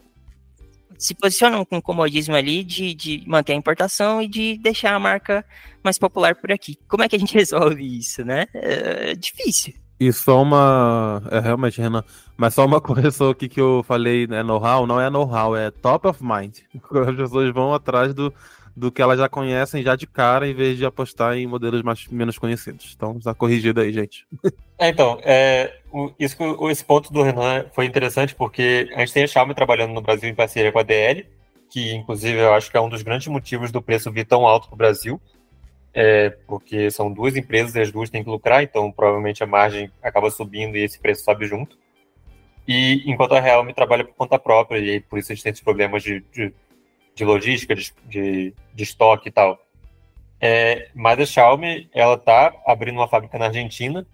se 0.97 1.13
posicionam 1.13 1.65
com 1.65 1.81
comodismo 1.81 2.35
ali 2.35 2.63
de, 2.63 2.93
de 2.93 3.23
manter 3.27 3.51
a 3.51 3.57
importação 3.57 4.21
e 4.21 4.29
de 4.29 4.57
deixar 4.57 4.95
a 4.95 4.99
marca 4.99 5.43
mais 5.83 5.97
popular 5.97 6.35
por 6.35 6.53
aqui. 6.53 6.77
Como 6.87 7.03
é 7.03 7.09
que 7.09 7.17
a 7.17 7.19
gente 7.19 7.33
resolve 7.35 7.97
isso, 7.97 8.23
né? 8.23 8.45
É 8.53 9.13
difícil. 9.13 9.73
E 9.99 10.11
só 10.11 10.41
uma. 10.41 11.21
É 11.31 11.39
realmente, 11.39 11.81
Renan. 11.81 12.03
Mas 12.37 12.53
só 12.53 12.65
uma 12.65 12.79
correção 12.81 13.29
aqui 13.29 13.47
que 13.47 13.61
eu 13.61 13.83
falei, 13.87 14.27
né? 14.27 14.43
Know-how, 14.43 14.85
não 14.85 14.99
é 14.99 15.09
know-how, 15.09 15.55
é 15.55 15.71
top 15.71 16.07
of 16.07 16.23
mind. 16.23 16.59
As 17.09 17.15
pessoas 17.15 17.53
vão 17.53 17.73
atrás 17.73 18.13
do, 18.13 18.33
do 18.75 18.91
que 18.91 19.01
elas 19.01 19.17
já 19.17 19.29
conhecem 19.29 19.81
já 19.81 19.95
de 19.95 20.05
cara, 20.05 20.47
em 20.47 20.53
vez 20.53 20.77
de 20.77 20.85
apostar 20.85 21.37
em 21.37 21.47
modelos 21.47 21.81
mais, 21.81 22.07
menos 22.07 22.37
conhecidos. 22.37 22.93
Então, 22.95 23.15
está 23.17 23.33
corrigido 23.33 23.81
aí, 23.81 23.91
gente. 23.91 24.25
É, 24.77 24.89
então, 24.89 25.17
é, 25.23 25.73
o, 25.89 26.11
isso, 26.19 26.35
esse 26.69 26.83
ponto 26.83 27.13
do 27.13 27.23
Renan 27.23 27.65
foi 27.73 27.85
interessante, 27.85 28.35
porque 28.35 28.91
a 28.93 28.99
gente 28.99 29.13
tem 29.13 29.23
a 29.23 29.27
Xiaomi 29.27 29.55
trabalhando 29.55 29.93
no 29.93 30.01
Brasil 30.01 30.29
em 30.29 30.35
parceria 30.35 30.69
com 30.69 30.79
a 30.79 30.83
DL, 30.83 31.25
que 31.69 31.93
inclusive 31.93 32.39
eu 32.39 32.53
acho 32.53 32.69
que 32.69 32.75
é 32.75 32.81
um 32.81 32.89
dos 32.89 33.01
grandes 33.01 33.25
motivos 33.27 33.71
do 33.71 33.81
preço 33.81 34.11
vir 34.11 34.25
tão 34.25 34.45
alto 34.45 34.67
para 34.67 34.73
o 34.73 34.77
Brasil, 34.77 35.21
é, 35.95 36.29
porque 36.45 36.91
são 36.91 37.09
duas 37.11 37.37
empresas 37.37 37.73
e 37.73 37.79
as 37.79 37.89
duas 37.89 38.09
têm 38.09 38.21
que 38.21 38.29
lucrar, 38.29 38.61
então 38.61 38.91
provavelmente 38.91 39.41
a 39.41 39.47
margem 39.47 39.89
acaba 40.03 40.29
subindo 40.29 40.75
e 40.75 40.83
esse 40.83 40.99
preço 40.99 41.23
sobe 41.23 41.45
junto. 41.45 41.77
E 42.67 43.01
enquanto 43.09 43.33
a 43.33 43.39
Realme 43.39 43.73
trabalha 43.73 44.03
por 44.03 44.13
conta 44.13 44.37
própria, 44.37 44.77
e 44.79 44.99
por 44.99 45.17
isso 45.17 45.31
a 45.31 45.35
gente 45.35 45.43
tem 45.43 45.51
esses 45.51 45.63
problemas 45.63 46.03
de, 46.03 46.19
de, 46.33 46.53
de 47.15 47.23
logística, 47.23 47.73
de, 47.73 47.93
de, 48.03 48.53
de, 48.73 48.83
estoque 48.83 49.29
e 49.29 49.31
tal. 49.31 49.57
É, 50.41 50.89
mas 50.93 51.17
a 51.17 51.25
Xiaomi, 51.25 51.89
ela 51.93 52.17
tá 52.17 52.53
abrindo 52.67 52.97
uma 52.97 53.07
fábrica 53.07 53.37
na 53.37 53.45
Argentina, 53.45 54.05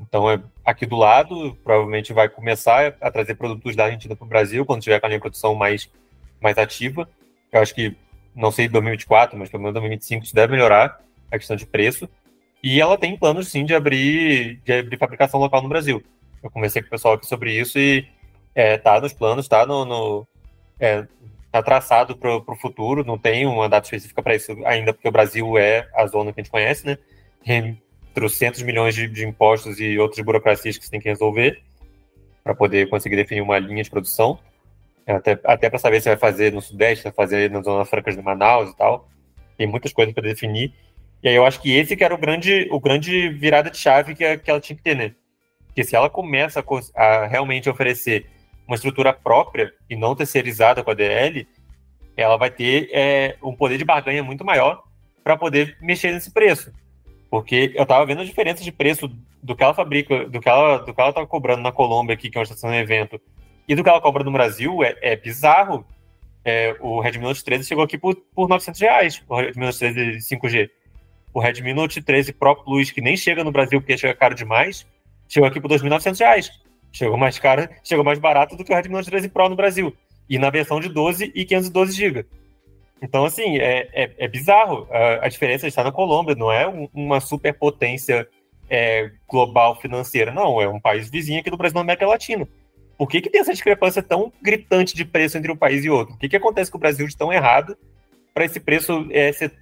então 0.00 0.28
é 0.28 0.42
aqui 0.64 0.84
do 0.84 0.96
lado, 0.96 1.56
provavelmente 1.62 2.12
vai 2.12 2.28
começar 2.28 2.96
a 3.00 3.10
trazer 3.10 3.36
produtos 3.36 3.76
da 3.76 3.84
Argentina 3.84 4.16
para 4.16 4.24
o 4.24 4.28
Brasil, 4.28 4.66
quando 4.66 4.82
tiver 4.82 4.98
com 4.98 5.06
a 5.06 5.08
linha 5.08 5.18
de 5.18 5.22
produção 5.22 5.54
mais, 5.54 5.88
mais 6.40 6.58
ativa. 6.58 7.08
Eu 7.52 7.60
acho 7.60 7.72
que, 7.72 7.94
não 8.34 8.50
sei 8.50 8.66
2024, 8.66 9.38
mas 9.38 9.48
pelo 9.48 9.62
menos 9.62 9.74
2025 9.74 10.24
isso 10.24 10.34
deve 10.34 10.54
melhorar 10.54 11.00
a 11.30 11.38
questão 11.38 11.56
de 11.56 11.66
preço. 11.66 12.08
E 12.62 12.80
ela 12.80 12.98
tem 12.98 13.16
planos, 13.16 13.48
sim, 13.48 13.64
de 13.64 13.74
abrir, 13.74 14.60
de 14.64 14.72
abrir 14.72 14.98
fabricação 14.98 15.40
local 15.40 15.62
no 15.62 15.68
Brasil. 15.68 16.02
Eu 16.42 16.50
conversei 16.50 16.82
com 16.82 16.88
o 16.88 16.90
pessoal 16.90 17.14
aqui 17.14 17.26
sobre 17.26 17.58
isso 17.58 17.78
e 17.78 18.06
é, 18.54 18.76
tá 18.76 19.00
nos 19.00 19.12
planos, 19.12 19.48
tá 19.48 19.64
no, 19.66 19.84
no 19.84 20.28
é, 20.78 21.06
tá 21.50 21.62
traçado 21.62 22.16
para 22.16 22.36
o 22.36 22.56
futuro, 22.56 23.04
não 23.04 23.18
tem 23.18 23.46
uma 23.46 23.68
data 23.68 23.86
específica 23.86 24.22
para 24.22 24.34
isso 24.34 24.56
ainda, 24.64 24.92
porque 24.92 25.08
o 25.08 25.12
Brasil 25.12 25.58
é 25.58 25.88
a 25.94 26.06
zona 26.06 26.32
que 26.32 26.40
a 26.40 26.42
gente 26.42 26.50
conhece, 26.50 26.86
né? 26.86 26.98
Tem 27.44 27.80
trocentos 28.14 28.62
milhões 28.62 28.94
de, 28.94 29.08
de 29.08 29.26
impostos 29.26 29.80
e 29.80 29.98
outras 29.98 30.24
burocracias 30.24 30.78
que 30.78 30.84
você 30.84 30.90
tem 30.90 31.00
que 31.00 31.08
resolver 31.08 31.62
para 32.42 32.54
poder 32.54 32.88
conseguir 32.88 33.16
definir 33.16 33.40
uma 33.40 33.58
linha 33.58 33.82
de 33.82 33.90
produção. 33.90 34.38
Até, 35.06 35.38
até 35.44 35.68
para 35.68 35.78
saber 35.78 36.00
se 36.00 36.08
vai 36.08 36.16
fazer 36.16 36.52
no 36.52 36.60
Sudeste, 36.60 36.98
se 36.98 37.04
vai 37.04 37.12
fazer 37.12 37.50
na 37.50 37.62
Zona 37.62 37.84
Franca 37.84 38.12
de 38.12 38.22
Manaus 38.22 38.70
e 38.70 38.76
tal. 38.76 39.08
Tem 39.56 39.66
muitas 39.66 39.92
coisas 39.92 40.14
para 40.14 40.22
definir. 40.22 40.72
E 41.22 41.28
aí 41.28 41.34
eu 41.34 41.44
acho 41.44 41.60
que 41.60 41.70
esse 41.76 41.96
que 41.96 42.04
era 42.04 42.14
o 42.14 42.18
grande, 42.18 42.68
o 42.70 42.80
grande 42.80 43.28
virada 43.28 43.70
de 43.70 43.76
chave 43.76 44.14
que, 44.14 44.38
que 44.38 44.50
ela 44.50 44.60
tinha 44.60 44.76
que 44.76 44.82
ter, 44.82 44.96
né? 44.96 45.14
Porque 45.66 45.84
se 45.84 45.94
ela 45.94 46.10
começa 46.10 46.64
a, 46.94 47.02
a 47.04 47.26
realmente 47.26 47.68
oferecer 47.68 48.26
uma 48.66 48.76
estrutura 48.76 49.12
própria 49.12 49.72
e 49.88 49.96
não 49.96 50.14
terceirizada 50.14 50.82
com 50.82 50.90
a 50.90 50.94
DL, 50.94 51.46
ela 52.16 52.36
vai 52.36 52.50
ter 52.50 52.88
é, 52.92 53.36
um 53.42 53.54
poder 53.54 53.78
de 53.78 53.84
barganha 53.84 54.22
muito 54.22 54.44
maior 54.44 54.82
para 55.22 55.36
poder 55.36 55.76
mexer 55.80 56.12
nesse 56.12 56.30
preço. 56.30 56.72
Porque 57.30 57.72
eu 57.74 57.82
estava 57.82 58.04
vendo 58.06 58.22
a 58.22 58.24
diferença 58.24 58.62
de 58.62 58.72
preço 58.72 59.08
do 59.42 59.54
que 59.54 59.62
ela 59.62 59.74
fabrica, 59.74 60.28
do 60.28 60.40
que 60.40 60.48
ela 60.48 60.78
do 60.78 60.92
que 60.92 61.00
ela 61.00 61.10
estava 61.10 61.26
cobrando 61.26 61.62
na 61.62 61.72
Colômbia 61.72 62.14
aqui, 62.14 62.28
que 62.28 62.36
é 62.36 62.40
uma 62.40 62.44
estação 62.44 62.70
de 62.70 62.76
evento, 62.76 63.20
e 63.68 63.74
do 63.74 63.82
que 63.82 63.88
ela 63.88 64.00
cobra 64.00 64.24
no 64.24 64.32
Brasil, 64.32 64.82
é, 64.82 64.96
é 65.00 65.16
bizarro. 65.16 65.84
É, 66.44 66.74
o 66.80 67.00
Redmi 67.00 67.22
Note 67.22 67.44
13 67.44 67.68
chegou 67.68 67.84
aqui 67.84 67.98
por, 67.98 68.16
por 68.34 68.48
900 68.48 68.80
reais, 68.80 69.22
o 69.28 69.36
Redmi 69.36 69.66
Note 69.66 69.78
13 69.78 70.18
5G. 70.18 70.70
O 71.32 71.40
Redmi 71.40 71.72
Note 71.72 72.02
13 72.02 72.32
Pro 72.32 72.56
Plus, 72.56 72.90
que 72.90 73.00
nem 73.00 73.16
chega 73.16 73.44
no 73.44 73.52
Brasil 73.52 73.80
porque 73.80 73.96
chega 73.96 74.14
caro 74.14 74.34
demais, 74.34 74.86
chegou 75.28 75.48
aqui 75.48 75.60
por 75.60 75.70
R$ 75.70 75.78
2.900. 75.78 76.50
Chegou 76.92 77.16
mais 77.16 77.38
caro, 77.38 77.68
chegou 77.84 78.04
mais 78.04 78.18
barato 78.18 78.56
do 78.56 78.64
que 78.64 78.72
o 78.72 78.74
Redmi 78.74 78.94
Note 78.94 79.10
13 79.10 79.28
Pro 79.28 79.48
no 79.48 79.56
Brasil. 79.56 79.94
E 80.28 80.38
na 80.38 80.50
versão 80.50 80.80
de 80.80 80.88
12 80.88 81.32
e 81.34 81.44
512 81.44 81.92
GB. 81.92 82.26
Então, 83.02 83.24
assim, 83.24 83.58
é, 83.58 83.88
é, 83.92 84.10
é 84.18 84.28
bizarro. 84.28 84.86
A, 84.90 85.26
a, 85.26 85.28
diferença 85.28 85.66
está 85.66 85.82
na 85.82 85.92
Colômbia, 85.92 86.34
não 86.34 86.52
é 86.52 86.68
um, 86.68 86.88
uma 86.92 87.20
superpotência 87.20 88.28
é, 88.68 89.10
global 89.28 89.80
financeira. 89.80 90.32
Não, 90.32 90.60
é 90.60 90.68
um 90.68 90.80
país 90.80 91.10
vizinho 91.10 91.40
aqui 91.40 91.50
do 91.50 91.56
Brasil, 91.56 91.74
na 91.76 91.80
América 91.80 92.06
Latina. 92.06 92.46
Por 92.98 93.08
que, 93.08 93.22
que 93.22 93.30
tem 93.30 93.40
essa 93.40 93.52
discrepância 93.52 94.02
tão 94.02 94.30
gritante 94.42 94.94
de 94.94 95.04
preço 95.04 95.38
entre 95.38 95.50
um 95.50 95.56
país 95.56 95.84
e 95.84 95.90
outro? 95.90 96.14
O 96.14 96.18
que, 96.18 96.28
que 96.28 96.36
acontece 96.36 96.70
com 96.70 96.76
o 96.76 96.80
Brasil 96.80 97.06
de 97.06 97.16
tão 97.16 97.32
errado 97.32 97.76
para 98.34 98.44
esse 98.44 98.60
preço 98.60 99.06
é, 99.10 99.32
ser 99.32 99.52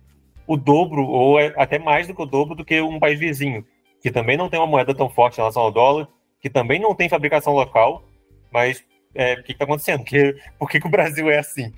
o 0.49 0.57
dobro, 0.57 1.07
ou 1.07 1.39
é 1.39 1.53
até 1.59 1.79
mais 1.79 2.07
do 2.07 2.15
que 2.15 2.23
o 2.23 2.27
dobro 2.27 2.55
do 2.55 2.65
que 2.65 2.81
um 2.81 2.99
país 2.99 3.21
vizinho, 3.21 3.67
que 4.01 4.11
também 4.11 4.35
não 4.35 4.49
tem 4.49 4.59
uma 4.59 4.67
moeda 4.67 4.95
tão 4.95 5.07
forte 5.07 5.35
em 5.35 5.43
relação 5.43 5.63
ao 5.63 5.71
dólar, 5.71 6.09
que 6.41 6.49
também 6.49 6.81
não 6.81 6.95
tem 6.95 7.07
fabricação 7.07 7.53
local, 7.53 8.03
mas 8.51 8.83
é, 9.15 9.35
o 9.35 9.43
que 9.43 9.53
está 9.53 9.65
acontecendo? 9.65 10.03
Que, 10.05 10.35
por 10.59 10.71
que, 10.71 10.81
que, 10.81 10.87
o 10.87 10.91
Brasil 10.91 11.31
é 11.31 11.39
assim? 11.39 11.71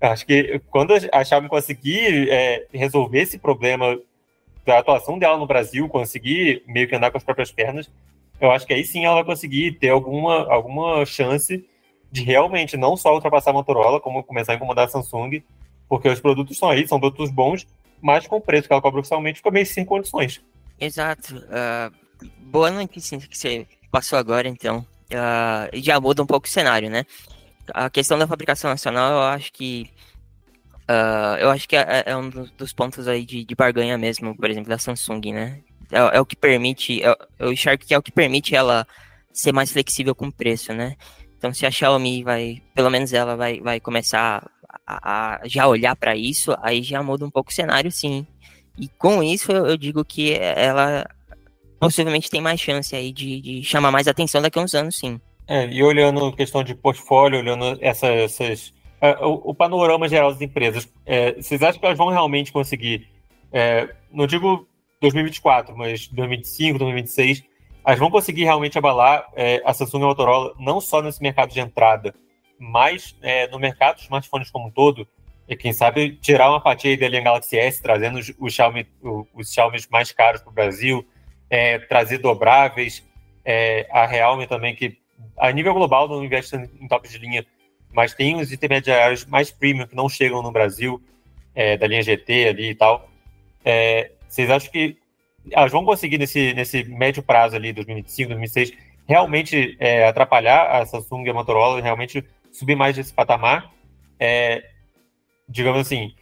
Acho 0.00 0.26
que 0.26 0.60
quando 0.70 0.92
a 1.12 1.24
Xiaomi 1.24 1.48
conseguir 1.48 2.28
é, 2.28 2.66
resolver 2.72 3.20
esse 3.20 3.38
problema 3.38 3.96
da 4.64 4.80
atuação 4.80 5.20
dela 5.20 5.38
no 5.38 5.46
Brasil, 5.46 5.88
conseguir 5.88 6.64
meio 6.66 6.88
que 6.88 6.96
andar 6.96 7.12
com 7.12 7.18
as 7.18 7.24
próprias 7.24 7.52
pernas, 7.52 7.88
eu 8.40 8.50
acho 8.50 8.66
que 8.66 8.74
aí 8.74 8.84
sim 8.84 9.04
ela 9.04 9.14
vai 9.14 9.24
conseguir 9.24 9.72
ter 9.78 9.90
alguma, 9.90 10.52
alguma 10.52 11.06
chance 11.06 11.64
de 12.10 12.24
realmente 12.24 12.76
não 12.76 12.96
só 12.96 13.14
ultrapassar 13.14 13.50
a 13.50 13.54
Motorola, 13.54 14.00
como 14.00 14.24
começar 14.24 14.52
a 14.52 14.56
incomodar 14.56 14.86
a 14.86 14.88
Samsung, 14.88 15.42
porque 15.88 16.08
os 16.08 16.20
produtos 16.20 16.56
estão 16.56 16.68
aí, 16.68 16.88
são 16.88 16.98
produtos 16.98 17.30
bons, 17.30 17.66
mas 18.00 18.26
com 18.26 18.36
o 18.36 18.40
preço 18.40 18.66
que 18.66 18.72
ela 18.72 18.82
cobra 18.82 19.00
oficialmente 19.00 19.38
fica 19.38 19.50
meio 19.50 19.66
sem 19.66 19.84
condições. 19.84 20.42
Exato. 20.78 21.36
Uh, 21.36 21.94
boa 22.38 22.70
notícia 22.70 23.18
que 23.18 23.36
você 23.36 23.66
passou 23.90 24.18
agora, 24.18 24.48
então. 24.48 24.86
Uh, 25.06 25.80
já 25.80 26.00
muda 26.00 26.22
um 26.22 26.26
pouco 26.26 26.46
o 26.46 26.50
cenário, 26.50 26.90
né? 26.90 27.04
A 27.72 27.88
questão 27.90 28.18
da 28.18 28.26
fabricação 28.26 28.70
nacional, 28.70 29.12
eu 29.12 29.22
acho 29.22 29.52
que. 29.52 29.90
Uh, 30.88 31.36
eu 31.40 31.50
acho 31.50 31.68
que 31.68 31.76
é, 31.76 32.04
é, 32.06 32.16
um 32.16 32.28
dos 32.28 32.72
pontos 32.72 33.08
aí 33.08 33.24
de, 33.24 33.44
de 33.44 33.54
barganha 33.54 33.98
mesmo, 33.98 34.36
por 34.36 34.48
exemplo, 34.48 34.68
da 34.68 34.78
Samsung, 34.78 35.32
né? 35.32 35.60
É, 35.90 36.16
é 36.16 36.20
o 36.20 36.26
que 36.26 36.36
permite. 36.36 37.02
É, 37.02 37.16
eu 37.38 37.52
enxergo 37.52 37.84
que 37.84 37.94
é 37.94 37.98
o 37.98 38.02
que 38.02 38.12
permite 38.12 38.54
ela 38.54 38.86
ser 39.32 39.52
mais 39.52 39.72
flexível 39.72 40.14
com 40.14 40.28
o 40.28 40.32
preço, 40.32 40.72
né? 40.72 40.96
Então, 41.38 41.52
se 41.52 41.66
a 41.66 41.70
Xiaomi 41.70 42.22
vai, 42.22 42.62
pelo 42.74 42.90
menos 42.90 43.12
ela 43.12 43.36
vai, 43.36 43.60
vai 43.60 43.78
começar 43.78 44.50
a, 44.86 45.34
a 45.36 45.40
já 45.44 45.66
olhar 45.66 45.94
para 45.96 46.16
isso, 46.16 46.54
aí 46.60 46.82
já 46.82 47.02
muda 47.02 47.24
um 47.24 47.30
pouco 47.30 47.50
o 47.50 47.54
cenário, 47.54 47.90
sim. 47.90 48.26
E 48.78 48.88
com 48.88 49.22
isso 49.22 49.50
eu, 49.52 49.66
eu 49.66 49.76
digo 49.76 50.04
que 50.04 50.34
ela 50.34 51.06
possivelmente 51.78 52.30
tem 52.30 52.40
mais 52.40 52.60
chance 52.60 52.94
aí 52.94 53.12
de, 53.12 53.40
de, 53.40 53.62
chamar 53.62 53.90
mais 53.90 54.08
atenção 54.08 54.42
daqui 54.42 54.58
a 54.58 54.62
uns 54.62 54.74
anos, 54.74 54.96
sim. 54.96 55.20
É, 55.46 55.66
e 55.68 55.82
olhando 55.82 56.32
questão 56.32 56.64
de 56.64 56.74
portfólio, 56.74 57.38
olhando 57.38 57.78
essa, 57.80 58.08
essas. 58.08 58.72
É, 59.00 59.12
o, 59.24 59.50
o, 59.50 59.54
panorama 59.54 60.08
geral 60.08 60.32
das 60.32 60.40
empresas, 60.40 60.88
é, 61.04 61.34
vocês 61.34 61.62
acham 61.62 61.78
que 61.78 61.86
elas 61.86 61.98
vão 61.98 62.08
realmente 62.08 62.50
conseguir, 62.50 63.08
é, 63.52 63.94
não 64.10 64.26
digo 64.26 64.66
2024, 65.00 65.76
mas 65.76 66.08
2025, 66.08 66.78
2026, 66.78 67.44
elas 67.84 67.98
vão 67.98 68.10
conseguir 68.10 68.44
realmente 68.44 68.76
abalar 68.76 69.26
é, 69.36 69.62
a 69.64 69.72
Samsung 69.72 70.00
e 70.00 70.02
a 70.02 70.06
Motorola, 70.06 70.54
não 70.58 70.80
só 70.80 71.00
nesse 71.00 71.22
mercado 71.22 71.52
de 71.52 71.60
entrada, 71.60 72.14
mais 72.58 73.16
é, 73.22 73.48
no 73.48 73.58
mercado 73.58 73.96
de 73.96 74.02
smartphones 74.02 74.50
como 74.50 74.68
um 74.68 74.70
todo, 74.70 75.06
e 75.48 75.56
quem 75.56 75.72
sabe 75.72 76.16
tirar 76.16 76.50
uma 76.50 76.60
fatia 76.60 76.96
da 76.98 77.08
linha 77.08 77.22
Galaxy 77.22 77.56
S, 77.56 77.80
trazendo 77.80 78.18
os, 78.18 78.32
os 78.38 78.52
Xiaomi, 78.52 78.86
os 79.32 79.52
Xiaomi 79.52 79.78
mais 79.90 80.10
caros 80.10 80.40
para 80.40 80.50
o 80.50 80.54
Brasil, 80.54 81.06
é, 81.48 81.78
trazer 81.78 82.18
dobráveis, 82.18 83.04
é, 83.44 83.86
a 83.90 84.06
Realme 84.06 84.46
também, 84.46 84.74
que 84.74 84.98
a 85.38 85.52
nível 85.52 85.72
global 85.72 86.08
não 86.08 86.24
investe 86.24 86.56
em 86.56 86.88
top 86.88 87.08
de 87.08 87.18
linha, 87.18 87.46
mas 87.92 88.12
tem 88.12 88.36
os 88.36 88.52
intermediários 88.52 89.24
mais 89.24 89.50
premium 89.50 89.86
que 89.86 89.94
não 89.94 90.08
chegam 90.08 90.42
no 90.42 90.50
Brasil, 90.50 91.00
é, 91.54 91.76
da 91.76 91.86
linha 91.86 92.02
GT 92.02 92.48
ali 92.48 92.70
e 92.70 92.74
tal. 92.74 93.08
É, 93.64 94.10
vocês 94.28 94.50
acham 94.50 94.70
que 94.70 94.96
elas 95.50 95.70
vão 95.70 95.84
conseguir 95.84 96.18
nesse, 96.18 96.52
nesse 96.54 96.84
médio 96.84 97.22
prazo 97.22 97.54
ali, 97.54 97.72
2025, 97.72 98.30
2026, 98.30 98.72
realmente 99.06 99.76
é, 99.78 100.06
atrapalhar 100.06 100.66
a 100.66 100.84
Samsung 100.84 101.24
e 101.24 101.30
a 101.30 101.34
Motorola, 101.34 101.80
realmente 101.80 102.24
subir 102.58 102.74
mais 102.74 102.96
desse 102.96 103.12
patamar? 103.12 103.70
É, 104.18 104.70
digamos 105.48 105.80
assim, 105.80 106.14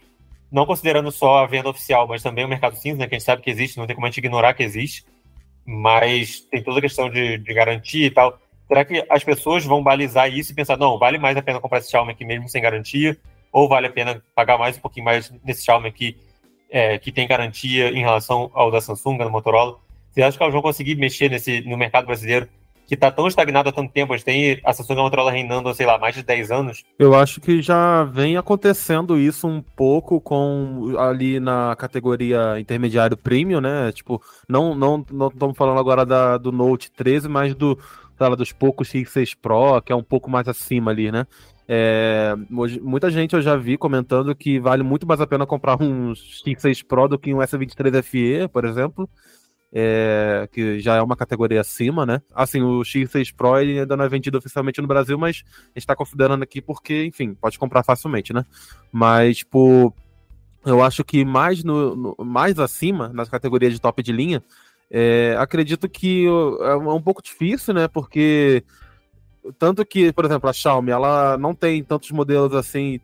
não 0.51 0.65
considerando 0.65 1.11
só 1.11 1.39
a 1.39 1.47
venda 1.47 1.69
oficial, 1.69 2.07
mas 2.07 2.21
também 2.21 2.45
o 2.45 2.47
mercado 2.47 2.75
cinza, 2.75 2.97
né, 2.97 3.07
que 3.07 3.15
a 3.15 3.17
gente 3.17 3.25
sabe 3.25 3.41
que 3.41 3.49
existe, 3.49 3.77
não 3.77 3.87
tem 3.87 3.95
como 3.95 4.05
a 4.05 4.09
gente 4.09 4.19
ignorar 4.19 4.53
que 4.53 4.63
existe, 4.63 5.05
mas 5.65 6.41
tem 6.41 6.61
toda 6.61 6.79
a 6.79 6.81
questão 6.81 7.09
de, 7.09 7.37
de 7.37 7.53
garantia 7.53 8.05
e 8.05 8.11
tal. 8.11 8.39
Será 8.67 8.83
que 8.83 9.05
as 9.09 9.23
pessoas 9.23 9.63
vão 9.63 9.81
balizar 9.81 10.31
isso 10.31 10.51
e 10.51 10.55
pensar, 10.55 10.77
não, 10.77 10.97
vale 10.97 11.17
mais 11.17 11.37
a 11.37 11.41
pena 11.41 11.59
comprar 11.59 11.79
esse 11.79 11.91
Xiaomi 11.91 12.11
aqui 12.11 12.25
mesmo 12.25 12.49
sem 12.49 12.61
garantia, 12.61 13.17
ou 13.51 13.67
vale 13.67 13.87
a 13.87 13.91
pena 13.91 14.21
pagar 14.35 14.57
mais 14.57 14.77
um 14.77 14.81
pouquinho 14.81 15.05
mais 15.05 15.31
nesse 15.43 15.63
Xiaomi 15.63 15.87
aqui, 15.87 16.17
é, 16.69 16.97
que 16.97 17.11
tem 17.11 17.27
garantia 17.27 17.89
em 17.89 17.99
relação 17.99 18.51
ao 18.53 18.69
da 18.69 18.81
Samsung, 18.81 19.17
da 19.17 19.29
Motorola? 19.29 19.77
Você 20.11 20.21
acha 20.21 20.37
que 20.37 20.43
elas 20.43 20.53
vão 20.53 20.61
conseguir 20.61 20.95
mexer 20.95 21.29
nesse, 21.29 21.61
no 21.61 21.77
mercado 21.77 22.05
brasileiro 22.05 22.49
que 22.85 22.93
está 22.93 23.11
tão 23.11 23.27
estagnado 23.27 23.69
há 23.69 23.71
tanto 23.71 23.91
tempo, 23.91 24.13
a 24.13 24.17
gente 24.17 24.25
tem 24.25 24.59
a 24.63 24.73
Samsung 24.73 24.95
Motorola 24.95 25.31
reinando, 25.31 25.73
sei 25.73 25.85
lá, 25.85 25.97
mais 25.97 26.15
de 26.15 26.23
10 26.23 26.51
anos. 26.51 26.83
Eu 26.99 27.15
acho 27.15 27.41
que 27.41 27.61
já 27.61 28.03
vem 28.03 28.37
acontecendo 28.37 29.17
isso 29.17 29.47
um 29.47 29.61
pouco 29.61 30.21
com 30.21 30.95
ali 30.97 31.39
na 31.39 31.75
categoria 31.77 32.59
intermediário 32.59 33.17
premium, 33.17 33.61
né? 33.61 33.91
Tipo, 33.91 34.21
não 34.47 34.75
não 34.75 35.05
não 35.11 35.27
estamos 35.27 35.57
falando 35.57 35.79
agora 35.79 36.05
da, 36.05 36.37
do 36.37 36.51
Note 36.51 36.91
13, 36.91 37.27
mas 37.27 37.55
do 37.55 37.77
lá, 38.19 38.35
dos 38.35 38.51
poucos 38.51 38.89
X6 38.89 39.35
Pro, 39.41 39.81
que 39.81 39.91
é 39.91 39.95
um 39.95 40.03
pouco 40.03 40.29
mais 40.29 40.47
acima 40.47 40.91
ali, 40.91 41.11
né? 41.11 41.25
É, 41.67 42.35
hoje, 42.55 42.79
muita 42.79 43.09
gente 43.09 43.33
eu 43.33 43.41
já 43.41 43.55
vi 43.55 43.75
comentando 43.75 44.35
que 44.35 44.59
vale 44.59 44.83
muito 44.83 45.07
mais 45.07 45.19
a 45.19 45.25
pena 45.25 45.47
comprar 45.47 45.81
um 45.81 46.13
X6 46.13 46.85
Pro 46.85 47.07
do 47.07 47.17
que 47.17 47.33
um 47.33 47.39
S23 47.39 48.03
FE, 48.03 48.47
por 48.47 48.65
exemplo 48.65 49.09
é, 49.73 50.47
que 50.51 50.79
já 50.79 50.95
é 50.95 51.01
uma 51.01 51.15
categoria 51.15 51.61
acima, 51.61 52.05
né? 52.05 52.21
Assim, 52.33 52.61
o 52.61 52.81
X6 52.81 53.33
Pro 53.35 53.59
ele 53.59 53.79
ainda 53.79 53.97
não 53.97 54.05
é 54.05 54.09
vendido 54.09 54.37
oficialmente 54.37 54.81
no 54.81 54.87
Brasil, 54.87 55.17
mas 55.17 55.43
a 55.75 55.79
gente 55.79 55.87
tá 55.87 55.95
considerando 55.95 56.43
aqui 56.43 56.61
porque, 56.61 57.05
enfim, 57.05 57.33
pode 57.33 57.59
comprar 57.59 57.83
facilmente, 57.83 58.33
né? 58.33 58.45
Mas, 58.91 59.37
tipo, 59.37 59.93
eu 60.65 60.81
acho 60.81 61.03
que 61.03 61.25
mais, 61.25 61.63
no, 61.63 61.95
no 61.95 62.25
mais 62.25 62.57
acima, 62.59 63.09
nas 63.09 63.29
categorias 63.29 63.73
de 63.73 63.81
top 63.81 64.01
de 64.01 64.11
linha, 64.11 64.43
é, 64.89 65.35
acredito 65.37 65.89
que 65.89 66.25
é 66.25 66.75
um 66.75 67.01
pouco 67.01 67.21
difícil, 67.21 67.73
né? 67.73 67.87
Porque 67.87 68.63
tanto 69.59 69.85
que, 69.85 70.11
por 70.11 70.25
exemplo, 70.25 70.49
a 70.49 70.53
Xiaomi, 70.53 70.91
ela 70.91 71.37
não 71.37 71.53
tem 71.53 71.83
tantos 71.83 72.11
modelos 72.11 72.53
assim 72.53 72.99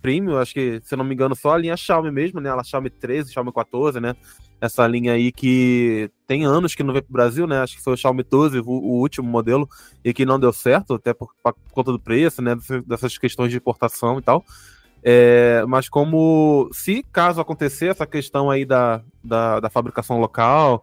premium, 0.00 0.38
acho 0.38 0.54
que, 0.54 0.80
se 0.84 0.94
não 0.94 1.04
me 1.04 1.14
engano, 1.14 1.34
só 1.34 1.54
a 1.54 1.58
linha 1.58 1.76
Xiaomi 1.76 2.10
mesmo, 2.10 2.40
né? 2.40 2.50
A 2.50 2.62
Xiaomi 2.62 2.90
13, 2.90 3.32
Xiaomi 3.32 3.52
14, 3.52 4.00
né? 4.00 4.14
Essa 4.60 4.86
linha 4.86 5.12
aí 5.12 5.30
que 5.30 6.10
tem 6.26 6.44
anos 6.44 6.74
que 6.74 6.82
não 6.82 6.92
veio 6.92 7.04
para 7.04 7.10
o 7.10 7.12
Brasil, 7.12 7.46
né? 7.46 7.60
Acho 7.60 7.76
que 7.76 7.82
foi 7.82 7.94
o 7.94 7.96
Xiaomi 7.96 8.22
12, 8.22 8.58
o, 8.60 8.64
o, 8.66 9.00
último 9.00 9.28
modelo, 9.28 9.68
e 10.04 10.12
que 10.12 10.26
não 10.26 10.38
deu 10.38 10.52
certo, 10.52 10.94
até 10.94 11.14
por, 11.14 11.30
por 11.42 11.54
conta 11.72 11.92
do 11.92 11.98
preço, 11.98 12.42
né? 12.42 12.56
Dessas 12.86 13.16
questões 13.16 13.50
de 13.50 13.56
importação 13.56 14.18
e 14.18 14.22
tal. 14.22 14.44
É, 15.02 15.64
mas 15.66 15.88
como 15.88 16.68
se 16.72 17.04
caso 17.12 17.40
acontecer 17.40 17.86
essa 17.86 18.06
questão 18.06 18.50
aí 18.50 18.64
da, 18.64 19.00
da, 19.22 19.60
da 19.60 19.70
fabricação 19.70 20.18
local, 20.18 20.82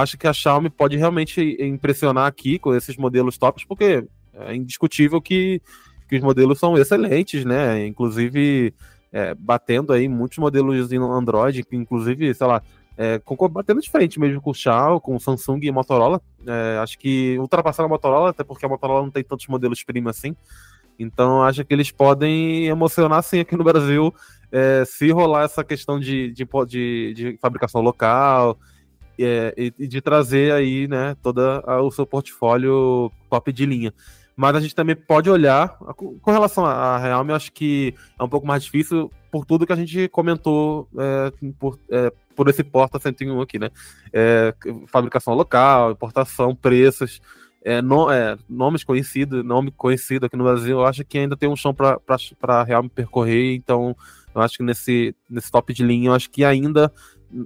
acho 0.00 0.16
que 0.16 0.26
a 0.26 0.32
Xiaomi 0.32 0.70
pode 0.70 0.96
realmente 0.96 1.56
impressionar 1.60 2.26
aqui 2.26 2.58
com 2.58 2.74
esses 2.74 2.96
modelos 2.96 3.36
tops, 3.36 3.64
porque 3.64 4.06
é 4.34 4.54
indiscutível 4.54 5.20
que, 5.20 5.60
que 6.08 6.16
os 6.16 6.22
modelos 6.22 6.58
são 6.58 6.78
excelentes, 6.78 7.44
né? 7.44 7.86
Inclusive 7.86 8.72
é, 9.12 9.34
batendo 9.34 9.92
aí 9.92 10.08
muitos 10.08 10.38
modelos 10.38 10.92
em 10.92 10.98
Android, 10.98 11.64
inclusive, 11.72 12.32
sei 12.34 12.46
lá, 12.46 12.62
é, 12.96 13.20
batendo 13.50 13.80
de 13.80 13.90
frente 13.90 14.20
mesmo 14.20 14.40
com 14.40 14.50
o 14.50 14.54
Xiaomi, 14.54 15.00
com 15.00 15.16
o 15.16 15.20
Samsung 15.20 15.60
e 15.62 15.72
Motorola. 15.72 16.20
É, 16.46 16.78
acho 16.82 16.98
que 16.98 17.38
ultrapassaram 17.38 17.86
a 17.86 17.88
Motorola, 17.88 18.30
até 18.30 18.44
porque 18.44 18.66
a 18.66 18.68
Motorola 18.68 19.02
não 19.02 19.10
tem 19.10 19.24
tantos 19.24 19.46
modelos 19.46 19.82
premium 19.82 20.10
assim. 20.10 20.36
Então 20.98 21.42
acho 21.42 21.64
que 21.64 21.72
eles 21.72 21.90
podem 21.90 22.66
emocionar 22.66 23.22
sim 23.22 23.40
aqui 23.40 23.56
no 23.56 23.64
Brasil 23.64 24.14
é, 24.52 24.84
se 24.84 25.10
rolar 25.10 25.44
essa 25.44 25.64
questão 25.64 25.98
de, 25.98 26.30
de, 26.32 26.46
de, 26.66 27.14
de 27.14 27.38
fabricação 27.40 27.80
local 27.80 28.58
é, 29.18 29.54
e, 29.56 29.72
e, 29.78 29.86
de 29.86 30.00
trazer 30.00 30.52
aí 30.52 30.86
né, 30.86 31.16
todo 31.22 31.40
o 31.84 31.90
seu 31.90 32.06
portfólio 32.06 33.10
top 33.30 33.52
de 33.52 33.64
linha. 33.64 33.94
Mas 34.36 34.56
a 34.56 34.60
gente 34.60 34.74
também 34.74 34.96
pode 34.96 35.28
olhar, 35.28 35.76
com 35.96 36.30
relação 36.30 36.64
à 36.64 36.96
Realme, 36.98 37.32
eu 37.32 37.36
acho 37.36 37.52
que 37.52 37.94
é 38.18 38.22
um 38.22 38.28
pouco 38.28 38.46
mais 38.46 38.64
difícil 38.64 39.10
por 39.30 39.44
tudo 39.44 39.66
que 39.66 39.72
a 39.72 39.76
gente 39.76 40.08
comentou 40.08 40.88
é, 40.96 41.32
por, 41.58 41.78
é, 41.90 42.12
por 42.34 42.48
esse 42.48 42.64
Porta 42.64 42.98
101 42.98 43.40
aqui, 43.40 43.58
né? 43.58 43.70
É, 44.12 44.54
fabricação 44.86 45.34
local, 45.34 45.92
importação, 45.92 46.54
preços, 46.54 47.20
é, 47.62 47.82
no, 47.82 48.10
é, 48.10 48.36
nomes 48.48 48.82
conhecidos, 48.82 49.44
nome 49.44 49.70
conhecido 49.70 50.26
aqui 50.26 50.36
no 50.36 50.44
Brasil, 50.44 50.78
eu 50.78 50.86
acho 50.86 51.04
que 51.04 51.18
ainda 51.18 51.36
tem 51.36 51.48
um 51.48 51.56
chão 51.56 51.74
para 51.74 52.00
a 52.42 52.62
Realme 52.62 52.88
percorrer, 52.88 53.54
então 53.54 53.94
eu 54.34 54.40
acho 54.40 54.56
que 54.56 54.62
nesse, 54.62 55.14
nesse 55.28 55.50
top 55.50 55.72
de 55.74 55.84
linha, 55.84 56.08
eu 56.08 56.14
acho 56.14 56.30
que 56.30 56.44
ainda 56.44 56.92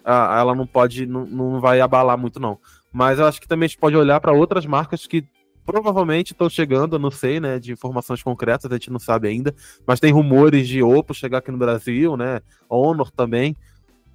a, 0.05 0.39
ela 0.39 0.55
não 0.55 0.67
pode, 0.67 1.07
não, 1.07 1.27
não 1.27 1.61
vai 1.61 1.81
abalar 1.81 2.17
muito, 2.17 2.39
não. 2.39 2.59
Mas 2.93 3.19
eu 3.19 3.27
acho 3.27 3.41
que 3.41 3.49
também 3.49 3.67
a 3.67 3.69
gente 3.69 3.79
pode 3.79 3.97
olhar 3.97 4.21
para 4.21 4.33
outras 4.33 4.65
marcas 4.65 5.07
que 5.07 5.25
provavelmente 5.65 6.33
estão 6.33 6.49
chegando, 6.49 6.99
não 6.99 7.11
sei, 7.11 7.41
né, 7.41 7.59
de 7.59 7.73
informações 7.73 8.23
concretas, 8.23 8.71
a 8.71 8.75
gente 8.75 8.91
não 8.91 8.99
sabe 8.99 9.29
ainda, 9.29 9.55
mas 9.87 10.01
tem 10.01 10.13
rumores 10.13 10.69
de 10.69 10.83
Oppo 10.83 11.15
chegar 11.15 11.39
aqui 11.39 11.51
no 11.51 11.59
Brasil, 11.59 12.17
né, 12.17 12.41
Honor 12.69 13.11
também, 13.11 13.57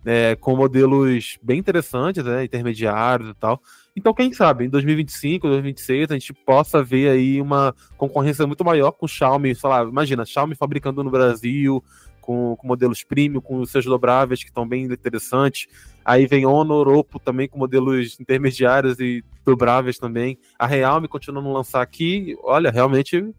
é, 0.06 0.36
com 0.36 0.56
modelos 0.56 1.38
bem 1.42 1.60
interessantes, 1.60 2.24
né, 2.24 2.44
intermediários 2.44 3.30
e 3.30 3.34
tal. 3.34 3.62
Então, 3.96 4.14
quem 4.14 4.32
sabe, 4.32 4.66
em 4.66 4.70
2025, 4.70 5.48
2026, 5.48 6.12
a 6.12 6.14
gente 6.14 6.34
possa 6.34 6.82
ver 6.82 7.10
aí 7.10 7.42
uma 7.42 7.76
concorrência 7.98 8.48
muito 8.48 8.64
maior 8.64 8.92
com 8.92 9.06
o 9.06 9.10
Xiaomi, 9.10 9.54
sei 9.54 9.70
lá, 9.70 9.84
imagina, 9.84 10.26
Xiaomi 10.26 10.56
fabricando 10.56 11.04
no 11.04 11.12
Brasil, 11.12 11.84
com, 12.30 12.56
com 12.56 12.68
modelos 12.68 13.04
premium, 13.04 13.42
com 13.42 13.66
seus 13.66 13.86
dobráveis 13.86 14.44
que 14.44 14.52
estão 14.52 14.68
bem 14.68 14.84
interessantes. 14.84 15.66
Aí 16.06 16.28
vem 16.28 16.46
Honor, 16.46 16.88
Oppo 16.88 17.18
também 17.18 17.48
com 17.48 17.58
modelos 17.58 18.20
intermediários 18.20 19.00
e 19.00 19.24
dobráveis 19.44 19.98
também. 19.98 20.38
A 20.60 20.68
Realme 20.68 21.08
continuando 21.08 21.50
a 21.50 21.54
lançar 21.54 21.82
aqui. 21.82 22.38
Olha, 22.44 22.70
realmente, 22.70 23.34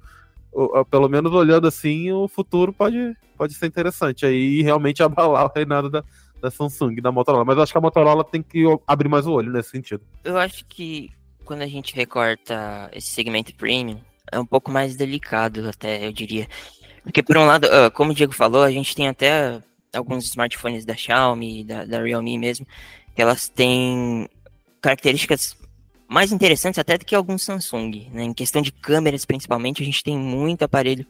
pelo 0.91 1.09
menos 1.09 1.33
olhando 1.33 1.69
assim, 1.69 2.11
o 2.11 2.27
futuro 2.27 2.73
pode, 2.73 3.17
pode 3.37 3.55
ser 3.55 3.67
interessante. 3.67 4.27
Aí 4.27 4.61
realmente 4.61 5.05
abalar 5.05 5.47
o 5.47 5.53
reinado 5.55 5.89
da, 5.89 6.03
da 6.43 6.51
Samsung, 6.51 6.97
da 6.97 7.13
Motorola. 7.13 7.45
Mas 7.45 7.59
eu 7.59 7.63
acho 7.63 7.71
que 7.71 7.79
a 7.79 7.83
Motorola 7.83 8.25
tem 8.25 8.43
que 8.43 8.65
abrir 8.89 9.09
mais 9.09 9.25
o 9.25 9.31
olho 9.31 9.53
nesse 9.53 9.71
sentido. 9.71 10.03
Eu 10.25 10.37
acho 10.37 10.67
que 10.67 11.11
quando 11.45 11.63
a 11.63 11.69
gente 11.69 11.95
recorta 11.95 12.91
esse 12.93 13.11
segmento 13.11 13.55
premium, 13.55 14.01
é 14.33 14.39
um 14.39 14.47
pouco 14.47 14.71
mais 14.71 14.97
delicado, 14.97 15.69
até 15.69 16.07
eu 16.07 16.13
diria. 16.13 16.49
Porque, 17.03 17.23
por 17.23 17.37
um 17.37 17.47
lado, 17.47 17.67
uh, 17.67 17.91
como 17.93 18.13
o 18.13 18.15
Diego 18.15 18.33
falou, 18.33 18.63
a 18.63 18.71
gente 18.71 18.95
tem 18.95 19.09
até 19.09 19.61
alguns 19.93 20.25
smartphones 20.27 20.85
da 20.85 20.95
Xiaomi, 20.95 21.65
da, 21.65 21.85
da 21.85 22.03
Realme 22.03 22.39
mesmo, 22.39 22.67
que 23.15 23.23
elas 23.23 23.49
têm 23.49 24.29
características 24.81 25.57
mais 26.09 26.33
interessantes 26.33 26.79
até 26.79 26.99
do 26.99 27.05
que 27.05 27.15
alguns 27.15 27.43
Samsung. 27.43 28.09
Né? 28.13 28.25
Em 28.25 28.35
questão 28.35 28.61
de 28.61 28.73
câmeras, 28.73 29.25
principalmente, 29.25 29.83
a 29.83 29.85
gente 29.85 30.03
tem 30.03 30.19
muito 30.19 30.63
aparelho 30.63 31.07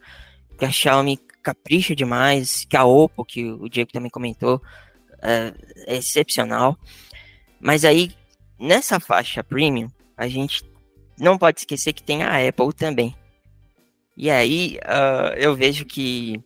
que 0.58 0.64
a 0.64 0.70
Xiaomi 0.70 1.18
capricha 1.42 1.96
demais, 1.96 2.66
que 2.68 2.76
a 2.76 2.84
Oppo, 2.84 3.24
que 3.24 3.50
o 3.50 3.68
Diego 3.68 3.90
também 3.90 4.10
comentou, 4.10 4.56
uh, 4.56 5.54
é 5.86 5.96
excepcional. 5.96 6.78
Mas 7.58 7.84
aí, 7.84 8.12
nessa 8.58 9.00
faixa 9.00 9.42
premium, 9.42 9.88
a 10.16 10.28
gente 10.28 10.62
não 11.18 11.38
pode 11.38 11.60
esquecer 11.60 11.92
que 11.92 12.02
tem 12.02 12.22
a 12.22 12.46
Apple 12.46 12.72
também. 12.74 13.14
E 14.22 14.30
aí 14.30 14.78
uh, 14.84 15.32
eu 15.38 15.56
vejo 15.56 15.86
que 15.86 16.38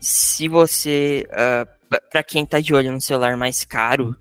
se 0.00 0.48
você, 0.48 1.28
uh, 1.28 1.68
ah, 1.90 2.00
para 2.10 2.22
quem 2.22 2.46
tá 2.46 2.60
de 2.60 2.72
olho 2.72 2.90
no 2.90 2.98
celular 2.98 3.36
mais 3.36 3.62
caro, 3.62 4.16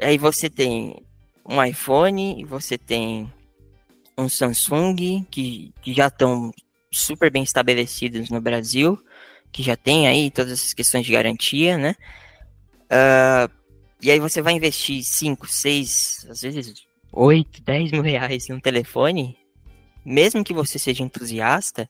aí 0.00 0.16
você 0.16 0.48
tem 0.48 0.96
um 1.44 1.62
iPhone, 1.62 2.42
você 2.46 2.78
tem 2.78 3.30
um 4.16 4.30
Samsung 4.30 5.26
que, 5.30 5.74
que 5.82 5.92
já 5.92 6.06
estão 6.06 6.54
super 6.90 7.30
bem 7.30 7.42
estabelecidos 7.42 8.30
no 8.30 8.40
Brasil, 8.40 8.98
que 9.52 9.62
já 9.62 9.76
tem 9.76 10.08
aí 10.08 10.30
todas 10.30 10.52
essas 10.52 10.72
questões 10.72 11.04
de 11.04 11.12
garantia, 11.12 11.76
né? 11.76 11.94
Uh, 12.84 13.52
e 14.00 14.10
aí 14.10 14.18
você 14.18 14.40
vai 14.40 14.54
investir 14.54 15.04
5, 15.04 15.46
6, 15.46 16.28
às 16.30 16.40
vezes 16.40 16.72
8, 17.12 17.60
10 17.60 17.90
mil 17.90 18.00
reais 18.00 18.48
num 18.48 18.58
telefone, 18.58 19.36
mesmo 20.08 20.42
que 20.42 20.54
você 20.54 20.78
seja 20.78 21.02
entusiasta, 21.02 21.88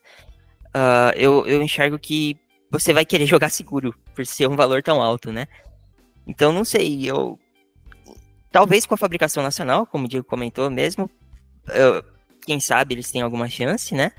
uh, 0.68 1.16
eu, 1.16 1.46
eu 1.46 1.62
enxergo 1.62 1.98
que 1.98 2.36
você 2.70 2.92
vai 2.92 3.04
querer 3.04 3.24
jogar 3.26 3.48
seguro 3.48 3.94
por 4.14 4.26
ser 4.26 4.48
um 4.48 4.56
valor 4.56 4.82
tão 4.82 5.00
alto, 5.00 5.32
né? 5.32 5.46
Então, 6.26 6.52
não 6.52 6.64
sei, 6.64 7.08
eu. 7.08 7.38
Talvez 8.50 8.84
com 8.86 8.94
a 8.94 8.98
fabricação 8.98 9.42
nacional, 9.42 9.86
como 9.86 10.06
o 10.06 10.08
Diego 10.08 10.26
comentou 10.26 10.70
mesmo, 10.70 11.08
eu, 11.68 12.02
quem 12.44 12.58
sabe 12.58 12.94
eles 12.94 13.10
têm 13.10 13.22
alguma 13.22 13.48
chance, 13.48 13.94
né? 13.94 14.10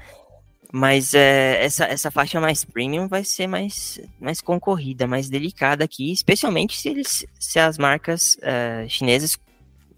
Mas 0.72 1.16
é, 1.16 1.64
essa, 1.64 1.86
essa 1.86 2.12
faixa 2.12 2.40
mais 2.40 2.64
premium 2.64 3.08
vai 3.08 3.24
ser 3.24 3.48
mais, 3.48 4.00
mais 4.20 4.40
concorrida, 4.40 5.08
mais 5.08 5.28
delicada 5.28 5.84
aqui, 5.84 6.12
especialmente 6.12 6.78
se, 6.78 6.90
eles, 6.90 7.26
se 7.40 7.60
as 7.60 7.78
marcas 7.80 8.38
é, 8.44 8.86
chinesas 8.88 9.38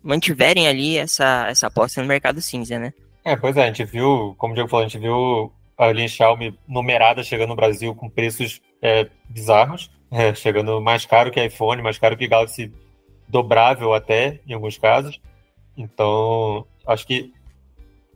mantiverem 0.01 0.67
ali 0.69 0.97
essa, 0.97 1.45
essa 1.49 1.67
aposta 1.67 2.01
no 2.01 2.07
mercado 2.07 2.41
cinza, 2.41 2.79
né? 2.79 2.93
É, 3.23 3.35
pois 3.35 3.55
é, 3.55 3.63
a 3.63 3.67
gente 3.67 3.85
viu, 3.85 4.35
como 4.37 4.53
o 4.53 4.55
Diego 4.55 4.69
falou, 4.69 4.85
a 4.85 4.87
gente 4.87 4.99
viu 4.99 5.51
a 5.77 5.91
linha 5.91 6.07
Xiaomi 6.07 6.57
numerada 6.67 7.23
chegando 7.23 7.49
no 7.49 7.55
Brasil 7.55 7.93
com 7.95 8.09
preços 8.09 8.61
é, 8.81 9.07
bizarros, 9.29 9.91
é, 10.11 10.33
chegando 10.33 10.81
mais 10.81 11.05
caro 11.05 11.31
que 11.31 11.43
iPhone, 11.43 11.81
mais 11.81 11.97
caro 11.97 12.17
que 12.17 12.27
Galaxy 12.27 12.73
dobrável 13.27 13.93
até, 13.93 14.39
em 14.47 14.53
alguns 14.53 14.77
casos. 14.77 15.19
Então, 15.77 16.65
acho 16.85 17.07
que 17.07 17.31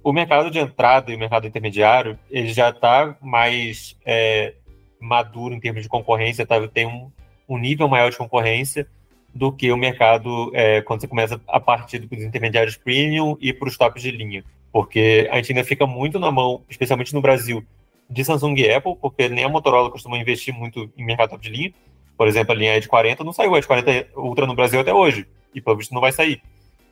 o 0.04 0.12
mercado 0.12 0.52
de 0.52 0.60
entrada 0.60 1.12
e 1.12 1.16
o 1.16 1.20
mercado 1.20 1.48
intermediário, 1.48 2.20
ele 2.30 2.50
já 2.50 2.70
está 2.70 3.16
mais 3.22 3.98
é, 4.06 4.54
maduro 5.00 5.56
em 5.56 5.60
termos 5.60 5.82
de 5.82 5.90
concorrência, 5.90 6.46
tá? 6.46 6.56
tem 6.68 6.86
um, 6.86 7.12
um, 7.48 7.58
nível 7.58 7.88
maior 7.88 8.12
de 8.12 8.18
concorrência 8.18 8.88
do 9.34 9.52
que 9.52 9.72
o 9.72 9.78
mercado 9.78 10.52
é, 10.54 10.82
quando 10.82 11.02
você 11.02 11.08
começa 11.08 11.42
a 11.48 11.60
partir 11.60 12.00
dos 12.00 12.22
intermediários 12.22 12.78
premium 12.78 13.36
e 13.40 13.52
para 13.52 13.68
os 13.68 13.78
tops 13.78 14.02
de 14.02 14.12
linha. 14.12 14.44
Porque 14.76 15.26
a 15.32 15.38
gente 15.38 15.54
ainda 15.54 15.64
fica 15.64 15.88
muito 15.88 16.20
na 16.20 16.30
mão, 16.30 16.62
especialmente 16.70 17.14
no 17.14 17.22
Brasil, 17.22 17.64
de 18.10 18.26
Samsung 18.26 18.56
e 18.56 18.70
Apple, 18.70 18.98
porque 18.98 19.30
nem 19.30 19.46
a 19.46 19.48
Motorola 19.48 19.90
costuma 19.90 20.18
investir 20.18 20.54
muito 20.54 20.92
em 20.98 21.06
mercado 21.06 21.30
top 21.30 21.42
de 21.42 21.50
linha. 21.50 21.74
Por 22.18 22.28
exemplo, 22.28 22.52
a 22.52 22.56
linha 22.56 22.78
Edge40 22.78 23.22
não 23.22 23.32
saiu 23.32 23.56
a 23.56 23.62
Edge40 23.62 24.08
Ultra 24.18 24.46
no 24.46 24.54
Brasil 24.54 24.82
até 24.82 24.94
hoje, 24.94 25.26
e 25.54 25.62
pelo 25.62 25.78
visto 25.78 25.94
não 25.94 26.02
vai 26.02 26.12
sair. 26.12 26.42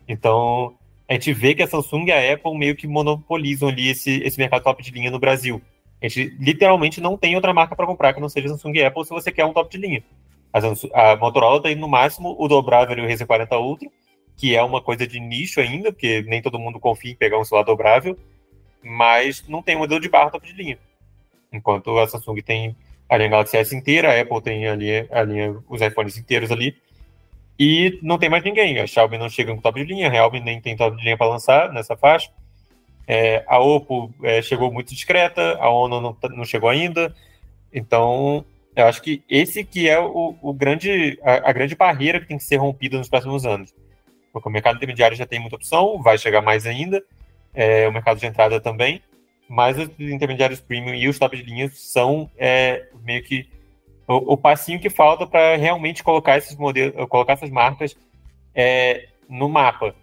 Então, 0.08 0.72
a 1.06 1.12
gente 1.12 1.30
vê 1.34 1.54
que 1.54 1.62
a 1.62 1.66
Samsung 1.66 2.06
e 2.06 2.12
a 2.12 2.32
Apple 2.32 2.56
meio 2.56 2.74
que 2.74 2.86
monopolizam 2.86 3.68
ali 3.68 3.90
esse, 3.90 4.22
esse 4.22 4.38
mercado 4.38 4.62
top 4.62 4.82
de 4.82 4.90
linha 4.90 5.10
no 5.10 5.18
Brasil. 5.18 5.60
A 6.00 6.08
gente 6.08 6.34
literalmente 6.40 7.02
não 7.02 7.18
tem 7.18 7.34
outra 7.34 7.52
marca 7.52 7.76
para 7.76 7.86
comprar 7.86 8.14
que 8.14 8.20
não 8.20 8.30
seja 8.30 8.48
Samsung 8.48 8.76
e 8.76 8.82
Apple 8.82 9.04
se 9.04 9.10
você 9.10 9.30
quer 9.30 9.44
um 9.44 9.52
top 9.52 9.70
de 9.70 9.76
linha. 9.76 10.02
A, 10.50 11.12
a 11.12 11.16
Motorola 11.16 11.60
tem 11.60 11.74
no 11.74 11.86
máximo 11.86 12.34
o 12.38 12.48
dobrável 12.48 12.96
e 12.96 13.02
o 13.02 13.06
RC40 13.06 13.60
Ultra, 13.60 13.90
que 14.36 14.54
é 14.54 14.62
uma 14.62 14.80
coisa 14.80 15.06
de 15.06 15.20
nicho 15.20 15.60
ainda, 15.60 15.92
porque 15.92 16.22
nem 16.22 16.42
todo 16.42 16.58
mundo 16.58 16.80
confia 16.80 17.12
em 17.12 17.16
pegar 17.16 17.38
um 17.38 17.44
celular 17.44 17.64
dobrável, 17.64 18.18
mas 18.82 19.46
não 19.48 19.62
tem 19.62 19.76
modelo 19.76 20.00
de 20.00 20.08
barra 20.08 20.30
top 20.30 20.46
de 20.46 20.52
linha. 20.52 20.78
Enquanto 21.52 21.96
a 21.98 22.06
Samsung 22.06 22.40
tem 22.42 22.76
a 23.08 23.16
linha 23.16 23.30
Galaxy 23.30 23.56
S 23.56 23.74
inteira, 23.74 24.12
a 24.12 24.20
Apple 24.20 24.42
tem 24.42 24.66
a 24.66 24.74
linha, 24.74 25.06
a 25.10 25.22
linha 25.22 25.56
os 25.68 25.80
iPhones 25.80 26.16
inteiros 26.16 26.50
ali, 26.50 26.76
e 27.58 27.98
não 28.02 28.18
tem 28.18 28.28
mais 28.28 28.42
ninguém. 28.42 28.78
A 28.78 28.86
Xiaomi 28.86 29.18
não 29.18 29.28
chega 29.28 29.54
com 29.54 29.60
top 29.60 29.84
de 29.84 29.92
linha, 29.92 30.08
a 30.08 30.10
Realme 30.10 30.40
nem 30.40 30.60
tem 30.60 30.76
top 30.76 30.96
de 30.96 31.04
linha 31.04 31.16
para 31.16 31.28
lançar 31.28 31.72
nessa 31.72 31.96
faixa. 31.96 32.30
É, 33.06 33.44
a 33.46 33.58
Oppo 33.58 34.12
é, 34.22 34.40
chegou 34.42 34.72
muito 34.72 34.94
discreta, 34.94 35.56
a 35.60 35.68
Ono 35.68 36.00
não, 36.00 36.14
tá, 36.14 36.28
não, 36.28 36.44
chegou 36.44 36.68
ainda. 36.68 37.14
Então, 37.72 38.44
eu 38.74 38.86
acho 38.86 39.02
que 39.02 39.22
esse 39.28 39.62
que 39.62 39.88
é 39.88 40.00
o, 40.00 40.36
o 40.40 40.52
grande, 40.52 41.18
a, 41.22 41.50
a, 41.50 41.52
grande 41.52 41.76
barreira 41.76 42.18
que 42.18 42.26
tem 42.26 42.38
que 42.38 42.44
ser 42.44 42.56
rompida 42.56 42.98
nos 42.98 43.08
próximos 43.08 43.44
anos. 43.44 43.74
Porque 44.34 44.48
o 44.48 44.52
mercado 44.52 44.74
intermediário 44.74 45.16
já 45.16 45.24
tem 45.24 45.38
muita 45.38 45.54
opção, 45.54 46.02
vai 46.02 46.18
chegar 46.18 46.42
mais 46.42 46.66
ainda, 46.66 47.00
é, 47.54 47.86
o 47.86 47.92
mercado 47.92 48.18
de 48.18 48.26
entrada 48.26 48.60
também, 48.60 49.00
mas 49.48 49.78
os 49.78 49.88
intermediários 50.00 50.60
premium 50.60 50.92
e 50.92 51.08
os 51.08 51.16
top 51.20 51.36
de 51.36 51.44
linha 51.44 51.70
são 51.72 52.28
é, 52.36 52.84
meio 53.04 53.22
que 53.22 53.48
o, 54.08 54.32
o 54.32 54.36
passinho 54.36 54.80
que 54.80 54.90
falta 54.90 55.24
para 55.24 55.54
realmente 55.54 56.02
colocar 56.02 56.36
esses 56.36 56.56
modelos, 56.56 57.08
colocar 57.08 57.34
essas 57.34 57.48
marcas 57.48 57.96
é, 58.52 59.06
no 59.28 59.48
mapa. 59.48 59.94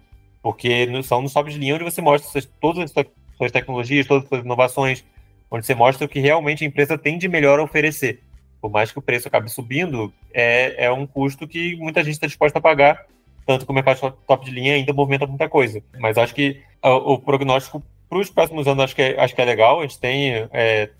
Porque 0.42 0.86
no, 0.86 1.02
são 1.02 1.20
nos 1.20 1.34
top 1.34 1.50
de 1.50 1.58
linha 1.58 1.74
onde 1.74 1.84
você 1.84 2.00
mostra 2.00 2.30
suas, 2.30 2.46
todas 2.58 2.90
as 2.96 3.06
suas 3.36 3.52
tecnologias, 3.52 4.06
todas 4.06 4.22
as 4.22 4.28
suas 4.30 4.44
inovações, 4.46 5.04
onde 5.50 5.66
você 5.66 5.74
mostra 5.74 6.06
o 6.06 6.08
que 6.08 6.20
realmente 6.20 6.64
a 6.64 6.66
empresa 6.66 6.96
tem 6.96 7.18
de 7.18 7.28
melhor 7.28 7.60
a 7.60 7.64
oferecer. 7.64 8.22
Por 8.62 8.70
mais 8.70 8.90
que 8.90 8.98
o 8.98 9.02
preço 9.02 9.28
acabe 9.28 9.50
subindo, 9.50 10.10
é, 10.32 10.86
é 10.86 10.90
um 10.90 11.06
custo 11.06 11.46
que 11.46 11.76
muita 11.76 12.02
gente 12.02 12.14
está 12.14 12.26
disposta 12.26 12.58
a 12.58 12.62
pagar, 12.62 13.04
tanto 13.46 13.64
que 13.64 13.70
o 13.70 13.74
mercado 13.74 14.16
top 14.26 14.44
de 14.44 14.50
linha 14.50 14.74
ainda 14.74 14.92
movimenta 14.92 15.26
muita 15.26 15.48
coisa. 15.48 15.82
Mas 15.98 16.18
acho 16.18 16.34
que 16.34 16.62
o, 16.82 17.14
o 17.14 17.18
prognóstico 17.18 17.82
para 18.08 18.18
os 18.18 18.30
próximos 18.30 18.66
anos 18.66 18.84
acho 18.84 18.94
que 18.94 19.02
é, 19.02 19.20
acho 19.20 19.34
que 19.34 19.40
é 19.40 19.44
legal. 19.44 19.80
A 19.80 19.82
gente 19.82 19.98
tem 19.98 20.48
é, 20.52 20.90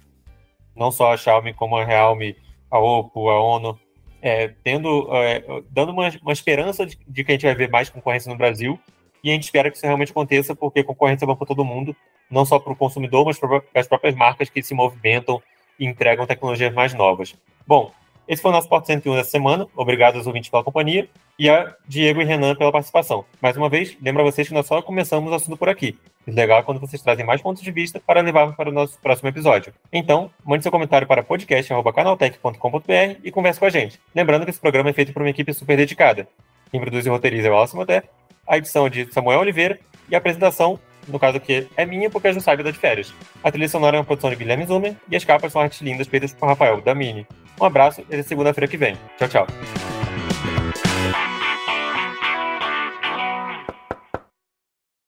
não 0.74 0.90
só 0.90 1.12
a 1.12 1.16
Xiaomi 1.16 1.52
como 1.52 1.76
a 1.76 1.84
Realme 1.84 2.36
a 2.72 2.78
OPPO, 2.78 3.28
a 3.28 3.38
ONU, 3.38 3.78
é, 4.22 4.48
tendo, 4.64 5.06
é, 5.14 5.44
dando 5.68 5.92
uma, 5.92 6.08
uma 6.22 6.32
esperança 6.32 6.86
de, 6.86 6.98
de, 7.06 7.22
que 7.22 7.32
a 7.32 7.34
gente 7.34 7.44
vai 7.44 7.54
ver 7.54 7.68
mais 7.68 7.90
concorrência 7.90 8.32
no 8.32 8.38
Brasil, 8.38 8.80
e 9.22 9.28
a 9.28 9.34
gente 9.34 9.44
espera 9.44 9.70
que 9.70 9.76
isso 9.76 9.84
realmente 9.84 10.10
aconteça, 10.10 10.56
porque 10.56 10.82
concorrência 10.82 11.24
é 11.24 11.26
bom 11.26 11.36
para 11.36 11.46
todo 11.46 11.66
mundo, 11.66 11.94
não 12.30 12.46
só 12.46 12.58
para 12.58 12.72
o 12.72 12.76
consumidor, 12.76 13.26
mas 13.26 13.38
para 13.38 13.62
as 13.74 13.86
próprias 13.86 14.14
marcas 14.14 14.48
que 14.48 14.62
se 14.62 14.72
movimentam 14.72 15.42
e 15.78 15.84
entregam 15.84 16.26
tecnologias 16.26 16.72
mais 16.72 16.94
novas. 16.94 17.36
Bom, 17.66 17.92
esse 18.32 18.40
foi 18.40 18.50
o 18.50 18.54
nosso 18.54 18.66
Porto 18.66 18.86
101 18.86 19.14
dessa 19.14 19.30
semana. 19.30 19.66
Obrigado 19.76 20.16
aos 20.16 20.26
ouvintes 20.26 20.48
pela 20.48 20.64
companhia 20.64 21.06
e 21.38 21.50
a 21.50 21.76
Diego 21.86 22.22
e 22.22 22.24
Renan 22.24 22.54
pela 22.54 22.72
participação. 22.72 23.26
Mais 23.42 23.58
uma 23.58 23.68
vez, 23.68 23.94
lembro 24.00 24.22
a 24.22 24.24
vocês 24.24 24.48
que 24.48 24.54
nós 24.54 24.64
só 24.66 24.80
começamos 24.80 25.30
o 25.30 25.34
assunto 25.34 25.58
por 25.58 25.68
aqui. 25.68 25.98
O 26.26 26.30
legal 26.30 26.60
é 26.60 26.62
quando 26.62 26.80
vocês 26.80 27.02
trazem 27.02 27.26
mais 27.26 27.42
pontos 27.42 27.62
de 27.62 27.70
vista 27.70 28.00
para 28.00 28.22
levar 28.22 28.56
para 28.56 28.70
o 28.70 28.72
nosso 28.72 28.98
próximo 29.00 29.28
episódio. 29.28 29.74
Então, 29.92 30.30
mande 30.42 30.62
seu 30.62 30.72
comentário 30.72 31.06
para 31.06 31.22
podcast.canaltech.com.br 31.22 33.20
e 33.22 33.30
converse 33.30 33.60
com 33.60 33.66
a 33.66 33.70
gente. 33.70 34.00
Lembrando 34.14 34.44
que 34.44 34.50
esse 34.50 34.60
programa 34.60 34.88
é 34.88 34.94
feito 34.94 35.12
por 35.12 35.20
uma 35.20 35.28
equipe 35.28 35.52
super 35.52 35.76
dedicada. 35.76 36.26
Quem 36.70 36.80
produz 36.80 37.04
e 37.04 37.10
roteiriza 37.10 37.48
é 37.48 37.50
o 37.50 37.54
Alcio 37.54 37.76
Moté, 37.76 38.02
a 38.48 38.56
edição 38.56 38.86
é 38.86 38.88
de 38.88 39.12
Samuel 39.12 39.40
Oliveira 39.40 39.78
e 40.08 40.14
a 40.14 40.18
apresentação, 40.18 40.80
no 41.06 41.18
caso 41.18 41.36
aqui, 41.36 41.68
é 41.76 41.84
minha 41.84 42.08
porque 42.08 42.28
a 42.28 42.32
Ju 42.32 42.40
sabe 42.40 42.62
de 42.62 42.72
férias. 42.72 43.12
A 43.42 43.50
trilha 43.50 43.68
sonora 43.68 43.96
é 43.96 44.00
uma 44.00 44.06
produção 44.06 44.30
de 44.30 44.36
Guilherme 44.36 44.64
Zumer 44.64 44.96
e 45.08 45.16
as 45.16 45.24
capas 45.24 45.52
são 45.52 45.60
artes 45.60 45.82
lindas 45.82 46.06
feitas 46.06 46.32
por 46.32 46.46
Rafael 46.46 46.80
Damini. 46.80 47.26
Um 47.62 47.66
abraço 47.66 48.00
e 48.00 48.02
até 48.14 48.22
segunda-feira 48.24 48.66
que 48.66 48.76
vem. 48.76 48.96
Tchau, 49.16 49.28
tchau. 49.28 49.46